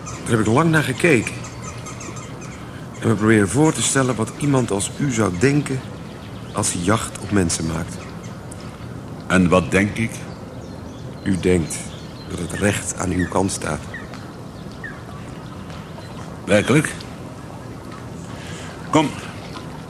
Daar 0.03 0.29
heb 0.29 0.39
ik 0.39 0.45
lang 0.45 0.69
naar 0.69 0.83
gekeken. 0.83 1.33
En 2.99 3.07
me 3.07 3.15
proberen 3.15 3.49
voor 3.49 3.73
te 3.73 3.81
stellen 3.81 4.15
wat 4.15 4.31
iemand 4.37 4.71
als 4.71 4.91
u 4.97 5.11
zou 5.11 5.37
denken... 5.39 5.79
als 6.53 6.73
hij 6.73 6.81
jacht 6.81 7.19
op 7.19 7.31
mensen 7.31 7.65
maakt. 7.65 7.95
En 9.27 9.49
wat 9.49 9.71
denk 9.71 9.97
ik? 9.97 10.11
U 11.23 11.39
denkt 11.39 11.75
dat 12.29 12.39
het 12.39 12.51
recht 12.51 12.95
aan 12.97 13.11
uw 13.11 13.27
kant 13.27 13.51
staat. 13.51 13.79
Werkelijk? 16.45 16.93
Kom, 18.91 19.09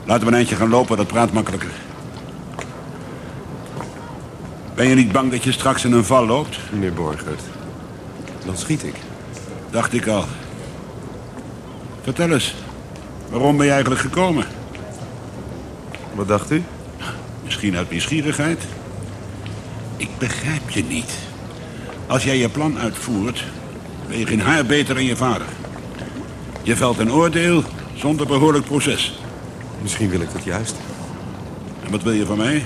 laten 0.04 0.22
we 0.22 0.30
een 0.30 0.38
eindje 0.38 0.56
gaan 0.56 0.68
lopen, 0.68 0.96
dat 0.96 1.06
praat 1.06 1.32
makkelijker. 1.32 1.70
Ben 4.74 4.86
je 4.86 4.94
niet 4.94 5.12
bang 5.12 5.30
dat 5.30 5.44
je 5.44 5.52
straks 5.52 5.84
in 5.84 5.92
een 5.92 6.04
val 6.04 6.26
loopt? 6.26 6.58
Meneer 6.72 6.92
Borgert, 6.92 7.42
dan 8.44 8.56
schiet 8.56 8.84
ik. 8.84 8.94
Dacht 9.70 9.92
ik 9.92 10.06
al. 10.06 10.24
Vertel 12.02 12.30
eens, 12.30 12.54
waarom 13.30 13.56
ben 13.56 13.66
je 13.66 13.72
eigenlijk 13.72 14.00
gekomen? 14.00 14.46
Wat 16.14 16.28
dacht 16.28 16.50
u? 16.50 16.62
Misschien 17.44 17.76
uit 17.76 17.90
nieuwsgierigheid. 17.90 18.62
Ik 19.96 20.18
begrijp 20.18 20.70
je 20.70 20.84
niet. 20.84 21.12
Als 22.06 22.24
jij 22.24 22.38
je 22.38 22.48
plan 22.48 22.78
uitvoert, 22.78 23.44
ben 24.08 24.18
je 24.18 24.26
geen 24.26 24.40
haar 24.40 24.66
beter 24.66 24.94
dan 24.94 25.04
je 25.04 25.16
vader. 25.16 25.46
Je 26.62 26.76
velt 26.76 26.98
een 26.98 27.12
oordeel 27.12 27.62
zonder 28.02 28.26
behoorlijk 28.26 28.64
proces. 28.64 29.20
Misschien 29.82 30.08
wil 30.08 30.20
ik 30.20 30.32
dat 30.32 30.44
juist. 30.44 30.74
En 31.84 31.90
wat 31.90 32.02
wil 32.02 32.12
je 32.12 32.26
van 32.26 32.36
mij? 32.36 32.64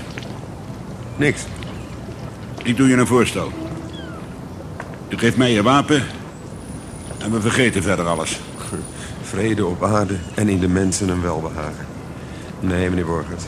Niks. 1.16 1.43
Ik 2.62 2.76
doe 2.76 2.89
je 2.89 2.97
een 2.97 3.07
voorstel. 3.07 3.53
Je 5.09 5.18
geeft 5.18 5.37
mij 5.37 5.53
je 5.53 5.62
wapen 5.62 6.03
en 7.18 7.32
we 7.32 7.41
vergeten 7.41 7.82
verder 7.82 8.07
alles. 8.07 8.41
Vrede 9.30 9.66
op 9.66 9.84
aarde 9.84 10.16
en 10.34 10.49
in 10.49 10.59
de 10.59 10.68
mensen 10.68 11.09
een 11.09 11.22
welbehagen. 11.22 11.87
Nee, 12.61 12.89
meneer 12.89 13.07
Borgert. 13.07 13.45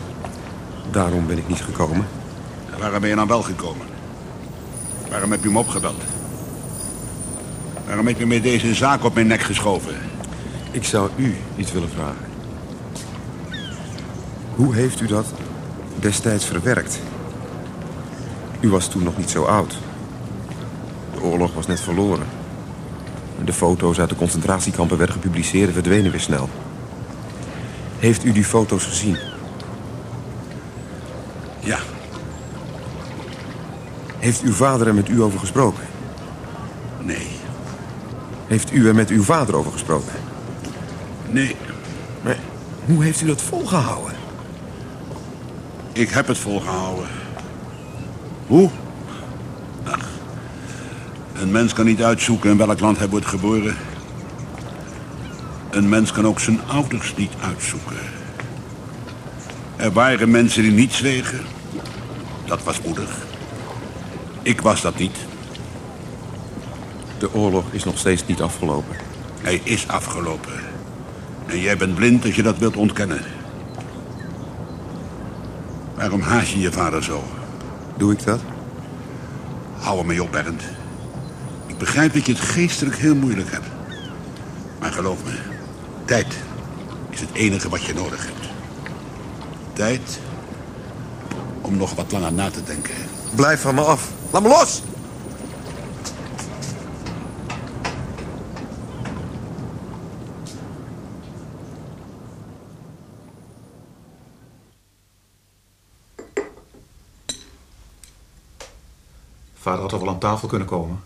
Daarom 0.90 1.26
ben 1.26 1.38
ik 1.38 1.48
niet 1.48 1.62
gekomen. 1.62 2.06
En 2.72 2.80
waarom 2.80 3.00
ben 3.00 3.08
je 3.08 3.16
dan 3.16 3.28
wel 3.28 3.42
gekomen? 3.42 3.86
Waarom 5.10 5.30
heb 5.30 5.42
je 5.42 5.48
hem 5.48 5.56
opgebeld? 5.56 6.02
Waarom 7.86 8.06
heb 8.06 8.18
je 8.18 8.26
me 8.26 8.40
deze 8.40 8.74
zaak 8.74 9.04
op 9.04 9.14
mijn 9.14 9.26
nek 9.26 9.40
geschoven? 9.40 9.94
Ik 10.78 10.84
zou 10.84 11.10
u 11.16 11.36
iets 11.56 11.72
willen 11.72 11.88
vragen. 11.88 12.26
Hoe 14.54 14.74
heeft 14.74 15.00
u 15.00 15.06
dat 15.06 15.26
destijds 16.00 16.44
verwerkt? 16.44 17.00
U 18.60 18.68
was 18.68 18.88
toen 18.88 19.02
nog 19.02 19.16
niet 19.16 19.30
zo 19.30 19.44
oud. 19.44 19.78
De 21.14 21.22
oorlog 21.22 21.54
was 21.54 21.66
net 21.66 21.80
verloren. 21.80 22.26
De 23.44 23.52
foto's 23.52 24.00
uit 24.00 24.08
de 24.08 24.16
concentratiekampen 24.16 24.98
werden 24.98 25.14
gepubliceerd 25.14 25.66
en 25.66 25.74
verdwenen 25.74 26.10
weer 26.10 26.20
snel. 26.20 26.48
Heeft 27.98 28.24
u 28.24 28.32
die 28.32 28.44
foto's 28.44 28.84
gezien? 28.84 29.18
Ja. 31.60 31.78
Heeft 34.18 34.42
uw 34.42 34.52
vader 34.52 34.86
er 34.86 34.94
met 34.94 35.08
u 35.08 35.22
over 35.22 35.38
gesproken? 35.38 35.84
Nee. 37.02 37.28
Heeft 38.46 38.72
u 38.72 38.88
er 38.88 38.94
met 38.94 39.10
uw 39.10 39.22
vader 39.22 39.56
over 39.56 39.72
gesproken? 39.72 40.27
Nee. 41.30 41.56
Maar 42.22 42.38
hoe 42.86 43.04
heeft 43.04 43.20
u 43.20 43.26
dat 43.26 43.42
volgehouden? 43.42 44.14
Ik 45.92 46.08
heb 46.08 46.26
het 46.26 46.38
volgehouden. 46.38 47.08
Hoe? 48.46 48.70
Ach, 49.84 50.08
een 51.34 51.50
mens 51.50 51.72
kan 51.72 51.84
niet 51.84 52.02
uitzoeken 52.02 52.50
in 52.50 52.56
welk 52.56 52.80
land 52.80 52.98
hij 52.98 53.08
wordt 53.08 53.26
geboren. 53.26 53.76
Een 55.70 55.88
mens 55.88 56.12
kan 56.12 56.26
ook 56.26 56.40
zijn 56.40 56.60
ouders 56.66 57.14
niet 57.16 57.32
uitzoeken. 57.40 57.96
Er 59.76 59.92
waren 59.92 60.30
mensen 60.30 60.62
die 60.62 60.72
niet 60.72 60.92
zwegen. 60.92 61.40
Dat 62.44 62.62
was 62.62 62.80
moedig. 62.80 63.16
Ik 64.42 64.60
was 64.60 64.80
dat 64.80 64.98
niet. 64.98 65.16
De 67.18 67.34
oorlog 67.34 67.64
is 67.70 67.84
nog 67.84 67.98
steeds 67.98 68.26
niet 68.26 68.40
afgelopen. 68.40 68.96
Hij 69.40 69.60
is 69.64 69.88
afgelopen. 69.88 70.52
En 71.48 71.60
jij 71.60 71.76
bent 71.76 71.94
blind 71.94 72.24
als 72.24 72.34
je 72.34 72.42
dat 72.42 72.58
wilt 72.58 72.76
ontkennen. 72.76 73.20
Waarom 75.94 76.20
haat 76.20 76.48
je 76.48 76.60
je 76.60 76.72
vader 76.72 77.04
zo? 77.04 77.24
Doe 77.96 78.12
ik 78.12 78.24
dat? 78.24 78.40
Hou 79.78 79.98
er 79.98 80.06
mee 80.06 80.22
op, 80.22 80.32
Bernd. 80.32 80.62
Ik 81.66 81.78
begrijp 81.78 82.12
dat 82.12 82.26
je 82.26 82.32
het 82.32 82.40
geestelijk 82.40 82.96
heel 82.96 83.14
moeilijk 83.14 83.50
hebt. 83.52 83.66
Maar 84.78 84.92
geloof 84.92 85.24
me, 85.24 85.38
tijd 86.04 86.36
is 87.10 87.20
het 87.20 87.32
enige 87.32 87.68
wat 87.68 87.84
je 87.84 87.94
nodig 87.94 88.24
hebt. 88.24 88.48
Tijd 89.72 90.20
om 91.60 91.76
nog 91.76 91.94
wat 91.94 92.12
langer 92.12 92.32
na 92.32 92.50
te 92.50 92.62
denken. 92.64 92.94
Blijf 93.34 93.60
van 93.60 93.74
me 93.74 93.80
af. 93.80 94.08
Laat 94.30 94.42
me 94.42 94.48
los! 94.48 94.82
Vader 109.68 109.80
had 109.82 109.90
toch 109.90 110.00
wel 110.00 110.08
aan 110.08 110.18
tafel 110.18 110.48
kunnen 110.48 110.68
komen. 110.68 111.04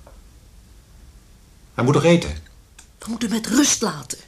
Hij 1.75 1.85
moet 1.85 1.95
toch 1.95 2.05
eten? 2.05 2.31
We 2.99 3.07
moeten 3.09 3.31
hem 3.31 3.41
met 3.41 3.51
rust 3.51 3.83
laten. 3.83 4.19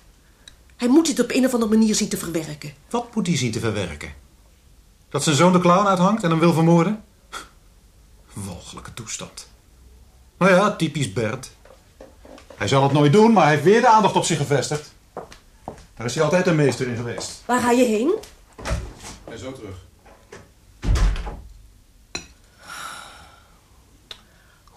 Hij 0.76 0.88
moet 0.88 1.06
dit 1.06 1.20
op 1.20 1.30
een 1.30 1.44
of 1.44 1.52
andere 1.52 1.72
manier 1.76 1.94
zien 1.94 2.08
te 2.08 2.16
verwerken. 2.16 2.72
Wat 2.90 3.14
moet 3.14 3.26
hij 3.26 3.36
zien 3.36 3.52
te 3.52 3.60
verwerken? 3.60 4.12
Dat 5.08 5.22
zijn 5.22 5.36
zoon 5.36 5.52
de 5.52 5.58
clown 5.58 5.86
uithangt 5.86 6.22
en 6.22 6.30
hem 6.30 6.38
wil 6.38 6.52
vermoorden? 6.52 7.04
Walgelijke 8.32 8.94
toestand. 8.94 9.48
Nou 10.38 10.52
ja, 10.52 10.76
typisch 10.76 11.12
Bert. 11.12 11.50
Hij 12.56 12.68
zal 12.68 12.82
het 12.82 12.92
nooit 12.92 13.12
doen, 13.12 13.32
maar 13.32 13.42
hij 13.44 13.52
heeft 13.52 13.64
weer 13.64 13.80
de 13.80 13.88
aandacht 13.88 14.16
op 14.16 14.24
zich 14.24 14.38
gevestigd. 14.38 14.92
Daar 15.94 16.06
is 16.06 16.14
hij 16.14 16.24
altijd 16.24 16.46
een 16.46 16.56
meester 16.56 16.88
in 16.88 16.96
geweest. 16.96 17.42
Waar 17.46 17.60
ga 17.60 17.70
je 17.70 17.84
heen? 17.84 18.14
En 19.24 19.38
zo 19.38 19.52
terug. 19.52 19.76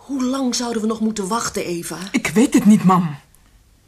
Hoe 0.08 0.24
lang 0.24 0.55
zouden 0.55 0.82
we 0.82 0.88
nog 0.88 0.99
moeten 0.99 1.28
wachten, 1.28 1.66
Eva? 1.66 1.99
Ik 2.12 2.28
weet 2.28 2.53
het 2.53 2.66
niet, 2.66 2.84
mam. 2.84 3.20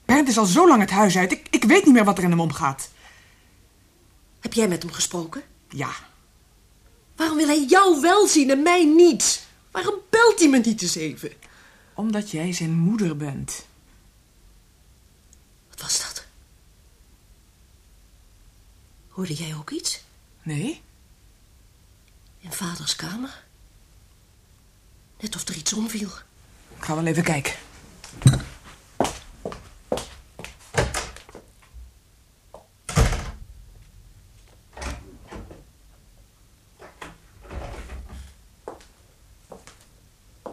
Bernd 0.06 0.28
is 0.28 0.38
al 0.38 0.46
zo 0.46 0.68
lang 0.68 0.82
het 0.82 0.90
huis 0.90 1.18
uit. 1.18 1.32
Ik, 1.32 1.48
ik 1.50 1.64
weet 1.64 1.86
niet 1.86 1.94
meer 1.94 2.04
wat 2.04 2.18
er 2.18 2.24
in 2.24 2.30
hem 2.30 2.40
omgaat. 2.40 2.90
Heb 4.40 4.54
jij 4.54 4.68
met 4.68 4.84
hem 4.84 4.92
gesproken? 4.92 5.44
Ja. 5.70 5.92
Waarom 7.16 7.38
wil 7.38 7.48
hij 7.48 7.66
jou 7.66 8.02
wel 8.02 8.28
zien 8.28 8.50
en 8.50 8.62
mij 8.62 8.86
niet? 8.86 9.48
Waarom 9.72 9.96
belt 10.10 10.40
hij 10.40 10.50
me 10.50 10.58
niet 10.58 10.82
eens 10.82 10.96
even? 10.96 11.32
Omdat 11.94 12.32
jij 12.32 12.54
zijn 12.54 12.72
moeder 12.72 13.18
bent. 13.18 13.66
Wat 15.70 15.82
was 15.82 16.02
dat? 16.02 16.26
Hoorde 19.08 19.34
jij 19.34 19.56
ook 19.56 19.70
iets? 19.70 20.04
Nee. 20.44 20.82
In 22.40 22.52
vaders 22.52 22.96
kamer? 22.96 23.44
Net 25.20 25.36
of 25.36 25.48
er 25.48 25.56
iets 25.56 25.74
omviel. 25.74 26.10
Ik 26.78 26.84
ga 26.84 26.96
wel 26.96 27.06
even 27.06 27.24
kijken. 27.24 27.54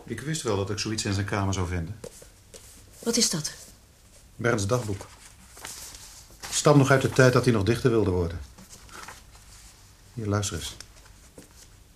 Ik 0.04 0.20
wist 0.20 0.42
wel 0.42 0.56
dat 0.56 0.70
ik 0.70 0.78
zoiets 0.78 1.04
in 1.04 1.12
zijn 1.12 1.26
kamer 1.26 1.54
zou 1.54 1.68
vinden. 1.68 2.00
Wat 2.98 3.16
is 3.16 3.30
dat? 3.30 3.54
Bernds 4.36 4.66
dagboek. 4.66 5.06
Het 6.40 6.54
stamt 6.54 6.76
nog 6.76 6.90
uit 6.90 7.02
de 7.02 7.10
tijd 7.10 7.32
dat 7.32 7.44
hij 7.44 7.52
nog 7.52 7.62
dichter 7.62 7.90
wilde 7.90 8.10
worden. 8.10 8.40
Hier, 10.14 10.26
luister 10.26 10.56
eens. 10.56 10.76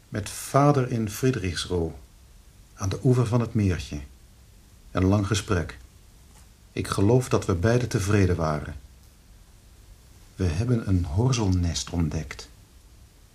Met 0.09 0.31
vader 0.31 0.91
in 0.91 1.11
Friedrichsruh, 1.11 1.93
aan 2.81 2.89
de 2.89 2.99
oever 3.05 3.27
van 3.27 3.41
het 3.41 3.55
meertje. 3.55 4.01
Een 4.91 5.05
lang 5.05 5.27
gesprek. 5.27 5.79
Ik 6.73 6.89
geloof 6.89 7.29
dat 7.29 7.45
we 7.45 7.55
beiden 7.55 7.89
tevreden 7.89 8.37
waren. 8.37 8.75
We 10.37 10.45
hebben 10.45 10.89
een 10.89 11.05
horzelnest 11.05 11.91
ontdekt. 11.91 12.49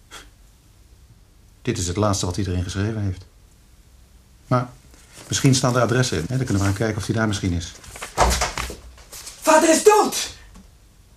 Dit 1.62 1.78
is 1.78 1.88
het 1.88 1.96
laatste 1.96 2.26
wat 2.26 2.38
erin 2.38 2.64
geschreven 2.64 3.02
heeft. 3.02 3.26
Maar 4.48 4.70
misschien 5.28 5.56
staan 5.56 5.76
er 5.76 5.82
adressen 5.82 6.18
in. 6.18 6.26
Dan 6.28 6.38
kunnen 6.38 6.58
we 6.58 6.64
gaan 6.64 6.74
kijken 6.74 6.98
of 6.98 7.06
hij 7.06 7.16
daar 7.16 7.28
misschien 7.28 7.54
is. 7.54 7.74
Vader 9.42 9.70
is 9.70 9.84
dood! 9.84 10.34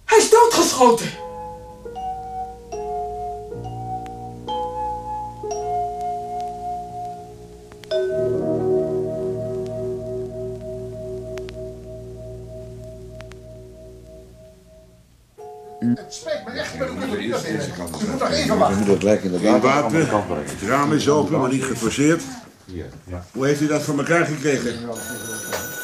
Hij 0.05 0.19
is 0.19 0.31
doodgeschoten! 0.31 1.28
Je 16.79 16.85
moet 18.11 18.19
nog 18.21 18.31
even 18.31 18.59
wachten. 18.59 19.61
Wapen. 19.61 20.07
Het 20.45 20.63
raam 20.69 20.93
is 20.93 21.09
open, 21.09 21.41
maar 21.41 21.51
niet 21.51 21.65
geforceerd. 21.65 22.23
Ja. 22.65 23.25
Hoe 23.33 23.47
heeft 23.47 23.61
u 23.61 23.67
dat 23.67 23.83
voor 23.83 23.99
elkaar 23.99 24.27
gekregen? 24.27 24.79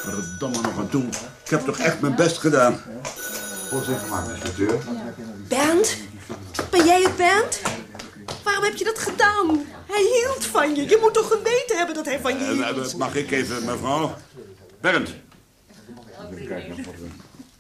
Verdomme 0.03 0.61
nog 0.61 0.79
aan 0.79 0.89
toe. 0.89 1.05
Ik 1.45 1.51
heb 1.51 1.61
toch 1.61 1.79
echt 1.79 2.01
mijn 2.01 2.15
best 2.15 2.39
gedaan. 2.39 2.81
Voorzitter, 3.71 4.09
maar 4.09 4.31
inspecteur. 4.31 4.79
Bernd? 5.49 5.97
Ben 6.71 6.85
jij 6.85 7.03
het, 7.03 7.17
Bernd? 7.17 7.61
Waarom 8.43 8.65
heb 8.65 8.75
je 8.77 8.85
dat 8.85 8.99
gedaan? 8.99 9.65
Hij 9.87 10.03
hield 10.23 10.45
van 10.47 10.75
je. 10.75 10.89
Je 10.89 10.99
moet 11.01 11.15
toch 11.15 11.29
geweten 11.29 11.77
hebben 11.77 11.95
dat 11.95 12.05
hij 12.05 12.21
van 12.21 12.39
je 12.39 12.45
Eh, 12.45 12.73
hield? 12.75 12.93
eh, 12.93 12.99
mag 12.99 13.15
ik 13.15 13.31
even, 13.31 13.65
mevrouw? 13.65 14.15
Bernd. 14.81 15.15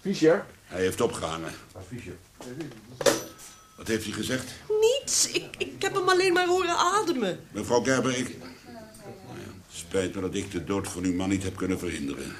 Fischer? 0.00 0.44
Hij 0.64 0.80
heeft 0.80 1.00
opgehangen. 1.00 1.50
Fischer. 1.88 2.12
Wat 3.84 3.92
heeft 3.92 4.04
hij 4.04 4.14
gezegd? 4.14 4.52
Niets. 4.80 5.28
Ik, 5.30 5.44
ik 5.58 5.82
heb 5.82 5.94
hem 5.94 6.08
alleen 6.08 6.32
maar 6.32 6.46
horen 6.46 6.76
ademen. 6.76 7.38
Mevrouw 7.52 7.82
Gerber, 7.82 8.18
ik... 8.18 8.36
Nou 8.38 9.38
ja, 9.38 9.52
spijt 9.72 10.14
me 10.14 10.20
dat 10.20 10.34
ik 10.34 10.50
de 10.50 10.64
dood 10.64 10.88
van 10.88 11.04
uw 11.04 11.14
man 11.14 11.28
niet 11.28 11.42
heb 11.42 11.56
kunnen 11.56 11.78
verhinderen. 11.78 12.32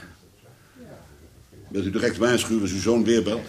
Wilt 1.69 1.85
u 1.87 1.91
direct 1.91 2.17
waarschuwen 2.17 2.63
als 2.63 2.73
uw 2.73 2.81
zoon 2.81 3.05
weer 3.05 3.23
belt? 3.23 3.47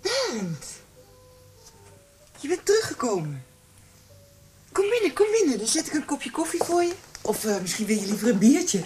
Bernd. 0.00 0.64
Je 2.40 2.48
bent 2.48 2.64
teruggekomen. 2.66 3.44
Kom 4.72 4.88
binnen, 4.90 5.12
kom 5.12 5.26
binnen. 5.30 5.58
Dan 5.58 5.66
zet 5.66 5.86
ik 5.86 5.92
een 5.92 6.04
kopje 6.04 6.30
koffie 6.30 6.62
voor 6.64 6.82
je. 6.82 6.92
Of 7.22 7.44
eh, 7.44 7.57
misschien 7.68 7.86
wil 7.86 7.96
je 7.96 8.06
liever 8.06 8.28
een 8.28 8.38
biertje. 8.38 8.80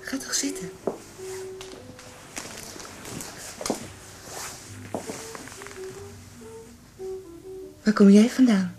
Ga 0.00 0.16
toch 0.16 0.34
zitten. 0.34 0.70
Waar 7.82 7.94
kom 7.94 8.10
jij 8.10 8.30
vandaan? 8.30 8.74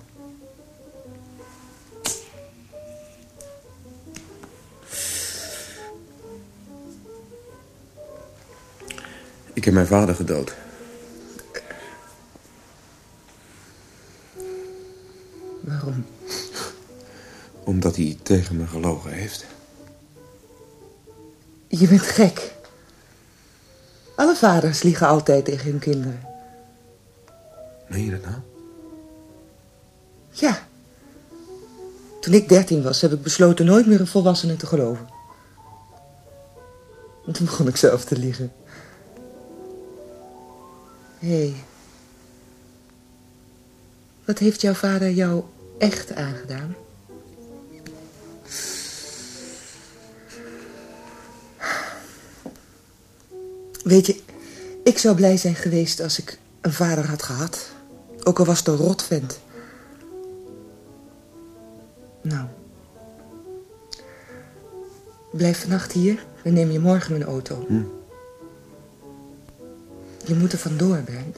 Ik 9.53 9.65
heb 9.65 9.73
mijn 9.73 9.87
vader 9.87 10.15
gedood. 10.15 10.55
Tegen 18.37 18.55
me 18.55 18.67
gelogen 18.67 19.11
heeft. 19.11 19.45
Je 21.67 21.87
bent 21.87 22.01
gek. 22.01 22.53
Alle 24.15 24.35
vaders 24.35 24.83
liegen 24.83 25.07
altijd 25.07 25.45
tegen 25.45 25.71
hun 25.71 25.79
kinderen. 25.79 26.19
Meen 27.87 28.05
je 28.05 28.11
dat 28.11 28.21
nou? 28.21 28.35
Ja. 30.29 30.67
Toen 32.19 32.33
ik 32.33 32.49
dertien 32.49 32.83
was, 32.83 33.01
heb 33.01 33.11
ik 33.11 33.21
besloten 33.21 33.65
nooit 33.65 33.85
meer 33.85 33.99
een 33.99 34.07
volwassene 34.07 34.55
te 34.55 34.65
geloven. 34.65 35.07
En 37.25 37.33
toen 37.33 37.45
begon 37.45 37.67
ik 37.67 37.77
zelf 37.77 38.05
te 38.05 38.17
liegen. 38.17 38.51
Hé. 41.19 41.37
Hey. 41.37 41.53
Wat 44.25 44.37
heeft 44.37 44.61
jouw 44.61 44.73
vader 44.73 45.11
jou 45.11 45.43
echt 45.77 46.15
aangedaan? 46.15 46.75
Weet 53.83 54.05
je, 54.05 54.21
ik 54.83 54.97
zou 54.97 55.15
blij 55.15 55.37
zijn 55.37 55.55
geweest 55.55 56.01
als 56.01 56.19
ik 56.19 56.39
een 56.61 56.73
vader 56.73 57.07
had 57.07 57.23
gehad. 57.23 57.69
Ook 58.23 58.39
al 58.39 58.45
was 58.45 58.59
het 58.59 58.67
een 58.67 58.75
rotvent. 58.75 59.39
Nou. 62.21 62.45
Blijf 65.31 65.61
vannacht 65.61 65.91
hier, 65.91 66.25
dan 66.43 66.53
neem 66.53 66.71
je 66.71 66.79
morgen 66.79 67.11
mijn 67.11 67.23
auto. 67.23 67.65
Hm. 67.67 67.81
Je 70.25 70.35
moet 70.35 70.51
er 70.51 70.59
vandoor, 70.59 71.01
Bernd. 71.05 71.37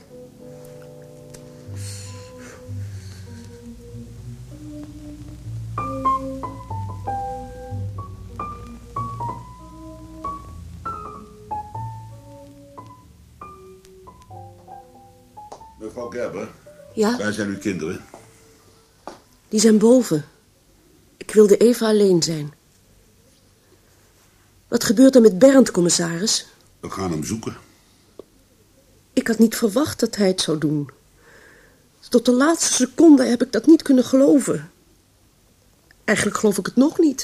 Ja, 17.10 17.18
waar 17.18 17.34
zijn 17.34 17.50
uw 17.50 17.58
kinderen? 17.58 18.02
die 19.54 19.60
zijn 19.62 19.78
boven. 19.78 20.26
Ik 21.18 21.32
wilde 21.32 21.58
even 21.58 21.88
alleen 21.88 22.24
zijn. 22.24 22.54
Wat 24.68 24.84
gebeurt 24.84 25.16
er 25.16 25.22
met 25.22 25.40
Bernd, 25.40 25.72
commissaris? 25.72 26.46
We 26.80 26.90
gaan 26.90 27.12
hem 27.12 27.24
zoeken. 27.24 27.58
Ik 29.14 29.28
had 29.28 29.40
niet 29.40 29.56
verwacht 29.56 30.00
dat 30.00 30.16
hij 30.16 30.28
het 30.28 30.42
zou 30.42 30.58
doen. 30.58 30.90
Tot 32.10 32.26
de 32.26 32.32
laatste 32.32 32.74
seconde 32.74 33.24
heb 33.26 33.42
ik 33.44 33.52
dat 33.52 33.66
niet 33.66 33.82
kunnen 33.82 34.04
geloven. 34.04 34.72
Eigenlijk 36.04 36.38
geloof 36.38 36.58
ik 36.58 36.66
het 36.66 36.76
nog 36.76 37.00
niet. 37.00 37.22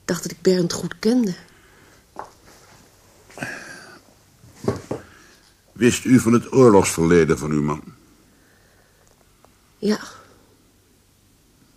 Ik 0.00 0.04
dacht 0.04 0.22
dat 0.22 0.32
ik 0.32 0.42
Bernd 0.42 0.72
goed 0.72 0.98
kende. 0.98 1.34
Wist 5.76 6.04
u 6.04 6.18
van 6.18 6.32
het 6.32 6.52
oorlogsverleden 6.52 7.38
van 7.38 7.50
uw 7.50 7.62
man? 7.62 7.82
Ja. 9.78 10.00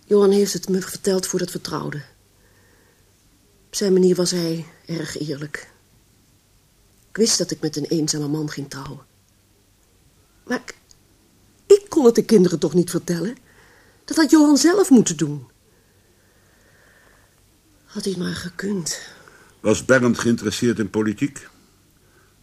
Johan 0.04 0.30
heeft 0.30 0.52
het 0.52 0.68
me 0.68 0.80
verteld 0.80 1.26
voordat 1.26 1.52
we 1.52 1.60
trouwden. 1.60 2.04
Op 3.66 3.74
zijn 3.74 3.92
manier 3.92 4.14
was 4.14 4.30
hij 4.30 4.66
erg 4.86 5.18
eerlijk. 5.18 5.70
Ik 7.08 7.16
wist 7.16 7.38
dat 7.38 7.50
ik 7.50 7.60
met 7.60 7.76
een 7.76 7.84
eenzame 7.84 8.28
man 8.28 8.50
ging 8.50 8.70
trouwen. 8.70 9.04
Maar 10.46 10.62
ik, 10.64 10.74
ik 11.66 11.86
kon 11.88 12.04
het 12.04 12.14
de 12.14 12.24
kinderen 12.24 12.58
toch 12.58 12.74
niet 12.74 12.90
vertellen? 12.90 13.36
Dat 14.04 14.16
had 14.16 14.30
Johan 14.30 14.56
zelf 14.56 14.90
moeten 14.90 15.16
doen. 15.16 15.46
Had 17.84 18.04
hij 18.04 18.14
maar 18.18 18.34
gekund. 18.34 19.00
Was 19.60 19.84
Bernd 19.84 20.18
geïnteresseerd 20.18 20.78
in 20.78 20.90
politiek? 20.90 21.48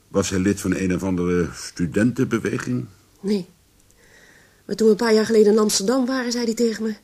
Was 0.08 0.30
hij 0.30 0.39
lid 0.39 0.62
van 0.62 0.76
een 0.76 0.95
of 0.95 1.03
andere 1.03 1.49
studentenbeweging? 1.53 2.86
Nee. 3.20 3.47
Maar 4.66 4.76
toen 4.76 4.88
we 4.88 4.91
een 4.91 4.99
paar 4.99 5.14
jaar 5.14 5.26
geleden 5.26 5.53
in 5.53 5.60
Amsterdam 5.60 6.05
waren, 6.05 6.32
zei 6.32 6.43
hij 6.43 6.53
tegen 6.53 6.84
me... 6.84 6.95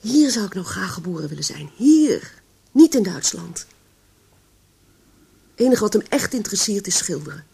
Hier 0.00 0.30
zou 0.30 0.46
ik 0.46 0.54
nou 0.54 0.66
graag 0.66 0.92
geboren 0.92 1.28
willen 1.28 1.44
zijn. 1.44 1.70
Hier. 1.76 2.32
Niet 2.72 2.94
in 2.94 3.02
Duitsland. 3.02 3.66
Het 5.50 5.66
enige 5.66 5.80
wat 5.80 5.92
hem 5.92 6.02
echt 6.08 6.34
interesseert 6.34 6.86
is 6.86 6.96
schilderen. 6.96 7.44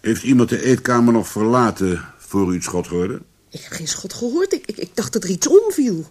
Heeft 0.00 0.22
iemand 0.22 0.48
de 0.48 0.62
eetkamer 0.62 1.12
nog 1.12 1.28
verlaten 1.28 2.04
voor 2.18 2.50
u 2.50 2.54
het 2.54 2.62
schot 2.62 2.86
hoorde? 2.86 3.22
Ik 3.50 3.60
heb 3.60 3.72
geen 3.72 3.88
schot 3.88 4.12
gehoord. 4.14 4.52
Ik, 4.52 4.66
ik, 4.66 4.76
ik 4.76 4.90
dacht 4.94 5.12
dat 5.12 5.24
er 5.24 5.30
iets 5.30 5.48
omviel. 5.48 6.10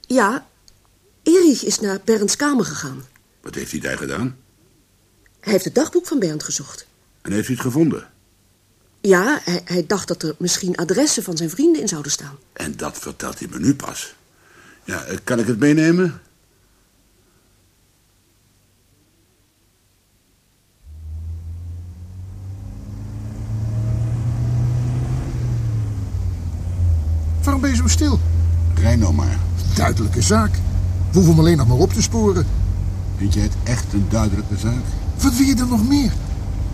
Ja, 0.00 0.46
Erich 1.22 1.64
is 1.64 1.80
naar 1.80 2.00
Bernds 2.04 2.36
kamer 2.36 2.64
gegaan. 2.64 3.04
Wat 3.40 3.54
heeft 3.54 3.70
hij 3.70 3.80
daar 3.80 3.98
gedaan? 3.98 4.36
Hij 5.46 5.54
heeft 5.54 5.66
het 5.66 5.74
dagboek 5.74 6.06
van 6.06 6.18
Bernd 6.18 6.42
gezocht. 6.42 6.86
En 7.22 7.32
heeft 7.32 7.48
u 7.48 7.52
het 7.52 7.60
gevonden? 7.60 8.08
Ja, 9.00 9.40
hij, 9.44 9.60
hij 9.64 9.86
dacht 9.86 10.08
dat 10.08 10.22
er 10.22 10.34
misschien 10.38 10.76
adressen 10.76 11.22
van 11.22 11.36
zijn 11.36 11.50
vrienden 11.50 11.80
in 11.80 11.88
zouden 11.88 12.12
staan. 12.12 12.36
En 12.52 12.76
dat 12.76 12.98
vertelt 12.98 13.38
hij 13.38 13.48
me 13.50 13.58
nu 13.58 13.74
pas. 13.74 14.14
Ja, 14.84 15.04
eh, 15.04 15.16
kan 15.24 15.38
ik 15.38 15.46
het 15.46 15.58
meenemen? 15.58 16.20
Waarom 27.42 27.60
ben 27.60 27.70
je 27.70 27.76
zo 27.76 27.88
stil? 27.88 28.18
Rij 28.74 28.96
nou 28.96 29.12
maar. 29.12 29.38
Duidelijke 29.74 30.22
zaak. 30.22 30.52
We 30.52 31.12
hoeven 31.12 31.30
hem 31.30 31.38
alleen 31.38 31.56
nog 31.56 31.68
maar 31.68 31.76
op 31.76 31.92
te 31.92 32.02
sporen. 32.02 32.46
Vind 33.16 33.34
jij 33.34 33.42
het 33.42 33.56
echt 33.64 33.92
een 33.92 34.06
duidelijke 34.08 34.56
zaak? 34.56 34.84
Wat 35.18 35.36
wil 35.36 35.46
je 35.46 35.56
er 35.56 35.66
nog 35.66 35.88
meer? 35.88 36.12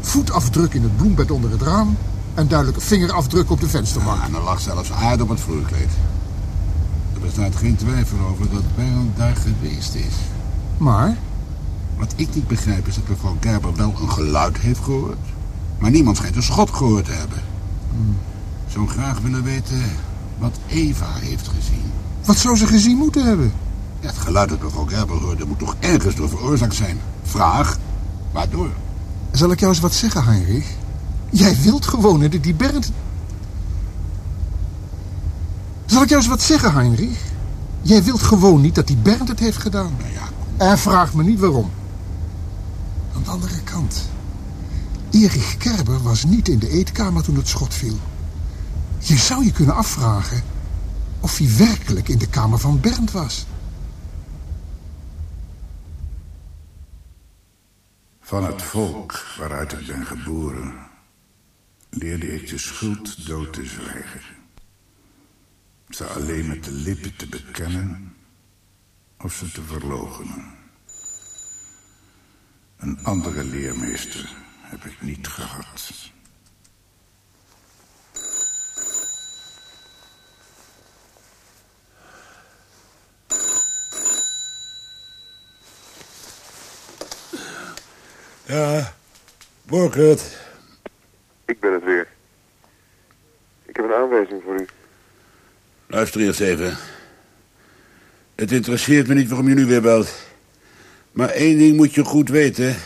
Voetafdruk 0.00 0.74
in 0.74 0.82
het 0.82 0.96
bloembed 0.96 1.30
onder 1.30 1.50
het 1.50 1.62
raam... 1.62 1.96
en 2.34 2.48
duidelijke 2.48 2.80
vingerafdruk 2.80 3.50
op 3.50 3.60
de 3.60 3.68
vensterbank. 3.68 4.18
Ja, 4.18 4.26
en 4.26 4.34
er 4.34 4.42
lag 4.42 4.60
zelfs 4.60 4.92
aarde 4.92 5.22
op 5.22 5.28
het 5.28 5.40
vloerkleed. 5.40 5.90
Er 7.14 7.20
bestaat 7.20 7.56
geen 7.56 7.76
twijfel 7.76 8.18
over 8.30 8.50
dat 8.50 8.74
Bernd 8.76 9.16
daar 9.16 9.36
geweest 9.36 9.94
is. 9.94 10.14
Maar? 10.78 11.16
Wat 11.96 12.12
ik 12.16 12.34
niet 12.34 12.48
begrijp 12.48 12.86
is 12.86 12.94
dat 12.94 13.08
mevrouw 13.08 13.36
Gerber 13.40 13.74
wel 13.74 13.94
een 14.00 14.10
geluid 14.10 14.58
heeft 14.58 14.80
gehoord. 14.80 15.18
Maar 15.78 15.90
niemand 15.90 16.16
schijnt 16.16 16.36
een 16.36 16.42
schot 16.42 16.70
gehoord 16.70 17.04
te 17.04 17.12
hebben. 17.12 17.38
Ik 18.66 18.72
zou 18.72 18.88
graag 18.88 19.20
willen 19.20 19.42
weten 19.42 19.82
wat 20.38 20.58
Eva 20.66 21.12
heeft 21.14 21.48
gezien. 21.48 21.92
Wat 22.24 22.36
zou 22.36 22.56
ze 22.56 22.66
gezien 22.66 22.96
moeten 22.96 23.26
hebben? 23.26 23.52
Ja, 24.00 24.06
het 24.06 24.18
geluid 24.18 24.48
dat 24.48 24.62
mevrouw 24.62 24.86
Gerber 24.86 25.16
hoorde 25.16 25.46
moet 25.46 25.58
toch 25.58 25.76
ergens 25.78 26.14
door 26.14 26.28
veroorzaakt 26.28 26.74
zijn. 26.74 26.98
Vraag, 27.22 27.78
waardoor? 28.32 28.70
Zal 29.32 29.50
ik 29.50 29.60
jou 29.60 29.72
eens 29.72 29.80
wat 29.80 29.94
zeggen, 29.94 30.24
Heinrich? 30.24 30.66
Jij 31.30 31.56
wilt 31.62 31.86
gewoon 31.86 32.20
dat 32.20 32.42
die 32.42 32.54
Bernd... 32.54 32.92
Zal 35.86 36.02
ik 36.02 36.08
jou 36.08 36.20
eens 36.20 36.30
wat 36.30 36.42
zeggen, 36.42 36.72
Heinrich? 36.72 37.18
Jij 37.82 38.02
wilt 38.02 38.22
gewoon 38.22 38.60
niet 38.60 38.74
dat 38.74 38.86
die 38.86 38.96
Bernd 38.96 39.28
het 39.28 39.38
heeft 39.38 39.58
gedaan. 39.58 39.92
Nou 39.98 40.12
ja, 40.12 40.66
En 40.66 40.78
vraag 40.78 41.14
me 41.14 41.22
niet 41.22 41.38
waarom. 41.40 41.70
Aan 43.16 43.22
de 43.22 43.30
andere 43.30 43.62
kant. 43.64 44.08
Erich 45.10 45.56
Kerber 45.56 46.02
was 46.02 46.24
niet 46.24 46.48
in 46.48 46.58
de 46.58 46.68
eetkamer 46.68 47.22
toen 47.22 47.36
het 47.36 47.48
schot 47.48 47.74
viel. 47.74 47.98
Je 48.98 49.16
zou 49.16 49.44
je 49.44 49.52
kunnen 49.52 49.74
afvragen 49.74 50.42
of 51.20 51.38
hij 51.38 51.56
werkelijk 51.56 52.08
in 52.08 52.18
de 52.18 52.26
kamer 52.26 52.58
van 52.58 52.80
Bernd 52.80 53.10
was. 53.10 53.46
Van 58.32 58.44
het 58.44 58.62
volk 58.62 59.12
waaruit 59.38 59.72
ik 59.72 59.86
ben 59.86 60.06
geboren, 60.06 60.74
leerde 61.90 62.34
ik 62.34 62.48
de 62.48 62.58
schuld 62.58 63.26
dood 63.26 63.52
te 63.52 63.66
zwijgen. 63.66 64.20
Ze 65.88 66.06
alleen 66.06 66.46
met 66.46 66.64
de 66.64 66.70
lippen 66.70 67.16
te 67.16 67.26
bekennen 67.26 68.16
of 69.18 69.32
ze 69.32 69.50
te 69.52 69.62
verloochenen. 69.62 70.54
Een 72.76 73.04
andere 73.04 73.44
leermeester 73.44 74.36
heb 74.60 74.84
ik 74.84 75.02
niet 75.02 75.28
gehad. 75.28 76.11
Ja, 88.46 88.92
Borkert. 89.62 90.38
Ik 91.44 91.60
ben 91.60 91.72
het 91.72 91.84
weer. 91.84 92.08
Ik 93.64 93.76
heb 93.76 93.84
een 93.84 93.94
aanwijzing 93.94 94.42
voor 94.44 94.60
u. 94.60 94.66
Luister 95.86 96.20
eerst 96.20 96.40
even. 96.40 96.76
Het 98.34 98.52
interesseert 98.52 99.08
me 99.08 99.14
niet 99.14 99.28
waarom 99.28 99.48
je 99.48 99.54
nu 99.54 99.66
weer 99.66 99.82
belt. 99.82 100.12
Maar 101.12 101.28
één 101.28 101.58
ding 101.58 101.76
moet 101.76 101.94
je 101.94 102.04
goed 102.04 102.28
weten. 102.28 102.76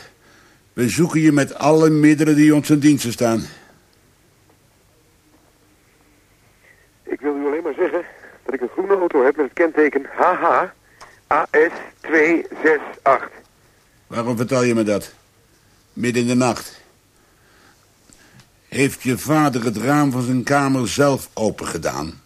We 0.72 0.88
zoeken 0.88 1.20
je 1.20 1.32
met 1.32 1.54
alle 1.54 1.90
middelen 1.90 2.36
die 2.36 2.54
ons 2.54 2.66
ten 2.66 2.80
dienste 2.80 3.12
staan. 3.12 3.42
Ik 7.02 7.20
wil 7.20 7.36
u 7.36 7.46
alleen 7.46 7.62
maar 7.62 7.74
zeggen 7.74 8.04
dat 8.44 8.54
ik 8.54 8.60
een 8.60 8.68
groene 8.68 8.96
auto 8.96 9.24
heb 9.24 9.36
met 9.36 9.44
het 9.44 9.54
kenteken 9.54 10.06
HH 10.16 10.64
AS268. 11.34 13.22
Waarom 14.06 14.36
vertel 14.36 14.62
je 14.62 14.74
me 14.74 14.82
dat? 14.82 15.14
Midden 15.96 16.22
in 16.22 16.28
de 16.28 16.34
nacht. 16.34 16.80
Heeft 18.68 19.02
je 19.02 19.18
vader 19.18 19.64
het 19.64 19.76
raam 19.76 20.10
van 20.10 20.22
zijn 20.22 20.42
kamer 20.42 20.88
zelf 20.88 21.30
open 21.34 21.66
gedaan? 21.66 22.22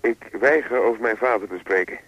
Ik 0.00 0.28
weiger 0.40 0.84
over 0.84 1.00
mijn 1.00 1.16
vader 1.16 1.48
te 1.48 1.56
spreken. 1.58 1.98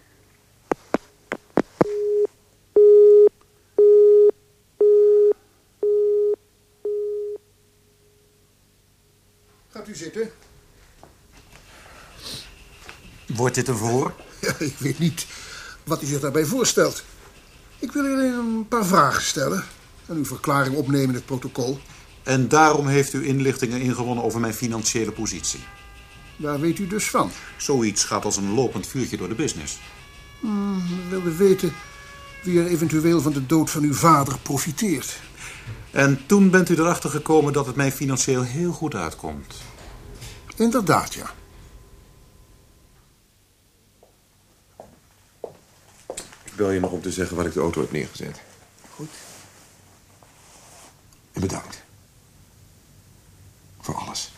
Gaat 9.71 9.89
u 9.89 9.95
zitten? 9.95 10.31
Wordt 13.27 13.55
dit 13.55 13.69
een 13.69 13.77
verhoor? 13.77 14.15
Ja, 14.41 14.55
ik 14.59 14.79
weet 14.79 14.99
niet 14.99 15.27
wat 15.85 16.03
u 16.03 16.07
zich 16.07 16.21
daarbij 16.21 16.45
voorstelt. 16.45 17.05
Ik 17.79 17.93
wil 17.93 18.05
u 18.05 18.13
alleen 18.13 18.33
een 18.33 18.69
paar 18.69 18.87
vragen 18.87 19.23
stellen. 19.23 19.65
En 20.07 20.17
uw 20.17 20.25
verklaring 20.25 20.77
opnemen 20.77 21.09
in 21.09 21.15
het 21.15 21.27
protocol. 21.27 21.79
En 22.23 22.49
daarom 22.49 22.87
heeft 22.87 23.13
u 23.13 23.27
inlichtingen 23.27 23.81
ingewonnen 23.81 24.25
over 24.25 24.41
mijn 24.41 24.55
financiële 24.55 25.13
positie. 25.13 25.61
Daar 26.37 26.61
weet 26.61 26.79
u 26.79 26.87
dus 26.87 27.11
van. 27.11 27.31
Zoiets 27.57 28.05
gaat 28.05 28.25
als 28.25 28.37
een 28.37 28.55
lopend 28.55 28.87
vuurtje 28.87 29.17
door 29.17 29.29
de 29.29 29.35
business. 29.35 29.79
Hmm, 30.41 30.77
we 30.77 31.09
wilden 31.09 31.37
weten 31.37 31.73
wie 32.43 32.61
er 32.61 32.67
eventueel 32.67 33.21
van 33.21 33.33
de 33.33 33.47
dood 33.47 33.71
van 33.71 33.83
uw 33.83 33.95
vader 33.95 34.39
profiteert. 34.39 35.19
En 35.91 36.21
toen 36.27 36.51
bent 36.51 36.69
u 36.69 36.75
erachter 36.75 37.11
gekomen 37.11 37.53
dat 37.53 37.67
het 37.67 37.77
mij 37.77 37.93
financieel 37.93 38.43
heel 38.43 38.73
goed 38.73 38.95
uitkomt. 38.95 39.55
Inderdaad, 40.57 41.15
ja. 41.15 41.31
Bel 46.57 46.71
je 46.71 46.81
nog 46.81 46.91
om 46.91 47.01
te 47.01 47.13
zeggen 47.13 47.37
waar 47.37 47.47
ik 47.47 47.53
de 47.53 47.61
auto 47.61 47.81
heb 47.81 47.93
neergezet. 47.93 48.41
Goed. 48.91 49.11
En 51.33 51.41
bedankt. 51.41 51.83
Voor 53.81 53.95
alles. 53.95 54.33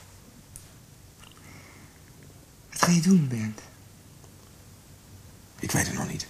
Wat 2.70 2.82
ga 2.82 2.90
je 2.90 3.00
doen, 3.00 3.28
Bernd? 3.28 3.60
Ik 5.58 5.70
weet 5.70 5.86
het 5.86 5.96
nog 5.96 6.08
niet. 6.08 6.26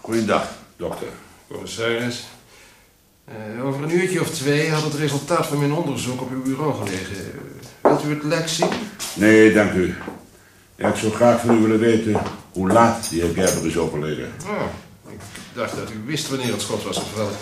Goeiedag, 0.00 0.50
dokter. 0.76 1.08
Commissaris. 1.76 2.24
Eh, 3.24 3.66
over 3.66 3.82
een 3.82 3.96
uurtje 3.96 4.20
of 4.20 4.30
twee 4.30 4.70
had 4.70 4.82
het 4.82 4.94
resultaat 4.94 5.46
van 5.46 5.58
mijn 5.58 5.72
onderzoek 5.72 6.20
op 6.20 6.30
uw 6.30 6.42
bureau 6.42 6.74
gelegen. 6.74 7.16
Wilt 7.80 8.04
u 8.04 8.08
het 8.08 8.22
lek 8.22 8.48
zien? 8.48 8.68
Nee, 9.14 9.52
dank 9.52 9.72
u. 9.72 9.94
Ja, 10.76 10.88
ik 10.88 10.96
zou 10.96 11.12
graag 11.12 11.40
van 11.40 11.56
u 11.58 11.60
willen 11.60 11.78
weten 11.78 12.20
hoe 12.52 12.68
laat 12.68 13.10
die 13.10 13.20
heer 13.20 13.34
Gerber 13.34 13.66
is 13.66 13.76
overleden. 13.76 14.32
Oh, 14.46 15.12
ik 15.12 15.18
dacht 15.54 15.76
dat 15.76 15.90
u 15.90 16.06
wist 16.06 16.28
wanneer 16.28 16.52
het 16.52 16.60
schot 16.60 16.82
was 16.82 16.98
gevallen. 16.98 17.32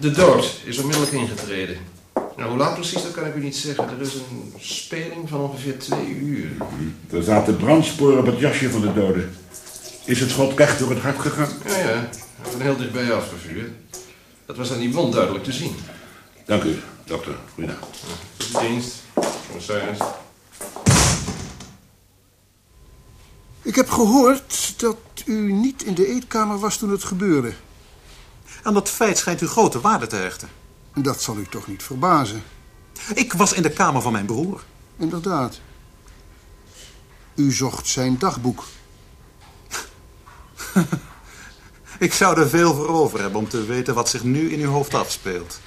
De 0.00 0.10
dood 0.10 0.60
is 0.64 0.78
onmiddellijk 0.78 1.12
ingetreden. 1.12 1.76
Nou, 2.36 2.50
hoe 2.50 2.58
laat 2.58 2.74
precies, 2.74 3.02
dat 3.02 3.12
kan 3.12 3.26
ik 3.26 3.34
u 3.34 3.40
niet 3.40 3.56
zeggen. 3.56 3.84
Er 3.84 4.00
is 4.00 4.14
een 4.14 4.54
speling 4.58 5.28
van 5.28 5.40
ongeveer 5.40 5.78
twee 5.78 6.08
uur. 6.08 6.48
Er 7.10 7.22
zaten 7.22 7.56
brandsporen 7.56 8.18
op 8.18 8.26
het 8.26 8.38
jasje 8.38 8.70
van 8.70 8.80
de 8.80 8.92
dode. 8.92 9.24
Is 10.04 10.20
het 10.20 10.30
schot 10.30 10.58
recht 10.58 10.78
door 10.78 10.90
het 10.90 10.98
hart 10.98 11.18
gegaan? 11.18 11.48
Ja, 11.66 11.78
ja. 11.78 12.08
Van 12.42 12.60
heel 12.60 12.76
dichtbij 12.76 13.12
afgevuurd. 13.12 13.72
Dat 14.46 14.56
was 14.56 14.72
aan 14.72 14.78
die 14.78 14.92
wond 14.92 15.12
duidelijk 15.12 15.44
te 15.44 15.52
zien. 15.52 15.76
Dank 16.46 16.62
u, 16.62 16.78
dokter. 17.04 17.36
De 17.56 18.58
dienst. 18.60 18.94
Commissaris. 19.46 19.98
Ik 23.62 23.74
heb 23.74 23.90
gehoord 23.90 24.74
dat 24.76 24.96
u 25.24 25.52
niet 25.52 25.82
in 25.82 25.94
de 25.94 26.06
eetkamer 26.06 26.58
was 26.58 26.76
toen 26.76 26.90
het 26.90 27.04
gebeurde. 27.04 27.52
Aan 28.62 28.74
dat 28.74 28.88
feit 28.88 29.18
schijnt 29.18 29.40
u 29.40 29.46
grote 29.46 29.80
waarde 29.80 30.06
te 30.06 30.16
hechten. 30.16 30.48
Dat 30.94 31.22
zal 31.22 31.36
u 31.36 31.46
toch 31.46 31.66
niet 31.66 31.82
verbazen? 31.82 32.42
Ik 33.14 33.32
was 33.32 33.52
in 33.52 33.62
de 33.62 33.70
kamer 33.70 34.02
van 34.02 34.12
mijn 34.12 34.26
broer. 34.26 34.62
Inderdaad. 34.96 35.60
U 37.34 37.52
zocht 37.52 37.86
zijn 37.86 38.18
dagboek. 38.18 38.64
Ik 41.98 42.12
zou 42.12 42.40
er 42.40 42.48
veel 42.48 42.74
voor 42.74 42.88
over 42.88 43.20
hebben 43.20 43.40
om 43.40 43.48
te 43.48 43.64
weten 43.64 43.94
wat 43.94 44.08
zich 44.08 44.24
nu 44.24 44.52
in 44.52 44.60
uw 44.60 44.70
hoofd 44.70 44.94
afspeelt. 44.94 45.60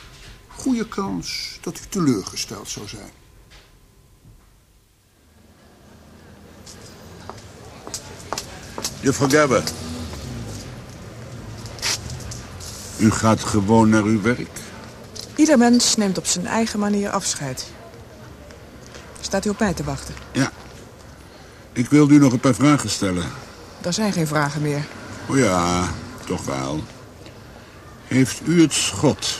Goeie 0.47 0.88
kans 0.88 1.57
dat 1.61 1.77
u 1.77 1.82
teleurgesteld 1.89 2.69
zou 2.69 2.88
zijn. 2.88 3.11
Juffrouw 8.99 9.29
Gerber. 9.29 9.63
U 12.97 13.11
gaat 13.11 13.43
gewoon 13.43 13.89
naar 13.89 14.03
uw 14.03 14.21
werk? 14.21 14.59
Ieder 15.36 15.57
mens 15.57 15.95
neemt 15.95 16.17
op 16.17 16.25
zijn 16.25 16.47
eigen 16.47 16.79
manier 16.79 17.09
afscheid. 17.09 17.71
Staat 19.21 19.45
u 19.45 19.49
op 19.49 19.59
mij 19.59 19.73
te 19.73 19.84
wachten? 19.84 20.15
Ja. 20.32 20.51
Ik 21.73 21.89
wilde 21.89 22.13
u 22.13 22.17
nog 22.17 22.32
een 22.32 22.39
paar 22.39 22.53
vragen 22.53 22.89
stellen. 22.89 23.25
Er 23.82 23.93
zijn 23.93 24.13
geen 24.13 24.27
vragen 24.27 24.61
meer. 24.61 24.86
Oh 25.29 25.38
ja, 25.38 25.89
toch 26.32 26.45
wel. 26.45 26.84
Heeft 28.07 28.41
u 28.47 28.61
het 28.61 28.73
schot 28.73 29.39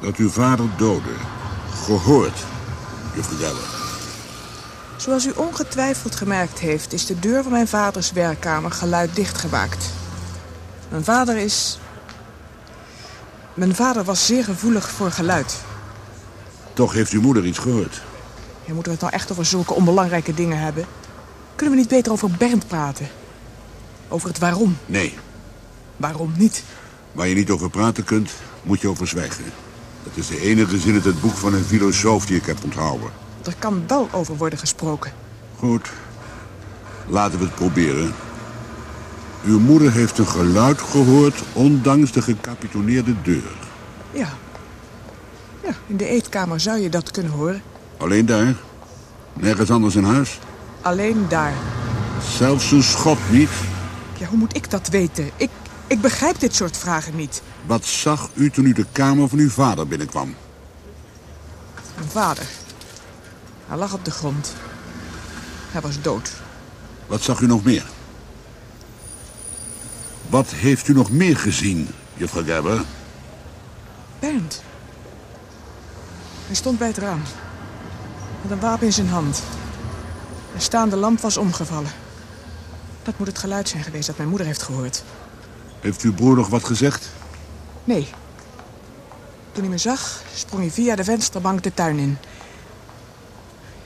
dat 0.00 0.16
uw 0.16 0.30
vader 0.30 0.66
doodde 0.76 1.14
gehoord, 1.84 2.44
juffrouw 3.14 3.38
Gerber? 3.38 3.62
Zoals 4.96 5.26
u 5.26 5.32
ongetwijfeld 5.36 6.14
gemerkt 6.14 6.58
heeft, 6.58 6.92
is 6.92 7.06
de 7.06 7.18
deur 7.18 7.42
van 7.42 7.52
mijn 7.52 7.68
vaders 7.68 8.12
werkkamer 8.12 8.70
geluiddicht 8.70 9.38
gemaakt. 9.38 9.90
Mijn 10.88 11.04
vader 11.04 11.36
is... 11.36 11.78
Mijn 13.54 13.74
vader 13.74 14.04
was 14.04 14.26
zeer 14.26 14.44
gevoelig 14.44 14.90
voor 14.90 15.10
geluid. 15.10 15.60
Toch 16.72 16.92
heeft 16.92 17.12
uw 17.12 17.20
moeder 17.20 17.44
iets 17.44 17.58
gehoord. 17.58 18.02
Ja, 18.64 18.74
moeten 18.74 18.92
we 18.92 18.98
het 18.98 19.00
nou 19.00 19.12
echt 19.12 19.30
over 19.30 19.46
zulke 19.46 19.74
onbelangrijke 19.74 20.34
dingen 20.34 20.58
hebben? 20.58 20.86
Kunnen 21.54 21.74
we 21.74 21.80
niet 21.80 21.90
beter 21.90 22.12
over 22.12 22.30
Bernd 22.30 22.66
praten? 22.66 23.08
Over 24.08 24.28
het 24.28 24.38
waarom. 24.38 24.76
Nee, 24.86 25.14
Waarom 25.96 26.32
niet? 26.36 26.64
waar 27.14 27.28
je 27.28 27.34
niet 27.34 27.50
over 27.50 27.70
praten 27.70 28.04
kunt, 28.04 28.30
moet 28.62 28.80
je 28.80 28.88
over 28.88 29.06
zwijgen. 29.06 29.44
Dat 30.02 30.12
is 30.14 30.26
de 30.26 30.40
enige 30.40 30.78
zin 30.78 30.94
uit 30.94 31.04
het 31.04 31.20
boek 31.20 31.34
van 31.34 31.54
een 31.54 31.64
filosoof 31.64 32.26
die 32.26 32.36
ik 32.36 32.46
heb 32.46 32.58
onthouden. 32.64 33.08
Er 33.44 33.54
kan 33.58 33.84
wel 33.86 34.08
over 34.12 34.36
worden 34.36 34.58
gesproken. 34.58 35.12
Goed, 35.58 35.90
laten 37.06 37.38
we 37.38 37.44
het 37.44 37.54
proberen. 37.54 38.14
Uw 39.44 39.58
moeder 39.58 39.92
heeft 39.92 40.18
een 40.18 40.26
geluid 40.26 40.80
gehoord, 40.80 41.42
ondanks 41.52 42.12
de 42.12 42.22
gecapitoneerde 42.22 43.14
deur. 43.22 43.56
Ja. 44.12 44.28
Ja, 45.62 45.72
in 45.86 45.96
de 45.96 46.06
eetkamer 46.06 46.60
zou 46.60 46.78
je 46.78 46.88
dat 46.88 47.10
kunnen 47.10 47.32
horen. 47.32 47.62
Alleen 47.96 48.26
daar? 48.26 48.54
Nergens 49.32 49.70
anders 49.70 49.94
in 49.94 50.04
huis? 50.04 50.38
Alleen 50.80 51.26
daar. 51.28 51.54
Zelfs 52.28 52.70
een 52.70 52.82
schot 52.82 53.18
niet? 53.30 53.50
Ja, 54.18 54.26
hoe 54.26 54.38
moet 54.38 54.56
ik 54.56 54.70
dat 54.70 54.88
weten? 54.88 55.30
Ik, 55.36 55.50
ik 55.86 56.00
begrijp 56.00 56.40
dit 56.40 56.54
soort 56.54 56.76
vragen 56.76 57.16
niet. 57.16 57.42
Wat 57.66 57.84
zag 57.84 58.30
u 58.34 58.50
toen 58.50 58.64
u 58.64 58.72
de 58.72 58.86
kamer 58.92 59.28
van 59.28 59.38
uw 59.38 59.50
vader 59.50 59.86
binnenkwam? 59.88 60.34
Mijn 61.94 62.08
vader. 62.08 62.46
Hij 63.66 63.76
lag 63.76 63.92
op 63.92 64.04
de 64.04 64.10
grond. 64.10 64.54
Hij 65.70 65.80
was 65.80 66.00
dood. 66.00 66.32
Wat 67.06 67.22
zag 67.22 67.40
u 67.40 67.46
nog 67.46 67.64
meer? 67.64 67.86
Wat 70.28 70.50
heeft 70.50 70.88
u 70.88 70.92
nog 70.92 71.10
meer 71.10 71.36
gezien, 71.36 71.88
juffrouw 72.14 72.44
Gerber? 72.44 72.84
Bernd. 74.18 74.62
Hij 76.46 76.54
stond 76.54 76.78
bij 76.78 76.88
het 76.88 76.98
raam. 76.98 77.22
Met 78.42 78.50
een 78.50 78.60
wapen 78.60 78.86
in 78.86 78.92
zijn 78.92 79.08
hand. 79.08 79.42
De 80.54 80.60
staande 80.60 80.96
lamp 80.96 81.20
was 81.20 81.36
omgevallen. 81.36 81.90
Dat 83.02 83.18
moet 83.18 83.26
het 83.26 83.38
geluid 83.38 83.68
zijn 83.68 83.82
geweest 83.82 84.06
dat 84.06 84.16
mijn 84.16 84.28
moeder 84.28 84.46
heeft 84.46 84.62
gehoord. 84.62 85.02
Heeft 85.84 86.02
uw 86.02 86.14
broer 86.14 86.36
nog 86.36 86.48
wat 86.48 86.64
gezegd? 86.64 87.10
Nee. 87.84 88.06
Toen 89.52 89.62
hij 89.62 89.72
me 89.72 89.78
zag, 89.78 90.22
sprong 90.34 90.62
hij 90.62 90.72
via 90.72 90.96
de 90.96 91.04
vensterbank 91.04 91.62
de 91.62 91.74
tuin 91.74 91.98
in. 91.98 92.18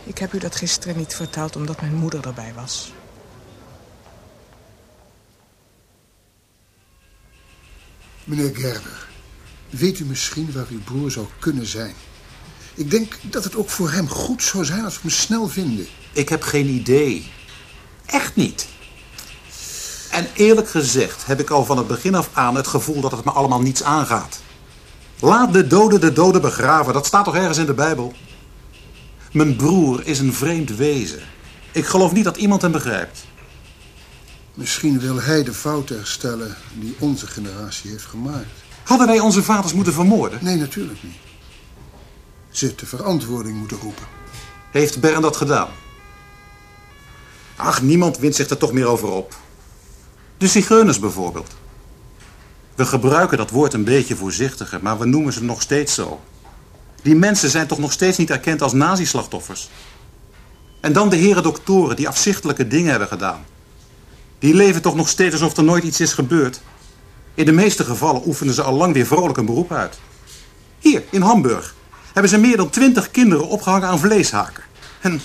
Ik 0.04 0.18
heb 0.18 0.34
u 0.34 0.38
dat 0.38 0.56
gisteren 0.56 0.96
niet 0.96 1.14
verteld 1.14 1.56
omdat 1.56 1.80
mijn 1.80 1.94
moeder 1.94 2.26
erbij 2.26 2.52
was. 2.54 2.92
Meneer 8.24 8.56
Gerber, 8.56 9.08
weet 9.70 9.98
u 9.98 10.04
misschien 10.04 10.52
waar 10.52 10.66
uw 10.70 10.82
broer 10.82 11.10
zou 11.10 11.26
kunnen 11.38 11.66
zijn? 11.66 11.94
Ik 12.74 12.90
denk 12.90 13.18
dat 13.22 13.44
het 13.44 13.56
ook 13.56 13.68
voor 13.68 13.90
hem 13.90 14.08
goed 14.08 14.42
zou 14.42 14.64
zijn 14.64 14.84
als 14.84 14.94
we 14.94 15.00
hem 15.00 15.10
snel 15.10 15.48
vinden. 15.48 15.86
Ik 16.12 16.28
heb 16.28 16.42
geen 16.42 16.66
idee. 16.66 17.30
Echt 18.06 18.36
niet. 18.36 18.68
En 20.10 20.26
eerlijk 20.34 20.70
gezegd 20.70 21.26
heb 21.26 21.40
ik 21.40 21.50
al 21.50 21.64
van 21.64 21.78
het 21.78 21.86
begin 21.86 22.14
af 22.14 22.30
aan 22.32 22.54
het 22.54 22.66
gevoel 22.66 23.00
dat 23.00 23.10
het 23.10 23.24
me 23.24 23.30
allemaal 23.30 23.60
niets 23.60 23.82
aangaat. 23.82 24.40
Laat 25.20 25.52
de 25.52 25.66
doden 25.66 26.00
de 26.00 26.12
doden 26.12 26.40
begraven, 26.40 26.92
dat 26.92 27.06
staat 27.06 27.24
toch 27.24 27.36
ergens 27.36 27.58
in 27.58 27.66
de 27.66 27.74
Bijbel? 27.74 28.12
Mijn 29.32 29.56
broer 29.56 30.06
is 30.06 30.18
een 30.18 30.34
vreemd 30.34 30.76
wezen. 30.76 31.20
Ik 31.72 31.86
geloof 31.86 32.12
niet 32.12 32.24
dat 32.24 32.36
iemand 32.36 32.62
hem 32.62 32.72
begrijpt. 32.72 33.24
Misschien 34.54 35.00
wil 35.00 35.20
hij 35.20 35.42
de 35.42 35.54
fout 35.54 35.88
herstellen 35.88 36.56
die 36.74 36.96
onze 36.98 37.26
generatie 37.26 37.90
heeft 37.90 38.04
gemaakt. 38.04 38.46
Hadden 38.84 39.06
wij 39.06 39.20
onze 39.20 39.42
vaders 39.42 39.72
moeten 39.72 39.92
vermoorden? 39.92 40.38
Nee, 40.42 40.56
natuurlijk 40.56 41.02
niet. 41.02 41.16
Ze 42.50 42.74
de 42.74 42.86
verantwoording 42.86 43.56
moeten 43.58 43.78
roepen. 43.78 44.06
Heeft 44.70 45.00
Bern 45.00 45.22
dat 45.22 45.36
gedaan? 45.36 45.68
Ach, 47.56 47.82
niemand 47.82 48.18
wint 48.18 48.34
zich 48.34 48.48
er 48.48 48.56
toch 48.56 48.72
meer 48.72 48.86
over 48.86 49.08
op. 49.08 49.34
De 50.38 50.46
zigeuners 50.46 50.98
bijvoorbeeld. 50.98 51.54
We 52.74 52.84
gebruiken 52.84 53.38
dat 53.38 53.50
woord 53.50 53.74
een 53.74 53.84
beetje 53.84 54.16
voorzichtiger, 54.16 54.78
maar 54.82 54.98
we 54.98 55.06
noemen 55.06 55.32
ze 55.32 55.44
nog 55.44 55.62
steeds 55.62 55.94
zo. 55.94 56.20
Die 57.02 57.14
mensen 57.14 57.50
zijn 57.50 57.66
toch 57.66 57.78
nog 57.78 57.92
steeds 57.92 58.18
niet 58.18 58.30
erkend 58.30 58.62
als 58.62 58.72
nazislachtoffers. 58.72 59.68
En 60.80 60.92
dan 60.92 61.08
de 61.08 61.16
heren 61.16 61.42
doktoren 61.42 61.96
die 61.96 62.08
afzichtelijke 62.08 62.68
dingen 62.68 62.90
hebben 62.90 63.08
gedaan. 63.08 63.44
Die 64.38 64.54
leven 64.54 64.82
toch 64.82 64.94
nog 64.94 65.08
steeds 65.08 65.32
alsof 65.32 65.56
er 65.56 65.64
nooit 65.64 65.84
iets 65.84 66.00
is 66.00 66.12
gebeurd. 66.12 66.60
In 67.34 67.44
de 67.44 67.52
meeste 67.52 67.84
gevallen 67.84 68.22
oefenen 68.26 68.54
ze 68.54 68.62
al 68.62 68.74
lang 68.74 68.94
weer 68.94 69.06
vrolijk 69.06 69.38
een 69.38 69.46
beroep 69.46 69.72
uit. 69.72 69.98
Hier, 70.78 71.02
in 71.10 71.22
Hamburg, 71.22 71.74
hebben 72.12 72.30
ze 72.30 72.38
meer 72.38 72.56
dan 72.56 72.70
twintig 72.70 73.10
kinderen 73.10 73.48
opgehangen 73.48 73.88
aan 73.88 73.98
vleeshaken. 73.98 74.62
En, 75.00 75.20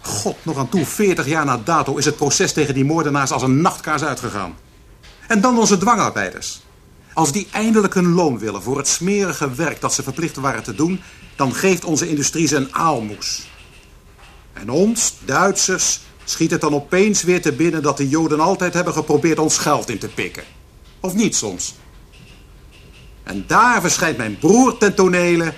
god, 0.00 0.36
nog 0.42 0.58
aan 0.58 0.68
toe, 0.68 0.86
40 0.86 1.26
jaar 1.26 1.44
na 1.44 1.60
dato 1.64 1.96
is 1.96 2.04
het 2.04 2.16
proces 2.16 2.52
tegen 2.52 2.74
die 2.74 2.84
moordenaars 2.84 3.30
als 3.30 3.42
een 3.42 3.60
nachtkaars 3.60 4.02
uitgegaan. 4.02 4.54
En 5.26 5.40
dan 5.40 5.58
onze 5.58 5.78
dwangarbeiders. 5.78 6.60
Als 7.12 7.32
die 7.32 7.48
eindelijk 7.52 7.94
hun 7.94 8.12
loon 8.12 8.38
willen 8.38 8.62
voor 8.62 8.76
het 8.76 8.88
smerige 8.88 9.54
werk 9.54 9.80
dat 9.80 9.94
ze 9.94 10.02
verplicht 10.02 10.36
waren 10.36 10.62
te 10.62 10.74
doen, 10.74 11.00
dan 11.36 11.54
geeft 11.54 11.84
onze 11.84 12.08
industrie 12.08 12.46
ze 12.46 12.56
een 12.56 12.74
aalmoes. 12.74 13.48
En 14.52 14.70
ons, 14.70 15.14
Duitsers, 15.24 16.00
schiet 16.24 16.50
het 16.50 16.60
dan 16.60 16.74
opeens 16.74 17.22
weer 17.22 17.42
te 17.42 17.52
binnen 17.52 17.82
dat 17.82 17.96
de 17.96 18.08
Joden 18.08 18.40
altijd 18.40 18.74
hebben 18.74 18.92
geprobeerd 18.92 19.38
ons 19.38 19.58
geld 19.58 19.90
in 19.90 19.98
te 19.98 20.08
pikken. 20.08 20.44
Of 21.00 21.14
niet 21.14 21.36
soms? 21.36 21.74
En 23.22 23.44
daar 23.46 23.80
verschijnt 23.80 24.16
mijn 24.16 24.38
broer 24.38 24.78
ten 24.78 24.94
tonele 24.94 25.52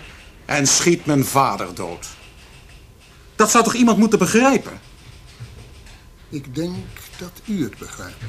en 0.45 0.67
schiet 0.67 1.07
mijn 1.07 1.25
vader 1.25 1.75
dood. 1.75 2.07
Dat 3.41 3.51
zou 3.51 3.65
toch 3.65 3.75
iemand 3.75 3.99
moeten 3.99 4.19
begrijpen? 4.19 4.81
Ik 6.29 6.55
denk 6.55 6.77
dat 7.19 7.43
u 7.45 7.63
het 7.63 7.79
begrijpt. 7.79 8.23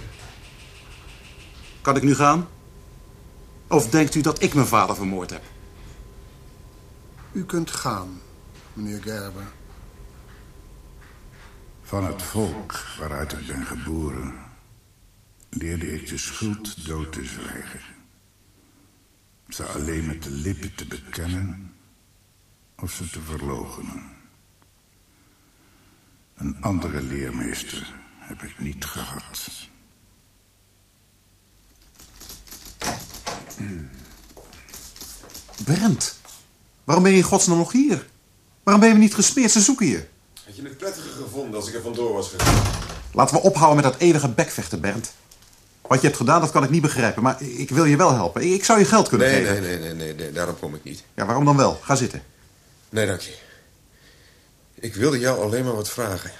Kan 1.82 1.95
ik 1.95 2.03
nu 2.03 2.16
gaan? 2.16 2.47
Of 3.68 3.89
denkt 3.89 4.16
u 4.16 4.22
dat 4.22 4.41
ik 4.41 4.53
mijn 4.53 4.68
vader 4.68 4.95
vermoord 4.95 5.30
heb? 5.30 5.43
U 7.32 7.45
kunt 7.45 7.72
gaan, 7.72 8.22
meneer 8.74 9.01
Gerber. 9.01 9.51
Van 11.82 12.05
het 12.05 12.22
volk 12.22 12.80
waaruit 12.99 13.32
ik 13.32 13.47
ben 13.47 13.66
geboren, 13.66 14.36
leerde 15.49 15.93
ik 15.93 16.07
de 16.07 16.18
schuld 16.18 16.86
dood 16.86 17.12
te 17.12 17.26
zwijgen. 17.26 17.82
Ze 19.49 19.66
alleen 19.66 20.05
met 20.05 20.24
de 20.24 20.32
lippen 20.32 20.76
te 20.76 20.86
bekennen 20.86 21.74
of 22.76 22.91
ze 22.91 23.09
te 23.09 23.22
verloochenen. 23.22 24.11
Een 26.42 26.58
andere 26.62 27.02
leermeester 27.02 27.94
heb 28.20 28.42
ik 28.42 28.60
niet 28.60 28.86
gehad. 28.86 29.50
Brent, 35.66 36.16
waarom 36.84 37.04
ben 37.04 37.12
je 37.14 37.18
in 37.18 37.24
godsnaam 37.24 37.58
nog 37.58 37.72
hier? 37.72 38.06
Waarom 38.64 38.84
ben 38.84 38.92
je 38.94 38.98
niet 39.00 39.16
gesmeerd? 39.16 39.52
Ze 39.52 39.62
zoeken 39.62 39.86
je. 39.88 40.04
Had 40.46 40.56
je 40.56 40.64
het 40.64 40.78
prettiger 40.78 41.12
gevonden 41.12 41.56
als 41.60 41.68
ik 41.68 41.74
er 41.76 41.82
vandoor 41.82 42.14
was 42.14 42.30
gegaan? 42.36 42.64
Laten 43.14 43.36
we 43.36 43.42
ophouden 43.42 43.84
met 43.84 43.92
dat 43.92 44.02
eeuwige 44.02 44.30
bekvechten, 44.30 44.82
Bernd. 44.82 45.14
Wat 45.82 46.00
je 46.02 46.06
hebt 46.08 46.20
gedaan, 46.20 46.42
dat 46.42 46.52
kan 46.52 46.64
ik 46.64 46.70
niet 46.70 46.82
begrijpen. 46.82 47.24
Maar 47.24 47.42
ik 47.42 47.70
wil 47.70 47.86
je 47.86 47.98
wel 47.98 48.14
helpen. 48.14 48.54
Ik 48.54 48.64
zou 48.66 48.80
je 48.80 48.86
geld 48.86 49.08
kunnen 49.10 49.28
Nee, 49.28 49.46
geven. 49.46 49.62
nee, 49.62 49.78
nee, 49.78 49.80
nee, 49.80 49.94
nee, 49.94 50.14
nee, 50.14 50.32
daarom 50.32 50.60
kom 50.60 50.76
ik 50.76 50.84
niet. 50.84 51.04
Ja, 51.14 51.26
waarom 51.26 51.46
dan 51.46 51.58
wel? 51.58 51.80
Ga 51.84 51.96
zitten. 51.96 52.24
Nee, 52.89 53.08
dank 53.08 53.20
je. 53.20 53.38
Ik 54.82 54.95
wilde 54.95 55.19
jou 55.19 55.41
alleen 55.41 55.63
maar 55.63 55.75
wat 55.75 55.89
vragen. 55.89 56.32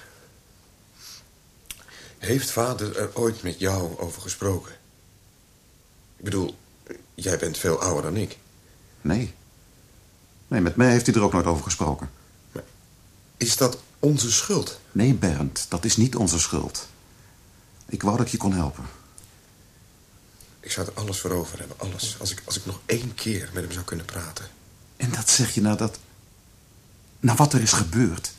Heeft 2.18 2.52
vader 2.52 2.98
er 2.98 3.16
ooit 3.16 3.44
met 3.44 3.60
jou 3.60 4.00
over 4.00 4.22
gesproken? 4.22 4.72
Ik 6.18 6.24
bedoel, 6.24 6.58
jij 7.16 7.38
bent 7.38 7.58
veel 7.58 7.82
ouder 7.82 8.04
dan 8.04 8.18
ik. 8.18 8.38
Nee. 9.02 9.34
Nee, 10.48 10.62
met 10.62 10.76
mij 10.76 10.92
heeft 10.92 11.06
hij 11.06 11.16
er 11.16 11.22
ook 11.22 11.34
nooit 11.34 11.46
over 11.46 11.64
gesproken. 11.64 12.10
Is 13.38 13.58
dat 13.58 13.78
onze 14.00 14.32
schuld? 14.32 14.80
Nee, 14.92 15.14
Bernd, 15.14 15.66
dat 15.70 15.86
is 15.86 15.98
niet 15.98 16.16
onze 16.16 16.40
schuld. 16.40 16.88
Ik 17.86 18.02
wou 18.02 18.18
dat 18.18 18.26
ik 18.26 18.32
je 18.32 18.38
kon 18.38 18.54
helpen. 18.54 18.86
Ik 20.60 20.72
zou 20.72 20.88
er 20.88 20.94
alles 20.94 21.20
voor 21.20 21.32
over 21.32 21.60
hebben, 21.60 21.80
alles. 21.80 22.16
Als 22.20 22.32
ik, 22.32 22.42
als 22.46 22.58
ik 22.58 22.66
nog 22.66 22.80
één 22.86 23.14
keer 23.14 23.50
met 23.54 23.64
hem 23.64 23.72
zou 23.72 23.86
kunnen 23.86 24.06
praten. 24.06 24.50
En 24.98 25.12
dat 25.12 25.30
zeg 25.30 25.54
je 25.54 25.62
nadat... 25.62 26.00
Na 27.22 27.36
wat 27.36 27.54
er 27.54 27.62
is 27.62 27.72
gebeurd. 27.72 28.32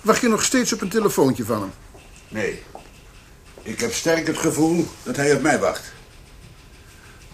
Wacht 0.00 0.20
je 0.20 0.28
nog 0.28 0.44
steeds 0.44 0.72
op 0.72 0.80
een 0.80 0.88
telefoontje 0.88 1.44
van 1.44 1.60
hem? 1.60 1.72
Nee. 2.28 2.62
Ik 3.62 3.80
heb 3.80 3.92
sterk 3.92 4.26
het 4.26 4.38
gevoel 4.38 4.86
dat 5.02 5.16
hij 5.16 5.34
op 5.34 5.42
mij 5.42 5.58
wacht. 5.58 5.92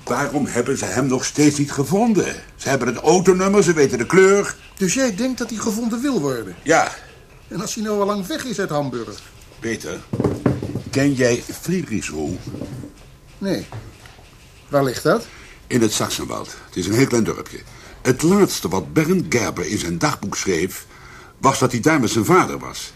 Waarom 0.05 0.47
hebben 0.47 0.79
ze 0.79 0.85
hem 0.85 1.07
nog 1.07 1.25
steeds 1.25 1.59
niet 1.59 1.73
gevonden? 1.73 2.35
Ze 2.57 2.69
hebben 2.69 2.89
het 2.89 2.97
autonummer, 2.97 3.63
ze 3.63 3.73
weten 3.73 3.99
de 3.99 4.07
kleur. 4.07 4.57
Dus 4.77 4.95
jij 4.95 5.15
denkt 5.15 5.39
dat 5.39 5.51
hij 5.51 5.59
gevonden 5.59 6.01
wil 6.01 6.21
worden? 6.21 6.57
Ja. 6.63 6.93
En 7.49 7.61
als 7.61 7.75
hij 7.75 7.85
nou 7.85 8.01
al 8.01 8.07
lang 8.07 8.27
weg 8.27 8.45
is 8.45 8.61
uit 8.61 8.71
Hamburg? 8.71 9.23
Peter, 9.59 9.99
ken 10.91 11.13
jij 11.13 11.43
Friedrichsruhe? 11.61 12.37
Nee. 13.39 13.67
Waar 14.69 14.85
ligt 14.85 15.03
dat? 15.03 15.27
In 15.67 15.81
het 15.81 15.93
Sachsenwald. 15.93 16.57
Het 16.67 16.77
is 16.77 16.87
een 16.87 16.95
heel 16.95 17.07
klein 17.07 17.25
dorpje. 17.25 17.61
Het 18.03 18.23
laatste 18.23 18.69
wat 18.69 18.93
Bernd 18.93 19.27
Gerber 19.29 19.67
in 19.67 19.79
zijn 19.79 19.99
dagboek 19.99 20.37
schreef... 20.37 20.87
was 21.39 21.59
dat 21.59 21.73
hij 21.73 21.81
daar 21.81 22.01
met 22.01 22.11
zijn 22.11 22.25
vader 22.25 22.59
was. 22.59 22.93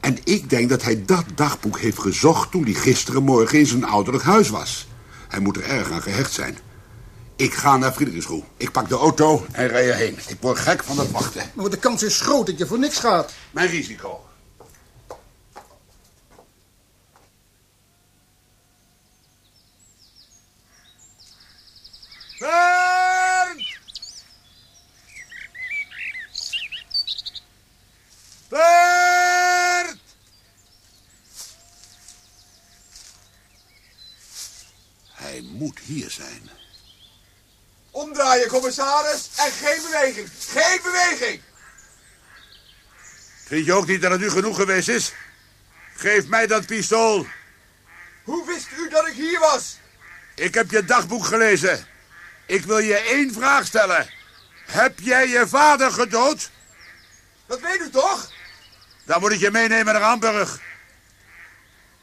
En 0.00 0.18
ik 0.24 0.50
denk 0.50 0.68
dat 0.68 0.82
hij 0.82 1.04
dat 1.04 1.24
dagboek 1.34 1.78
heeft 1.78 1.98
gezocht... 1.98 2.50
toen 2.50 2.64
hij 2.64 2.72
gisterenmorgen 2.72 3.58
in 3.58 3.66
zijn 3.66 3.84
ouderlijk 3.84 4.24
huis 4.24 4.48
was. 4.48 4.86
Hij 5.28 5.40
moet 5.40 5.56
er 5.56 5.64
erg 5.64 5.90
aan 5.90 6.02
gehecht 6.02 6.32
zijn. 6.32 6.58
Ik 7.36 7.54
ga 7.54 7.76
naar 7.76 7.92
Friedrichsruhe. 7.92 8.42
Ik 8.56 8.70
pak 8.70 8.88
de 8.88 8.94
auto 8.94 9.46
en 9.52 9.68
rij 9.68 9.88
erheen. 9.88 10.18
Ik 10.28 10.36
word 10.40 10.58
gek 10.58 10.84
van 10.84 10.98
het 10.98 11.10
wachten. 11.10 11.50
Maar 11.54 11.70
de 11.70 11.78
kans 11.78 12.02
is 12.02 12.20
groot 12.20 12.46
dat 12.46 12.58
je 12.58 12.66
voor 12.66 12.78
niks 12.78 12.98
gaat. 12.98 13.32
Mijn 13.50 13.68
risico. 13.68 14.20
Bernd! 22.38 23.78
Bernd! 28.48 30.00
Hij 35.12 35.40
moet 35.40 35.78
hier 35.78 36.10
zijn. 36.10 36.50
Omdraaien, 37.90 38.48
commissaris. 38.74 39.30
En 39.36 39.52
geen 39.52 39.82
beweging. 39.82 40.28
Geen 40.38 40.80
beweging. 40.82 41.40
Vind 43.44 43.66
je 43.66 43.72
ook 43.72 43.86
niet 43.86 44.02
dat 44.02 44.10
het 44.10 44.20
u 44.20 44.30
genoeg 44.30 44.56
geweest 44.56 44.88
is? 44.88 45.12
Geef 45.96 46.26
mij 46.26 46.46
dat 46.46 46.66
pistool. 46.66 47.26
Hoe 48.24 48.46
wist 48.46 48.68
u 48.78 48.88
dat 48.88 49.06
ik 49.06 49.14
hier 49.14 49.38
was? 49.38 49.78
Ik 50.34 50.54
heb 50.54 50.70
je 50.70 50.84
dagboek 50.84 51.24
gelezen. 51.24 51.86
Ik 52.46 52.64
wil 52.64 52.78
je 52.78 52.96
één 52.96 53.32
vraag 53.32 53.66
stellen. 53.66 54.10
Heb 54.66 54.98
jij 54.98 55.28
je 55.28 55.48
vader 55.48 55.92
gedood? 55.92 56.50
Dat 57.46 57.60
weet 57.60 57.80
u 57.80 57.90
toch? 57.90 58.30
Dan 59.04 59.20
moet 59.20 59.32
ik 59.32 59.40
je 59.40 59.50
meenemen 59.50 59.92
naar 59.92 60.02
Hamburg. 60.02 60.60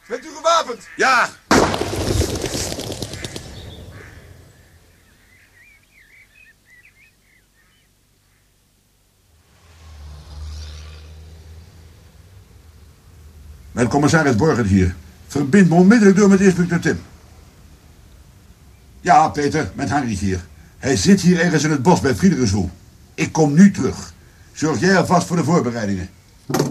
Bent 0.05 0.26
u 0.26 0.30
gewapend? 0.36 0.88
Ja. 0.95 1.30
Mijn 13.82 13.93
commissaris 13.93 14.36
Borgert 14.36 14.67
hier. 14.67 14.95
Verbind 15.27 15.69
me 15.69 15.75
onmiddellijk 15.75 16.17
door 16.17 16.29
met 16.29 16.39
inspecteur 16.39 16.79
Tim. 16.79 16.99
Ja, 18.99 19.29
Peter, 19.29 19.71
met 19.75 19.89
Henry 19.89 20.13
hier. 20.13 20.45
Hij 20.77 20.95
zit 20.95 21.21
hier 21.21 21.39
ergens 21.39 21.63
in 21.63 21.71
het 21.71 21.82
bos 21.82 21.99
bij 21.99 22.15
Friedrichsruhe. 22.15 22.69
Ik 23.13 23.32
kom 23.32 23.53
nu 23.53 23.71
terug. 23.71 24.13
Zorg 24.53 24.79
jij 24.79 24.97
alvast 24.97 25.27
voor 25.27 25.36
de 25.36 25.43
voorbereidingen. 25.43 26.09
Hoe 26.45 26.61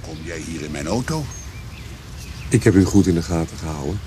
kom 0.00 0.16
jij 0.24 0.38
hier 0.38 0.62
in 0.62 0.70
mijn 0.70 0.86
auto? 0.86 1.24
Ik 2.48 2.64
heb 2.64 2.74
u 2.74 2.84
goed 2.84 3.06
in 3.06 3.14
de 3.14 3.22
gaten 3.22 3.56
gehouden. 3.56 4.00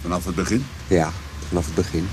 Vanaf 0.00 0.24
het 0.24 0.34
begin? 0.34 0.64
Ja, 0.86 1.10
vanaf 1.48 1.64
het 1.64 1.74
begin. 1.74 2.08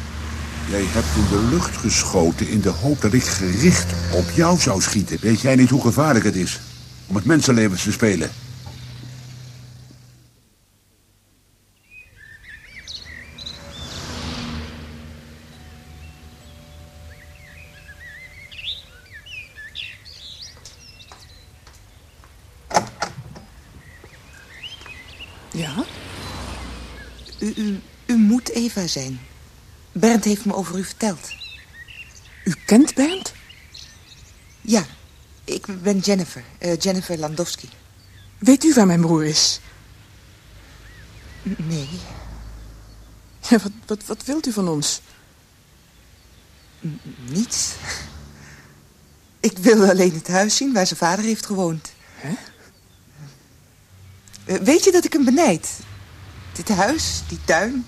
Jij 0.69 0.85
hebt 0.85 1.15
in 1.15 1.37
de 1.37 1.47
lucht 1.49 1.77
geschoten 1.77 2.47
in 2.47 2.61
de 2.61 2.69
hoop 2.69 3.01
dat 3.01 3.13
ik 3.13 3.23
gericht 3.23 3.93
op 4.13 4.29
jou 4.35 4.59
zou 4.59 4.81
schieten. 4.81 5.17
Weet 5.21 5.41
jij 5.41 5.55
niet 5.55 5.69
hoe 5.69 5.81
gevaarlijk 5.81 6.25
het 6.25 6.35
is 6.35 6.59
om 7.07 7.13
met 7.13 7.25
mensenlevens 7.25 7.83
te 7.83 7.91
spelen? 7.91 8.29
Ja? 25.51 25.85
U, 27.39 27.53
u, 27.55 27.79
u 28.05 28.15
moet 28.15 28.49
Eva 28.49 28.87
zijn. 28.87 29.19
Bernd 29.99 30.23
heeft 30.23 30.45
me 30.45 30.53
over 30.55 30.77
u 30.77 30.83
verteld. 30.83 31.29
U 32.43 32.53
kent 32.65 32.95
Bernd? 32.95 33.33
Ja, 34.61 34.85
ik 35.43 35.81
ben 35.81 35.99
Jennifer. 35.99 36.43
eh, 36.57 36.77
Jennifer 36.79 37.17
Landowski. 37.17 37.69
Weet 38.37 38.63
u 38.63 38.73
waar 38.73 38.85
mijn 38.85 39.01
broer 39.01 39.25
is? 39.25 39.59
Nee, 41.43 41.89
Ja, 43.49 43.57
wat, 43.63 43.71
wat, 43.85 44.05
wat 44.05 44.25
wilt 44.25 44.47
u 44.47 44.51
van 44.51 44.67
ons? 44.67 45.01
n- 46.87 46.99
niets. 47.29 47.71
Ik 49.39 49.57
wilde 49.57 49.89
alleen 49.91 50.13
het 50.13 50.27
huis 50.27 50.55
zien 50.55 50.73
waar 50.73 50.87
zijn 50.87 50.99
vader 50.99 51.25
heeft 51.25 51.45
gewoond. 51.45 51.91
Hè? 52.15 52.33
Eh, 54.45 54.55
Weet 54.61 54.83
je 54.83 54.91
dat 54.91 55.05
ik 55.05 55.13
hem 55.13 55.25
benijd? 55.25 55.69
Dit 56.53 56.69
huis, 56.69 57.21
die 57.27 57.39
tuin, 57.45 57.85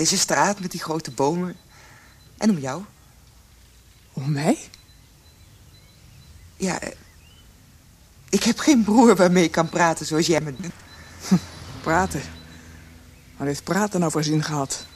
deze 0.00 0.18
straat 0.18 0.60
met 0.60 0.70
die 0.70 0.80
grote 0.80 1.10
bomen. 1.10 1.56
En 2.36 2.50
om 2.50 2.58
jou. 2.58 2.82
Om 4.12 4.32
mij? 4.32 4.58
Ja, 6.56 6.80
eh, 6.80 6.90
ik 8.28 8.42
heb 8.42 8.58
geen 8.58 8.84
broer 8.84 9.16
waarmee 9.16 9.44
ik 9.44 9.50
kan 9.50 9.68
praten 9.68 10.06
zoals 10.06 10.26
jij 10.26 10.40
me 10.40 10.56
doet. 10.56 10.72
Praten. 11.82 12.22
Wat 13.36 13.46
heeft 13.46 13.64
praten 13.64 14.00
nou 14.00 14.12
voor 14.12 14.24
zin 14.24 14.42
gehad? 14.42 14.86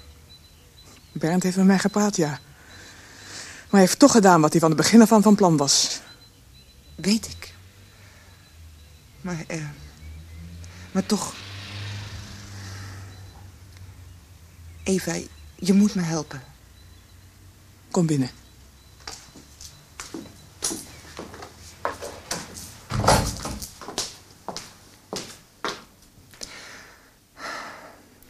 Bernd 1.12 1.42
heeft 1.42 1.57
met 1.57 1.66
mij 1.66 1.78
gepraat, 1.78 2.16
ja. 2.16 2.28
Maar 2.28 3.70
hij 3.70 3.80
heeft 3.80 3.98
toch 3.98 4.12
gedaan 4.12 4.40
wat 4.40 4.52
hij 4.52 4.61
van 4.61 4.70
het 4.70 4.78
begin 4.78 5.02
af 5.02 5.12
aan 5.12 5.22
van 5.22 5.34
plan 5.34 5.57
was. 5.57 6.00
Weet 6.94 7.26
ik. 7.26 7.55
Maar, 9.20 9.44
eh, 9.46 9.66
maar 10.92 11.07
toch... 11.07 11.34
Eva, 14.85 15.14
je 15.55 15.72
moet 15.72 15.95
me 15.95 16.03
helpen. 16.03 16.43
Kom 17.91 18.07
binnen. 18.07 18.30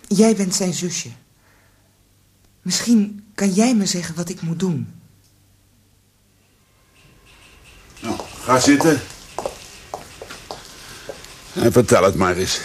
Jij 0.08 0.36
bent 0.36 0.54
zijn 0.54 0.74
zusje. 0.74 1.10
Misschien 2.62 3.30
kan 3.34 3.52
jij 3.52 3.74
me 3.74 3.86
zeggen 3.86 4.14
wat 4.14 4.28
ik 4.28 4.40
moet 4.40 4.58
doen. 4.58 5.00
Nou, 8.00 8.20
ga 8.40 8.60
zitten. 8.60 9.00
En 11.52 11.72
vertel 11.72 12.04
het 12.04 12.14
maar 12.14 12.36
eens. 12.36 12.60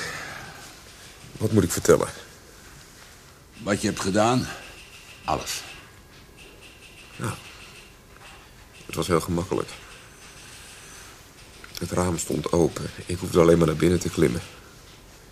Wat 1.37 1.51
moet 1.51 1.63
ik 1.63 1.71
vertellen? 1.71 2.07
Wat 3.63 3.81
je 3.81 3.87
hebt 3.87 3.99
gedaan. 3.99 4.47
Alles. 5.25 5.61
Het 8.85 8.95
was 8.95 9.07
heel 9.07 9.21
gemakkelijk. 9.21 9.69
Het 11.79 11.91
raam 11.91 12.17
stond 12.17 12.51
open. 12.51 12.89
Ik 13.05 13.17
hoefde 13.19 13.39
alleen 13.39 13.57
maar 13.57 13.67
naar 13.67 13.75
binnen 13.75 13.99
te 13.99 14.09
klimmen. 14.09 14.41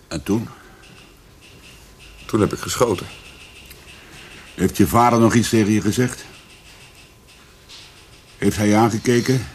En 0.07 0.23
toen? 0.23 0.49
Toen 2.25 2.39
heb 2.39 2.53
ik 2.53 2.59
geschoten. 2.59 3.07
Heeft 4.55 4.77
je 4.77 4.87
vader 4.87 5.19
nog 5.19 5.33
iets 5.33 5.49
tegen 5.49 5.71
je 5.71 5.81
gezegd? 5.81 6.25
Heeft 8.37 8.57
hij 8.57 8.67
je 8.67 8.75
aangekeken? 8.75 9.47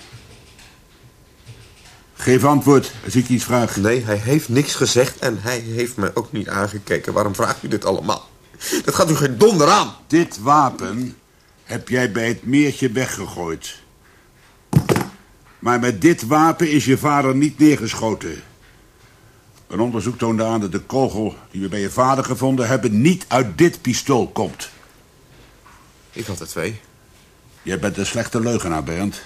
Geef 2.15 2.45
antwoord 2.45 2.93
als 3.05 3.17
ik 3.17 3.29
iets 3.29 3.45
vraag. 3.45 3.77
Nee, 3.77 4.05
hij 4.05 4.17
heeft 4.17 4.49
niks 4.49 4.75
gezegd 4.75 5.19
en 5.19 5.39
hij 5.41 5.59
heeft 5.59 5.97
mij 5.97 6.15
ook 6.15 6.33
niet 6.33 6.49
aangekeken. 6.49 7.13
Waarom 7.13 7.35
vraagt 7.35 7.63
u 7.63 7.69
dit 7.69 7.85
allemaal? 7.85 8.32
Dat 8.85 8.95
gaat 8.95 9.11
u 9.11 9.15
geen 9.15 9.39
donder 9.39 9.69
aan. 9.69 9.95
Dit 10.07 10.39
wapen 10.39 11.17
heb 11.65 11.89
jij 11.89 12.13
bij 12.13 12.29
het 12.29 12.45
meertje 12.45 12.91
weggegooid. 12.91 13.81
Maar 15.59 15.81
met 15.81 16.01
dit 16.01 16.27
wapen 16.27 16.71
is 16.71 16.85
je 16.85 16.99
vader 16.99 17.35
niet 17.35 17.59
neergeschoten. 17.59 18.43
Een 19.67 19.81
onderzoek 19.81 20.19
toonde 20.19 20.45
aan 20.45 20.61
dat 20.61 20.73
de 20.73 20.81
kogel 20.81 21.35
die 21.51 21.61
we 21.61 21.69
bij 21.69 21.81
je 21.81 21.91
vader 21.91 22.25
gevonden 22.25 22.69
hebben... 22.69 23.01
niet 23.01 23.25
uit 23.29 23.59
dit 23.59 23.83
pistool 23.83 24.29
komt. 24.29 24.71
Ik 26.13 26.27
had 26.27 26.41
er 26.41 26.49
twee. 26.49 26.81
Jij 27.63 27.79
bent 27.79 27.97
een 27.97 28.07
slechte 28.07 28.41
leugenaar, 28.41 28.85
Bernd. 28.85 29.23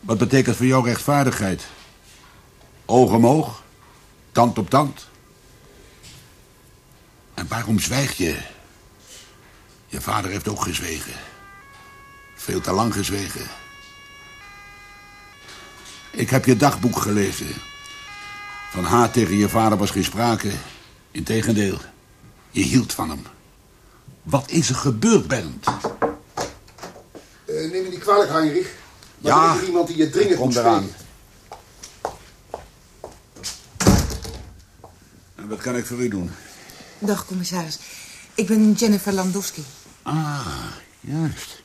Wat 0.00 0.18
betekent 0.18 0.56
voor 0.56 0.66
jou 0.66 0.84
rechtvaardigheid? 0.84 1.66
Oog 2.84 3.12
om 3.12 3.26
oog? 3.26 3.62
Tand 4.32 4.58
op 4.58 4.70
tand? 4.70 5.08
En 7.42 7.48
waarom 7.48 7.78
zwijg 7.78 8.16
je? 8.16 8.36
Je 9.86 10.00
vader 10.00 10.30
heeft 10.30 10.48
ook 10.48 10.62
gezwegen. 10.62 11.12
Veel 12.34 12.60
te 12.60 12.72
lang 12.72 12.94
gezwegen. 12.94 13.46
Ik 16.10 16.30
heb 16.30 16.44
je 16.44 16.56
dagboek 16.56 16.96
gelezen. 16.96 17.54
Van 18.70 18.84
haat 18.84 19.12
tegen 19.12 19.36
je 19.36 19.48
vader 19.48 19.78
was 19.78 19.90
geen 19.90 20.04
sprake. 20.04 20.52
Integendeel, 21.10 21.78
je 22.50 22.62
hield 22.62 22.92
van 22.92 23.10
hem. 23.10 23.26
Wat 24.22 24.50
is 24.50 24.68
er 24.68 24.74
gebeurd, 24.74 25.28
Bernd? 25.28 25.66
Eh, 25.66 27.70
neem 27.70 27.82
me 27.82 27.88
niet 27.90 27.98
kwalijk, 27.98 28.30
Heinrich. 28.30 28.70
Maar 29.18 29.32
Ja, 29.32 29.54
er 29.54 29.60
is 29.60 29.66
iemand 29.66 29.88
die 29.88 29.96
je 29.96 30.10
dringend 30.10 30.38
moet 30.38 30.56
eraan. 30.56 30.88
En 35.34 35.48
wat 35.48 35.60
kan 35.60 35.76
ik 35.76 35.86
voor 35.86 35.98
u 35.98 36.08
doen? 36.08 36.30
Dag, 37.04 37.26
commissaris. 37.26 37.78
Ik 38.34 38.46
ben 38.46 38.72
Jennifer 38.72 39.12
Landowski. 39.12 39.64
Ah, 40.02 40.66
juist. 41.00 41.62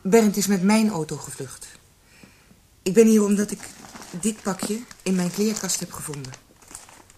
Bernd 0.00 0.36
is 0.36 0.46
met 0.46 0.62
mijn 0.62 0.90
auto 0.90 1.16
gevlucht. 1.16 1.66
Ik 2.82 2.94
ben 2.94 3.06
hier 3.06 3.24
omdat 3.24 3.50
ik 3.50 3.58
dit 4.20 4.42
pakje 4.42 4.80
in 5.02 5.14
mijn 5.14 5.30
kleerkast 5.30 5.80
heb 5.80 5.92
gevonden. 5.92 6.32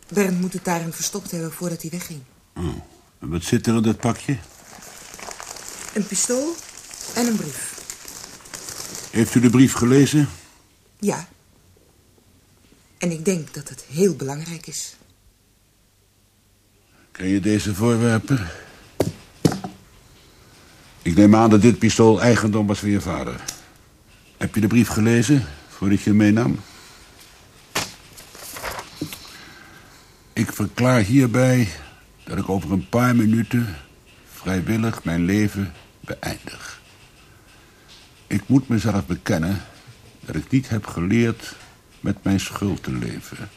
Bernd 0.09 0.41
moet 0.41 0.53
het 0.53 0.65
daarin 0.65 0.93
verstopt 0.93 1.31
hebben 1.31 1.53
voordat 1.53 1.83
hij 1.83 1.91
wegging. 1.91 2.21
Oh, 2.57 2.65
en 3.19 3.31
wat 3.31 3.43
zit 3.43 3.67
er 3.67 3.77
in 3.77 3.83
dat 3.83 3.99
pakje? 3.99 4.39
Een 5.95 6.07
pistool 6.07 6.55
en 7.15 7.27
een 7.27 7.37
brief. 7.37 7.83
Heeft 9.11 9.35
u 9.35 9.41
de 9.41 9.51
brief 9.51 9.73
gelezen? 9.73 10.29
Ja. 10.99 11.29
En 12.99 13.11
ik 13.11 13.25
denk 13.25 13.55
dat 13.55 13.69
het 13.69 13.85
heel 13.89 14.15
belangrijk 14.15 14.67
is. 14.67 14.97
Ken 17.15 17.29
je 17.29 17.41
deze 17.41 17.75
voorwerpen? 17.75 18.47
Ik 21.03 21.17
neem 21.17 21.35
aan 21.35 21.51
dat 21.51 21.62
dit 21.62 21.79
pistool 21.79 22.21
eigendom 22.21 22.67
was 22.67 22.79
van 22.79 22.89
je 22.89 23.01
vader. 23.01 23.41
Heb 24.37 24.55
je 24.55 24.61
de 24.61 24.67
brief 24.67 24.89
gelezen 24.89 25.45
voordat 25.69 26.01
je 26.01 26.09
hem 26.09 26.19
meenam? 26.19 26.59
Ik 30.33 30.53
verklaar 30.53 31.01
hierbij 31.01 31.69
dat 32.25 32.39
ik 32.39 32.49
over 32.49 32.73
een 32.73 32.89
paar 32.89 33.17
minuten 33.17 33.77
vrijwillig 34.33 35.05
mijn 35.05 35.25
leven 35.25 35.73
beëindig. 36.01 36.81
Ik 38.27 38.43
moet 38.47 38.69
mezelf 38.69 39.07
bekennen 39.07 39.62
dat 40.21 40.35
ik 40.35 40.51
niet 40.51 40.69
heb 40.69 40.87
geleerd 40.87 41.55
met 42.01 42.25
mijn 42.25 42.41
schuld 42.41 42.83
te 42.83 42.93
leven 42.93 43.49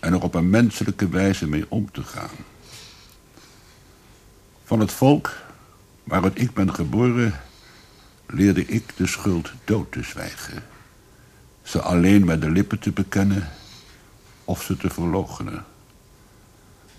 en 0.00 0.12
er 0.12 0.22
op 0.22 0.34
een 0.34 0.50
menselijke 0.50 1.08
wijze 1.08 1.48
mee 1.48 1.64
om 1.68 1.90
te 1.90 2.02
gaan. 2.02 2.53
Van 4.64 4.80
het 4.80 4.92
volk 4.92 5.32
waaruit 6.04 6.40
ik 6.40 6.54
ben 6.54 6.74
geboren, 6.74 7.40
leerde 8.26 8.66
ik 8.66 8.92
de 8.96 9.06
schuld 9.06 9.52
dood 9.64 9.92
te 9.92 10.02
zwijgen. 10.02 10.62
Ze 11.62 11.80
alleen 11.80 12.24
met 12.24 12.40
de 12.40 12.50
lippen 12.50 12.78
te 12.78 12.92
bekennen 12.92 13.48
of 14.44 14.62
ze 14.62 14.76
te 14.76 14.90
verloochenen. 14.90 15.64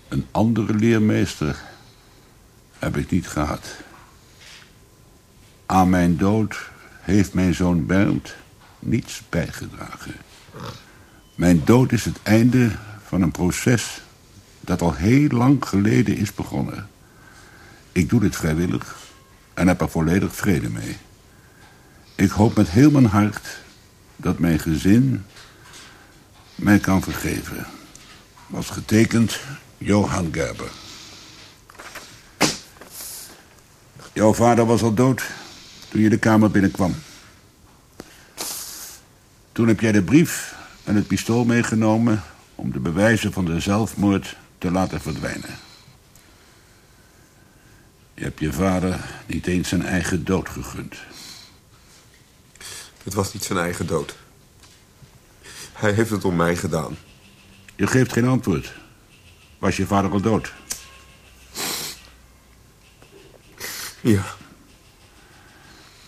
Een 0.08 0.26
andere 0.30 0.74
leermeester 0.74 1.62
heb 2.78 2.96
ik 2.96 3.10
niet 3.10 3.28
gehad. 3.28 3.76
Aan 5.66 5.88
mijn 5.88 6.16
dood 6.16 6.70
heeft 7.00 7.34
mijn 7.34 7.54
zoon 7.54 7.86
Bernd 7.86 8.34
niets 8.78 9.22
bijgedragen. 9.28 10.14
Mijn 11.34 11.64
dood 11.64 11.92
is 11.92 12.04
het 12.04 12.18
einde 12.22 12.70
van 13.02 13.22
een 13.22 13.30
proces 13.30 14.00
dat 14.60 14.82
al 14.82 14.94
heel 14.94 15.28
lang 15.28 15.68
geleden 15.68 16.16
is 16.16 16.34
begonnen. 16.34 16.88
Ik 17.96 18.08
doe 18.08 18.20
dit 18.20 18.36
vrijwillig 18.36 18.96
en 19.54 19.68
heb 19.68 19.80
er 19.80 19.88
volledig 19.88 20.34
vrede 20.34 20.68
mee. 20.68 20.96
Ik 22.14 22.30
hoop 22.30 22.56
met 22.56 22.68
heel 22.68 22.90
mijn 22.90 23.06
hart 23.06 23.58
dat 24.16 24.38
mijn 24.38 24.58
gezin 24.58 25.24
mij 26.54 26.78
kan 26.78 27.02
vergeven. 27.02 27.66
Was 28.46 28.70
getekend 28.70 29.40
Johan 29.78 30.28
Gerber. 30.32 30.70
Jouw 34.12 34.34
vader 34.34 34.66
was 34.66 34.82
al 34.82 34.94
dood 34.94 35.22
toen 35.88 36.00
je 36.00 36.08
de 36.08 36.18
kamer 36.18 36.50
binnenkwam. 36.50 36.94
Toen 39.52 39.68
heb 39.68 39.80
jij 39.80 39.92
de 39.92 40.02
brief 40.02 40.54
en 40.84 40.94
het 40.94 41.06
pistool 41.06 41.44
meegenomen 41.44 42.22
om 42.54 42.72
de 42.72 42.80
bewijzen 42.80 43.32
van 43.32 43.44
de 43.44 43.60
zelfmoord 43.60 44.36
te 44.58 44.70
laten 44.70 45.00
verdwijnen. 45.00 45.66
Je 48.16 48.22
hebt 48.22 48.40
je 48.40 48.52
vader 48.52 49.04
niet 49.26 49.46
eens 49.46 49.68
zijn 49.68 49.82
eigen 49.82 50.24
dood 50.24 50.48
gegund. 50.48 50.96
Het 53.02 53.14
was 53.14 53.32
niet 53.32 53.44
zijn 53.44 53.58
eigen 53.58 53.86
dood. 53.86 54.16
Hij 55.72 55.92
heeft 55.92 56.10
het 56.10 56.24
om 56.24 56.36
mij 56.36 56.56
gedaan. 56.56 56.96
Je 57.74 57.86
geeft 57.86 58.12
geen 58.12 58.28
antwoord. 58.28 58.74
Was 59.58 59.76
je 59.76 59.86
vader 59.86 60.10
al 60.10 60.20
dood? 60.20 60.52
Ja. 64.00 64.24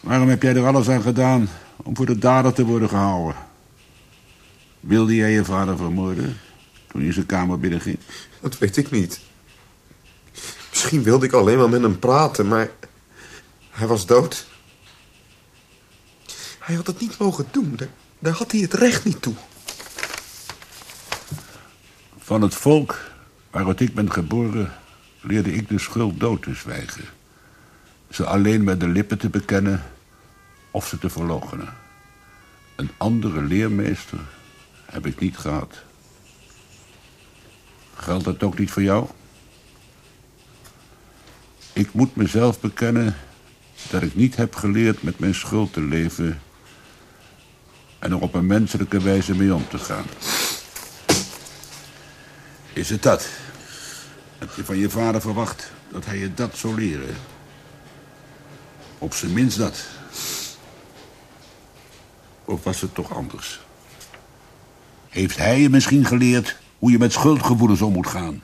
Waarom 0.00 0.28
heb 0.28 0.42
jij 0.42 0.54
er 0.54 0.66
alles 0.66 0.88
aan 0.88 1.02
gedaan 1.02 1.48
om 1.76 1.96
voor 1.96 2.06
de 2.06 2.18
dader 2.18 2.52
te 2.52 2.64
worden 2.64 2.88
gehouden? 2.88 3.36
Wilde 4.80 5.14
jij 5.14 5.30
je 5.30 5.44
vader 5.44 5.76
vermoorden 5.76 6.38
toen 6.86 7.04
je 7.04 7.12
zijn 7.12 7.26
kamer 7.26 7.58
binnenging? 7.58 7.98
Dat 8.40 8.58
weet 8.58 8.76
ik 8.76 8.90
niet. 8.90 9.20
Misschien 10.78 11.02
wilde 11.02 11.26
ik 11.26 11.32
alleen 11.32 11.58
maar 11.58 11.68
met 11.68 11.82
hem 11.82 11.98
praten, 11.98 12.48
maar 12.48 12.70
hij 13.70 13.86
was 13.86 14.06
dood. 14.06 14.46
Hij 16.58 16.74
had 16.74 16.86
het 16.86 17.00
niet 17.00 17.18
mogen 17.18 17.46
doen. 17.50 17.76
Daar, 17.76 17.88
daar 18.18 18.32
had 18.32 18.52
hij 18.52 18.60
het 18.60 18.74
recht 18.74 19.04
niet 19.04 19.22
toe. 19.22 19.34
Van 22.18 22.42
het 22.42 22.54
volk 22.54 23.00
waaruit 23.50 23.80
ik 23.80 23.94
ben 23.94 24.12
geboren, 24.12 24.72
leerde 25.20 25.52
ik 25.52 25.68
de 25.68 25.78
schuld 25.78 26.20
dood 26.20 26.42
te 26.42 26.54
zwijgen. 26.54 27.04
Ze 28.10 28.26
alleen 28.26 28.64
met 28.64 28.80
de 28.80 28.88
lippen 28.88 29.18
te 29.18 29.28
bekennen 29.28 29.82
of 30.70 30.86
ze 30.86 30.98
te 30.98 31.10
verloochenen. 31.10 31.74
Een 32.76 32.90
andere 32.96 33.42
leermeester 33.42 34.20
heb 34.84 35.06
ik 35.06 35.20
niet 35.20 35.38
gehad. 35.38 35.82
Geldt 37.94 38.24
dat 38.24 38.42
ook 38.42 38.58
niet 38.58 38.70
voor 38.70 38.82
jou? 38.82 39.08
Ik 41.78 41.92
moet 41.92 42.16
mezelf 42.16 42.60
bekennen 42.60 43.16
dat 43.90 44.02
ik 44.02 44.14
niet 44.14 44.36
heb 44.36 44.54
geleerd 44.54 45.02
met 45.02 45.18
mijn 45.18 45.34
schuld 45.34 45.72
te 45.72 45.80
leven 45.80 46.40
en 47.98 48.10
er 48.10 48.20
op 48.20 48.34
een 48.34 48.46
menselijke 48.46 49.00
wijze 49.00 49.34
mee 49.34 49.54
om 49.54 49.68
te 49.68 49.78
gaan. 49.78 50.04
Is 52.72 52.90
het 52.90 53.02
dat? 53.02 53.28
Heb 54.38 54.52
je 54.56 54.64
van 54.64 54.76
je 54.76 54.90
vader 54.90 55.20
verwacht 55.20 55.72
dat 55.88 56.04
hij 56.04 56.18
je 56.18 56.34
dat 56.34 56.56
zou 56.56 56.74
leren? 56.74 57.14
Op 58.98 59.14
zijn 59.14 59.32
minst 59.32 59.58
dat. 59.58 59.86
Of 62.44 62.64
was 62.64 62.80
het 62.80 62.94
toch 62.94 63.14
anders? 63.14 63.60
Heeft 65.08 65.36
hij 65.36 65.60
je 65.60 65.68
misschien 65.68 66.04
geleerd 66.04 66.56
hoe 66.78 66.90
je 66.90 66.98
met 66.98 67.12
schuldgevoelens 67.12 67.82
om 67.82 67.92
moet 67.92 68.06
gaan? 68.06 68.42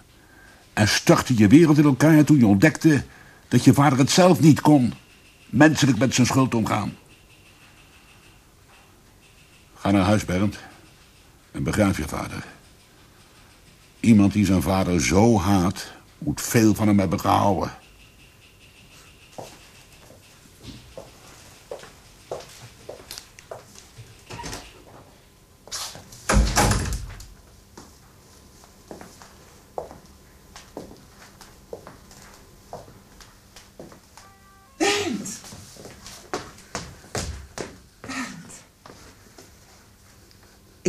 En 0.72 0.88
startte 0.88 1.38
je 1.38 1.48
wereld 1.48 1.78
in 1.78 1.84
elkaar 1.84 2.24
toen 2.24 2.38
je 2.38 2.46
ontdekte 2.46 3.04
dat 3.48 3.64
je 3.64 3.74
vader 3.74 3.98
het 3.98 4.10
zelf 4.10 4.40
niet 4.40 4.60
kon. 4.60 4.92
Menselijk 5.46 5.98
met 5.98 6.14
zijn 6.14 6.26
schuld 6.26 6.54
omgaan. 6.54 6.96
Ga 9.74 9.90
naar 9.90 10.04
huis, 10.04 10.24
Bernd. 10.24 10.58
En 11.50 11.62
begraaf 11.62 11.96
je 11.96 12.08
vader. 12.08 12.44
Iemand 14.00 14.32
die 14.32 14.44
zijn 14.44 14.62
vader 14.62 15.00
zo 15.02 15.38
haat, 15.38 15.92
moet 16.18 16.40
veel 16.40 16.74
van 16.74 16.86
hem 16.86 16.98
hebben 16.98 17.20
gehouden. 17.20 17.72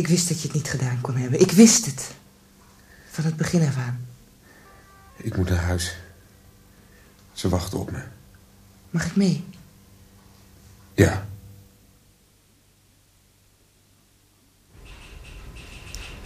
Ik 0.06 0.12
wist 0.12 0.28
dat 0.28 0.40
je 0.40 0.46
het 0.46 0.56
niet 0.56 0.68
gedaan 0.68 1.00
kon 1.00 1.16
hebben. 1.16 1.40
Ik 1.40 1.50
wist 1.50 1.86
het. 1.86 2.14
Van 3.10 3.24
het 3.24 3.36
begin 3.36 3.68
af 3.68 3.76
aan. 3.76 4.06
Ik 5.16 5.36
moet 5.36 5.48
naar 5.48 5.58
huis. 5.58 5.96
Ze 7.32 7.48
wachten 7.48 7.78
op 7.78 7.90
me. 7.90 8.02
Mag 8.90 9.06
ik 9.06 9.16
mee? 9.16 9.44
Ja. 10.94 11.26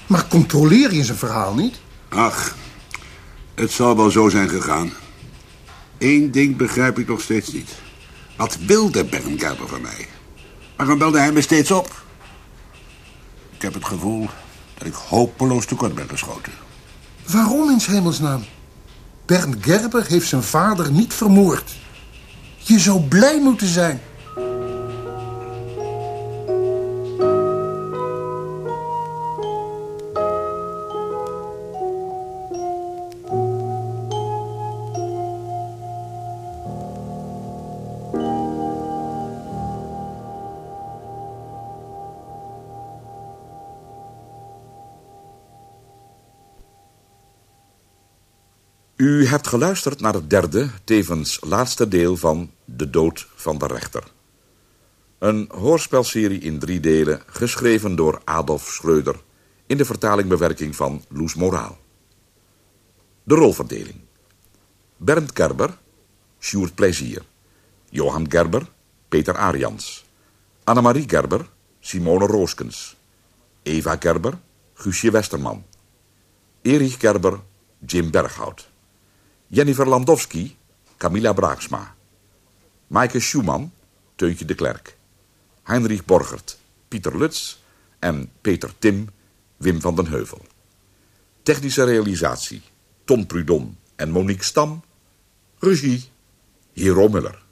Maar 0.06 0.26
controleer 0.28 0.94
je 0.94 1.04
zijn 1.04 1.18
verhaal 1.18 1.54
niet? 1.54 1.80
Ach, 2.08 2.56
het 3.54 3.70
zal 3.70 3.96
wel 3.96 4.10
zo 4.10 4.28
zijn 4.28 4.48
gegaan. 4.48 4.92
Eén 5.98 6.30
ding 6.30 6.56
begrijp 6.56 6.98
ik 6.98 7.06
nog 7.06 7.20
steeds 7.20 7.52
niet. 7.52 7.70
Wat 8.36 8.56
wilde 8.56 9.04
Berngarder 9.04 9.68
van 9.68 9.80
mij? 9.80 10.08
Waarom 10.76 10.98
belde 10.98 11.18
hij 11.18 11.32
me 11.32 11.40
steeds 11.40 11.70
op? 11.70 11.99
Gevoel 14.00 14.28
dat 14.78 14.86
ik 14.86 14.94
hopeloos 14.94 15.66
tekort 15.66 15.94
ben 15.94 16.08
geschoten. 16.08 16.52
Waarom 17.26 17.70
in 17.70 17.78
hemelsnaam? 17.80 18.44
Bernd 19.26 19.56
Gerber 19.60 20.06
heeft 20.06 20.28
zijn 20.28 20.42
vader 20.42 20.90
niet 20.92 21.14
vermoord. 21.14 21.76
Je 22.56 22.78
zou 22.78 23.00
blij 23.00 23.40
moeten 23.40 23.66
zijn. 23.66 24.00
U 49.10 49.26
hebt 49.26 49.46
geluisterd 49.46 50.00
naar 50.00 50.14
het 50.14 50.30
derde, 50.30 50.70
tevens 50.84 51.38
laatste 51.40 51.88
deel 51.88 52.16
van 52.16 52.50
De 52.64 52.90
Dood 52.90 53.26
van 53.34 53.58
de 53.58 53.66
Rechter. 53.66 54.04
Een 55.18 55.48
hoorspelserie 55.54 56.40
in 56.40 56.58
drie 56.58 56.80
delen, 56.80 57.22
geschreven 57.26 57.96
door 57.96 58.20
Adolf 58.24 58.66
Schreuder... 58.66 59.20
in 59.66 59.76
de 59.76 59.84
vertaling-bewerking 59.84 60.76
van 60.76 61.04
Loes 61.08 61.34
Moraal. 61.34 61.78
De 63.22 63.34
rolverdeling. 63.34 64.00
Bernd 64.96 65.30
Gerber, 65.34 65.78
Sjoerd 66.38 66.74
Plezier. 66.74 67.22
Johan 67.88 68.30
Gerber, 68.30 68.70
Peter 69.08 69.36
Arians. 69.36 70.04
Annemarie 70.64 71.08
Gerber, 71.08 71.48
Simone 71.80 72.26
Rooskens. 72.26 72.96
Eva 73.62 73.96
Gerber, 74.00 74.38
Guusje 74.74 75.10
Westerman. 75.10 75.64
Erich 76.62 77.00
Gerber, 77.00 77.40
Jim 77.86 78.10
Berghout. 78.10 78.69
Jennifer 79.52 79.86
Landowski, 79.86 80.56
Camilla 80.96 81.34
Braaksma. 81.34 81.94
Maaike 82.86 83.20
Schumann, 83.20 83.72
Teuntje 84.16 84.44
de 84.44 84.54
Klerk. 84.54 84.96
Heinrich 85.66 86.04
Borgert, 86.04 86.58
Pieter 86.88 87.16
Lutz 87.16 87.56
en 87.98 88.30
Peter 88.42 88.70
Tim, 88.78 89.08
Wim 89.58 89.80
van 89.80 89.94
den 89.94 90.06
Heuvel. 90.06 90.40
Technische 91.42 91.84
realisatie, 91.84 92.62
Ton 93.04 93.26
Prudon 93.26 93.76
en 93.96 94.10
Monique 94.10 94.44
Stam. 94.44 94.82
Regie, 95.58 96.04
Hero 96.74 97.08
Muller. 97.08 97.49